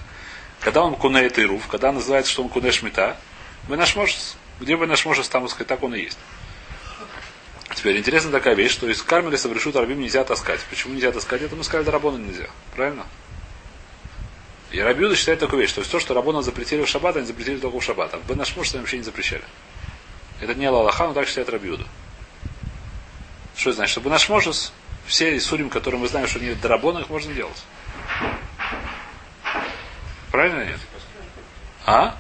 Когда 0.60 0.84
он 0.84 0.96
куне 0.96 1.22
это 1.22 1.40
и 1.40 1.46
рув, 1.46 1.68
когда 1.68 1.94
называется, 1.94 2.30
что 2.30 2.44
он 2.44 2.50
кунеш 2.50 2.82
мита, 2.82 3.16
бенаш 3.70 3.96
мошес. 3.96 4.36
Где 4.60 4.76
бенаш 4.76 5.06
мошес, 5.06 5.30
там, 5.30 5.48
сказать, 5.48 5.68
так 5.68 5.82
он 5.82 5.96
и 5.96 6.02
есть. 6.02 6.20
Теперь 7.76 7.98
интересная 7.98 8.34
такая 8.34 8.56
вещь, 8.56 8.72
что 8.72 8.90
из 8.90 9.02
кармелиса 9.02 9.48
в 9.48 9.54
решут 9.54 9.78
арбим 9.78 10.02
нельзя 10.02 10.26
таскать. 10.26 10.60
Почему 10.70 10.96
нельзя 10.96 11.14
таскать? 11.14 11.44
Это 11.44 11.56
мы 11.56 11.64
сказали, 11.64 11.90
рабона 11.90 12.18
нельзя. 12.18 12.48
Правильно? 12.76 13.06
И 14.72 14.80
Рабиуда 14.80 15.16
считает 15.16 15.40
такую 15.40 15.62
вещь, 15.62 15.70
что 15.70 15.82
все, 15.82 16.00
что 16.00 16.14
Рабона 16.14 16.42
запретили 16.42 16.84
в 16.84 16.88
шаббат, 16.88 17.16
они 17.16 17.26
запретили 17.26 17.58
только 17.58 17.78
в 17.78 17.84
шаббат. 17.84 18.14
А 18.14 18.18
в 18.18 18.28
Бенашмуш 18.28 18.74
вообще 18.74 18.98
не 18.98 19.04
запрещали. 19.04 19.44
Это 20.42 20.54
не 20.56 20.70
Лалаха, 20.70 21.08
но 21.08 21.14
так 21.14 21.28
считает 21.28 21.50
Рабиуда. 21.50 21.86
Что 23.56 23.70
это 23.70 23.78
значит? 23.78 23.92
Что 23.92 24.02
Бенашмошес, 24.02 24.74
все 25.06 25.40
судим, 25.40 25.70
которые 25.70 26.02
мы 26.02 26.08
знаем, 26.08 26.28
что 26.28 26.40
они 26.40 26.54
дарабона, 26.54 27.00
их 27.00 27.10
можно 27.10 27.34
делать. 27.34 27.64
Правильно 30.32 30.62
или 30.62 30.72
нет? 30.72 30.80
А? 31.86 32.18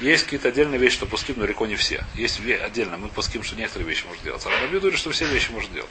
Есть 0.00 0.24
какие-то 0.24 0.48
отдельные 0.48 0.78
вещи, 0.78 0.96
что 0.96 1.06
пуским, 1.06 1.36
но 1.36 1.42
далеко 1.42 1.66
не 1.66 1.76
все. 1.76 2.04
Есть 2.14 2.40
отдельно, 2.40 2.96
мы 2.96 3.08
пуским, 3.08 3.42
что 3.42 3.54
некоторые 3.54 3.88
вещи 3.88 4.04
можно 4.06 4.24
делать. 4.24 4.44
А 4.46 4.48
Рабиуда 4.48 4.80
говорит, 4.80 4.98
что 4.98 5.10
все 5.10 5.26
вещи 5.26 5.50
можно 5.50 5.72
делать. 5.74 5.90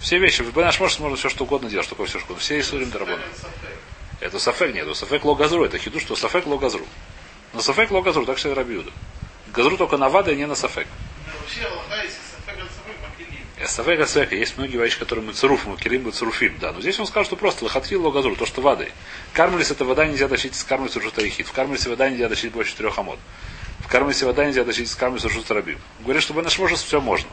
Все 0.00 0.18
вещи. 0.18 0.42
В 0.42 0.52
Бенашмошес 0.52 0.98
можно 0.98 1.16
все 1.16 1.28
что 1.28 1.44
угодно 1.44 1.70
делать, 1.70 1.86
что 1.86 1.94
такое 1.94 2.06
все 2.06 2.18
что 2.18 2.26
угодно. 2.26 2.42
Все 2.42 2.62
судим 2.62 2.90
дарабона. 2.90 3.22
Это 4.20 4.38
сафек. 4.38 4.74
Это 4.74 4.94
сафек 4.94 5.24
логазру, 5.24 5.64
это 5.64 5.78
хиду, 5.78 6.00
что 6.00 6.16
сафек 6.16 6.46
логазру. 6.46 6.86
Но 7.52 7.60
сафек 7.60 7.90
логазру, 7.90 8.24
так 8.24 8.38
что 8.38 8.48
это 8.48 8.60
рабиуда. 8.60 8.90
Газру 9.52 9.76
только 9.76 9.96
на 9.96 10.08
вада, 10.08 10.32
и 10.32 10.36
не 10.36 10.46
на 10.46 10.54
сафек. 10.54 10.86
Э, 13.58 13.66
Сафек 13.66 14.00
от 14.00 14.08
сафека. 14.08 14.36
Есть 14.36 14.58
многие 14.58 14.76
вещи, 14.76 14.98
которые 14.98 15.24
мы 15.24 15.32
царуф, 15.32 15.66
мы 15.66 15.76
кирим, 15.76 16.04
мы 16.04 16.10
царуфим. 16.12 16.58
Да, 16.60 16.72
но 16.72 16.80
здесь 16.80 16.98
он 16.98 17.06
сказал, 17.06 17.24
что 17.24 17.36
просто 17.36 17.64
лохатхил 17.64 18.04
логазру, 18.04 18.36
то, 18.36 18.44
что 18.44 18.60
водой. 18.60 18.92
Кармелис 19.32 19.70
это 19.70 19.84
вода 19.84 20.06
нельзя 20.06 20.28
тащить 20.28 20.54
из 20.54 20.64
кармелиса 20.64 20.98
уже 20.98 21.10
таихит. 21.10 21.46
В 21.46 21.52
кармелисе 21.52 21.88
вода 21.88 22.08
нельзя 22.08 22.28
тащить 22.28 22.52
больше 22.52 22.72
четырех 22.72 22.98
амод. 22.98 23.18
В 23.80 23.88
кармелисе 23.88 24.26
вода 24.26 24.44
нельзя 24.44 24.64
тащить 24.64 24.88
из 24.88 24.94
кармелиса 24.94 25.28
уже 25.28 25.42
рабим. 25.48 25.78
Говорит, 26.00 26.22
что 26.22 26.34
наш 26.34 26.58
может 26.58 26.78
все 26.78 27.00
можно. 27.00 27.28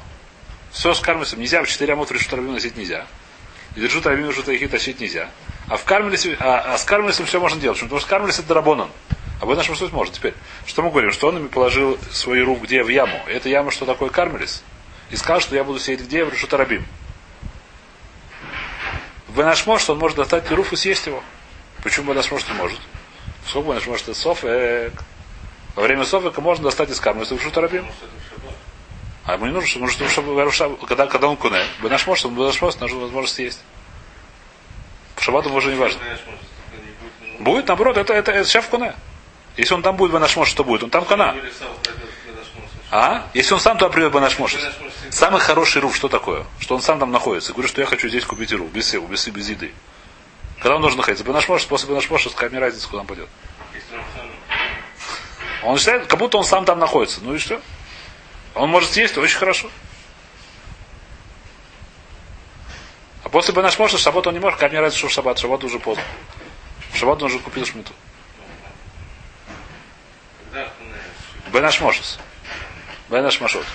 Все 0.72 0.94
с 0.94 1.00
кармелисом 1.00 1.40
нельзя, 1.40 1.62
в 1.62 1.68
четыре 1.68 1.94
амод 1.94 2.10
в 2.10 2.14
решут 2.14 2.34
рабим 2.34 2.54
носить 2.54 2.78
нельзя. 2.78 3.06
И 3.76 3.82
решут 3.82 4.06
рабим 4.06 4.30
решут 4.30 4.46
таихит 4.46 4.72
тащить 4.72 5.00
нельзя. 5.00 5.30
А 5.68 5.78
в 5.78 5.86
кармелисе, 5.86 6.38
а, 6.40 6.74
а 6.74 6.78
с 6.78 6.84
кармелисом 6.84 7.26
все 7.26 7.40
можно 7.40 7.60
делать. 7.60 7.78
Почему? 7.78 7.88
Потому 7.88 8.02
что 8.02 8.10
кармелис 8.10 8.40
это 8.40 8.48
драбонан. 8.50 8.90
А 9.42 9.46
вы 9.46 9.56
наш 9.56 9.68
может 9.68 9.92
может. 9.92 10.14
Теперь, 10.14 10.34
что 10.66 10.82
мы 10.82 10.90
говорим? 10.90 11.12
Что 11.12 11.30
он 11.30 11.38
ими 11.38 11.48
положил 11.48 11.98
свою 12.12 12.46
руку 12.46 12.64
где? 12.64 12.84
В 12.84 12.90
яму. 12.90 13.20
Эта 13.28 13.50
яма 13.50 13.72
что 13.72 13.86
такое 13.86 14.10
кармелис? 14.10 14.64
И 15.10 15.16
сказал, 15.16 15.42
что 15.42 15.56
я 15.56 15.64
буду 15.64 15.80
сеять 15.80 16.02
где? 16.02 16.24
В 16.24 16.32
решут 16.32 16.54
рабим. 16.54 16.86
В 19.28 19.38
Бенашмош 19.38 19.90
он 19.90 19.98
может 19.98 20.18
достать 20.18 20.50
руф 20.52 20.74
и 20.74 20.76
съесть 20.76 21.08
его. 21.08 21.24
Почему 21.84 22.12
Бенашмош 22.12 22.48
не 22.48 22.54
может? 22.54 22.80
Сколько 23.48 23.70
Бенашмош 23.70 24.02
это 24.04 24.14
софек? 24.14 24.94
Во 25.76 25.82
время 25.82 26.06
софека 26.06 26.40
можно 26.40 26.66
достать 26.66 26.92
из 26.92 27.00
кармы, 27.00 27.22
если 27.22 27.34
рабим. 27.62 27.86
А 29.26 29.34
ему 29.34 29.46
не 29.46 29.54
нужно, 29.54 29.70
чтобы, 29.70 30.34
нужно, 30.34 30.52
чтобы 30.52 30.86
когда, 30.86 31.08
когда 31.08 31.28
он 31.28 31.38
куне. 31.38 31.64
Бенашмош, 31.82 32.26
он 32.26 32.36
Бенашмош, 32.36 32.76
нужно 32.76 33.00
возможность 33.00 33.36
съесть. 33.36 33.62
В 35.16 35.24
шаббат 35.24 35.48
уже 35.48 35.72
не 35.72 35.78
важно. 35.78 36.00
Будет, 37.40 37.68
наоборот, 37.68 37.98
это, 37.98 38.14
это, 38.14 38.32
это 38.32 38.50
шеф 38.50 38.68
куне. 38.68 38.94
Если 39.56 39.74
он 39.74 39.82
там 39.82 39.96
будет 39.96 40.12
Бенашмош, 40.12 40.50
что 40.50 40.64
будет? 40.64 40.84
Он 40.84 40.90
там 40.90 41.06
кана. 41.06 41.36
А? 42.92 43.28
Если 43.34 43.54
он 43.54 43.60
сам 43.60 43.78
туда 43.78 43.90
придет 43.90 44.12
Бенашмош. 44.12 44.58
Самый 45.10 45.40
хороший 45.40 45.82
руф, 45.82 45.96
что 45.96 46.10
такое? 46.10 46.46
Что 46.60 46.76
он 46.76 46.82
сам 46.82 47.00
там 47.00 47.12
находится. 47.12 47.54
Говорю, 47.54 47.70
что 47.70 47.82
я 47.82 47.88
хочу 47.88 48.10
здесь 48.10 48.26
купить 48.26 48.52
руф, 48.52 48.70
без 48.72 48.90
сил, 48.90 49.08
без, 49.08 49.26
без 49.28 49.50
еды. 49.50 49.74
Когда 50.60 50.76
он 50.76 50.82
должен 50.82 50.98
находиться? 50.98 51.24
Бенашмош, 51.24 51.66
после 51.66 51.90
Бенашмоша, 51.90 52.30
какая 52.30 52.50
мне 52.50 52.60
разница, 52.60 52.88
куда 52.88 53.02
он 53.02 53.08
пойдет. 53.08 53.30
Он 55.64 55.78
считает, 55.78 56.08
как 56.08 56.20
будто 56.20 56.38
он 56.38 56.44
сам 56.44 56.66
там 56.66 56.80
находится. 56.80 57.20
Ну 57.22 57.36
и 57.36 57.38
что? 57.38 57.62
Он 58.56 58.70
может 58.70 58.92
съесть, 58.92 59.18
очень 59.18 59.38
хорошо. 59.38 59.70
А 63.24 63.30
после 63.30 63.54
Бенашмоша, 63.54 63.98
в 63.98 64.00
шаббат 64.00 64.28
он 64.28 64.34
не 64.34 64.40
может, 64.40 64.60
как 64.60 64.72
мне 64.72 64.80
разница, 64.80 65.00
что 65.00 65.08
в 65.08 65.12
шаббат, 65.12 65.40
шаббат 65.40 65.64
уже 65.64 65.80
поздно. 65.80 66.04
В 66.92 66.98
шаббат 66.98 67.22
он 67.22 67.30
уже 67.30 67.40
купил 67.40 67.66
шмиту. 67.66 67.94
Бенашмошес. 71.52 72.20
Бенашмашот. 73.10 73.66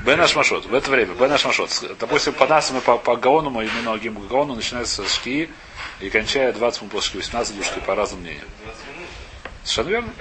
Бенашмашот. 0.00 0.66
В 0.66 0.74
это 0.74 0.90
время. 0.90 1.14
Бенашмашот. 1.14 1.96
Допустим, 1.98 2.32
по 2.32 2.46
нас 2.46 2.70
мы 2.70 2.80
по, 2.80 2.96
по 2.96 3.16
Гаону, 3.16 3.50
мы 3.50 3.66
именно 3.66 3.96
Гиму 3.98 4.20
Гаону, 4.20 4.54
начинается 4.54 5.06
с 5.06 5.14
шки 5.14 5.50
и 6.00 6.10
кончая 6.10 6.52
20 6.52 6.82
минут 6.82 6.92
после 6.92 7.08
шки, 7.08 7.16
18 7.18 7.56
душки, 7.56 7.78
по 7.80 7.94
разным 7.94 8.20
мнениям. 8.20 8.46
Совершенно 9.64 9.88
верно. 9.88 10.12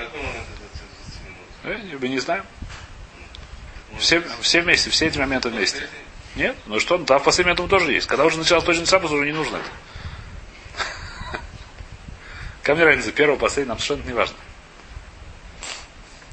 Не, 1.65 1.95
мы 1.95 2.07
не 2.07 2.19
знаем. 2.19 2.45
Все, 3.97 4.23
все 4.41 4.61
вместе, 4.61 4.89
все 4.89 5.07
эти 5.07 5.17
моменты 5.17 5.49
вместе. 5.49 5.87
Нет? 6.35 6.55
Ну 6.65 6.79
что, 6.79 6.97
там 6.97 7.19
в 7.19 7.23
последний 7.23 7.53
момент 7.53 7.69
тоже 7.69 7.91
есть. 7.91 8.07
Когда 8.07 8.25
уже 8.25 8.37
началось 8.37 8.63
точный 8.63 8.85
шаббат, 8.85 9.11
уже 9.11 9.25
не 9.25 9.31
нужно 9.31 9.57
это. 9.57 11.39
Ко 12.63 12.75
мне 12.75 12.83
разница, 12.83 13.11
первого, 13.11 13.37
последнего, 13.37 13.75
нам 13.75 13.79
совершенно 13.79 14.07
не 14.07 14.13
важно. 14.13 14.35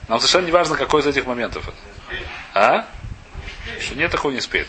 Нам 0.09 0.19
совершенно 0.19 0.47
не 0.47 0.53
важно, 0.53 0.77
какой 0.77 1.03
из 1.03 1.07
этих 1.07 1.25
моментов 1.27 1.69
это. 1.69 1.77
А? 2.55 2.89
Что 3.81 3.95
нет 3.95 4.11
такого 4.11 4.33
не 4.33 4.39
успеет. 4.39 4.67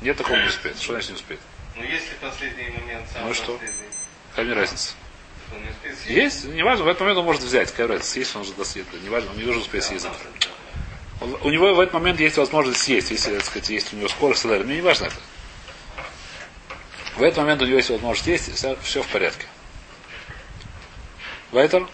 Нет 0.00 0.16
такого 0.16 0.36
не 0.36 0.46
успеет. 0.46 0.80
Что 0.80 0.92
значит 0.92 1.10
не 1.10 1.16
успеет? 1.16 1.40
Ну 1.74 1.82
если 1.82 2.14
последний 2.20 2.68
момент 2.68 3.08
самый 3.12 3.28
Ну 3.28 3.34
что? 3.34 3.60
Какая 4.30 4.46
мне 4.46 4.54
разница? 4.54 4.94
Есть, 6.06 6.44
не 6.44 6.62
важно, 6.62 6.84
в 6.84 6.88
этот 6.88 7.00
момент 7.00 7.18
он 7.18 7.24
может 7.24 7.42
взять. 7.42 7.72
Какая 7.72 8.00
съесть 8.00 8.34
он 8.36 8.42
уже 8.42 8.52
досъест. 8.52 8.88
Не 9.02 9.08
важно, 9.08 9.30
он 9.30 9.38
не 9.38 9.44
должен 9.44 9.62
успеть 9.62 9.84
съесть 9.84 10.04
завтра. 10.04 10.28
У 11.20 11.48
него 11.48 11.74
в 11.74 11.80
этот 11.80 11.94
момент 11.94 12.20
есть 12.20 12.36
возможность 12.36 12.80
съесть, 12.80 13.10
если, 13.10 13.34
так 13.34 13.44
сказать, 13.44 13.70
есть 13.70 13.92
у 13.92 13.96
него 13.96 14.08
скорость 14.08 14.42
и. 14.42 14.64
Мне 14.64 14.76
не 14.76 14.82
важно 14.82 15.06
это. 15.06 15.16
В 17.16 17.22
этот 17.22 17.38
момент 17.38 17.62
у 17.62 17.66
него 17.66 17.76
есть 17.78 17.88
возможность 17.90 18.26
есть, 18.26 18.66
все, 18.82 19.02
в 19.02 19.08
порядке. 19.08 19.46
Вайтер? 21.52 21.88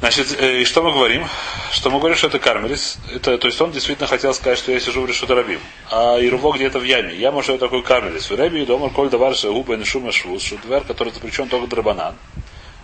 Значит, 0.00 0.36
э, 0.38 0.60
и 0.60 0.64
что 0.64 0.82
мы 0.82 0.92
говорим? 0.92 1.26
Что 1.72 1.90
мы 1.90 1.98
говорим, 1.98 2.18
что 2.18 2.26
это 2.26 2.38
кармелис. 2.38 2.98
Это, 3.14 3.38
то 3.38 3.46
есть 3.46 3.58
он 3.60 3.72
действительно 3.72 4.06
хотел 4.06 4.34
сказать, 4.34 4.58
что 4.58 4.70
я 4.70 4.78
сижу 4.78 5.00
в 5.02 5.06
решута 5.06 5.34
рабим. 5.34 5.60
А 5.90 6.18
Ируво 6.18 6.52
где-то 6.52 6.78
в 6.78 6.84
яме. 6.84 7.14
Яма, 7.14 7.42
что 7.42 7.56
такое 7.56 7.80
кармелис. 7.80 8.30
В 8.30 8.38
Реби 8.38 8.62
и 8.62 8.66
дома 8.66 8.90
коль 8.90 9.08
давар 9.08 9.32
и 9.32 9.84
шума 9.84 10.12
швуз, 10.12 10.52
двер, 10.64 10.84
который 10.84 11.12
запрещен 11.14 11.48
только 11.48 11.66
драбанан. 11.66 12.14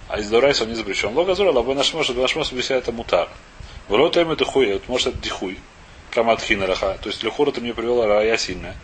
А 0.08 0.18
из 0.18 0.28
Дорайса 0.30 0.64
он 0.64 0.70
не 0.70 0.74
запрещен. 0.74 1.14
Лога 1.14 1.34
зура, 1.34 1.52
лабой 1.52 1.74
нашмош, 1.74 2.08
лабой 2.08 2.22
нашмош, 2.22 2.50
объясняет 2.50 2.84
это 2.84 2.92
мутар. 2.92 3.28
В 3.88 3.94
рот 3.94 4.16
им 4.16 4.30
это 4.30 4.44
хуй, 4.44 4.80
может 4.88 5.08
это 5.08 5.18
дихуй. 5.18 5.58
Камат 6.10 6.40
хинараха. 6.42 6.98
То 7.02 7.10
есть 7.10 7.22
лехура 7.22 7.50
ты 7.50 7.60
мне 7.60 7.74
привела 7.74 8.06
рая 8.06 8.36
сильная. 8.38 8.74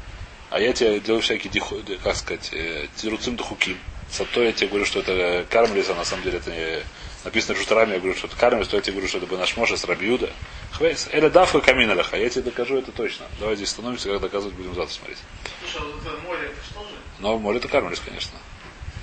А 0.51 0.61
я 0.61 0.73
тебе 0.73 1.01
делаю 1.01 1.23
всякие 1.23 1.51
дихуй, 1.51 1.83
как 2.03 2.17
сказать, 2.17 2.51
э, 2.53 2.87
тируцим 2.97 3.37
духуким. 3.37 3.79
Сато 4.11 4.43
я 4.43 4.53
тебе 4.53 4.69
говорю, 4.69 4.87
что 4.87 5.01
это 5.01 5.13
э, 5.13 5.45
кармелис, 5.49 5.91
а 5.91 5.95
на 5.95 6.05
самом 6.05 6.25
деле 6.25 6.39
это 6.39 6.51
не 6.51 6.83
написано 7.29 7.59
Руштрами, 7.59 7.93
я 7.93 7.99
говорю, 7.99 8.17
что 8.17 8.27
это 8.27 8.37
кармелис, 8.37 8.69
то 8.69 8.77
я 8.77 8.83
тебе 8.83 8.95
говорю, 8.95 9.09
что 9.09 9.19
это 9.19 9.27
Бенашмоша 9.27 9.77
с 9.77 9.85
Рабиуда. 9.85 10.31
Хвейс. 10.73 11.09
Или 11.13 11.29
давка 11.29 11.61
каминараха. 11.61 12.17
Я 12.17 12.31
тебе 12.31 12.45
докажу 12.45 12.79
это 12.79 12.91
точно. 12.91 13.27
Давай 13.39 13.55
здесь 13.57 13.69
становимся, 13.69 14.09
когда 14.09 14.21
доказывать 14.21 14.55
будем 14.57 14.75
завтра 14.75 14.95
смотреть. 14.95 15.19
Слушай, 15.61 15.87
вот 15.87 16.01
это 16.01 16.23
море, 16.23 16.47
это 16.47 16.65
что 16.65 16.83
же? 16.85 16.95
Но 17.19 17.39
море 17.39 17.59
это 17.59 17.69
кармелис, 17.69 18.01
конечно. 18.01 18.39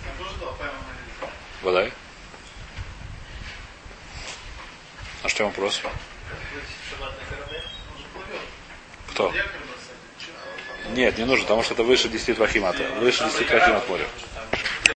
Там 0.03 0.25
тоже 0.25 0.39
молится. 0.39 1.35
Вода. 1.61 1.89
А 5.23 5.29
что 5.29 5.45
вопрос? 5.45 5.81
Кто? 9.11 9.33
Нет, 10.93 11.17
не 11.17 11.25
нужно, 11.25 11.43
потому 11.43 11.63
что 11.63 11.73
это 11.73 11.83
выше 11.83 12.09
10 12.09 12.35
твахим 12.35 12.65
от, 12.65 12.77
выше 12.99 13.23
10 13.23 13.47
твахим 13.47 13.75
от 13.75 13.89
моря. 13.89 14.05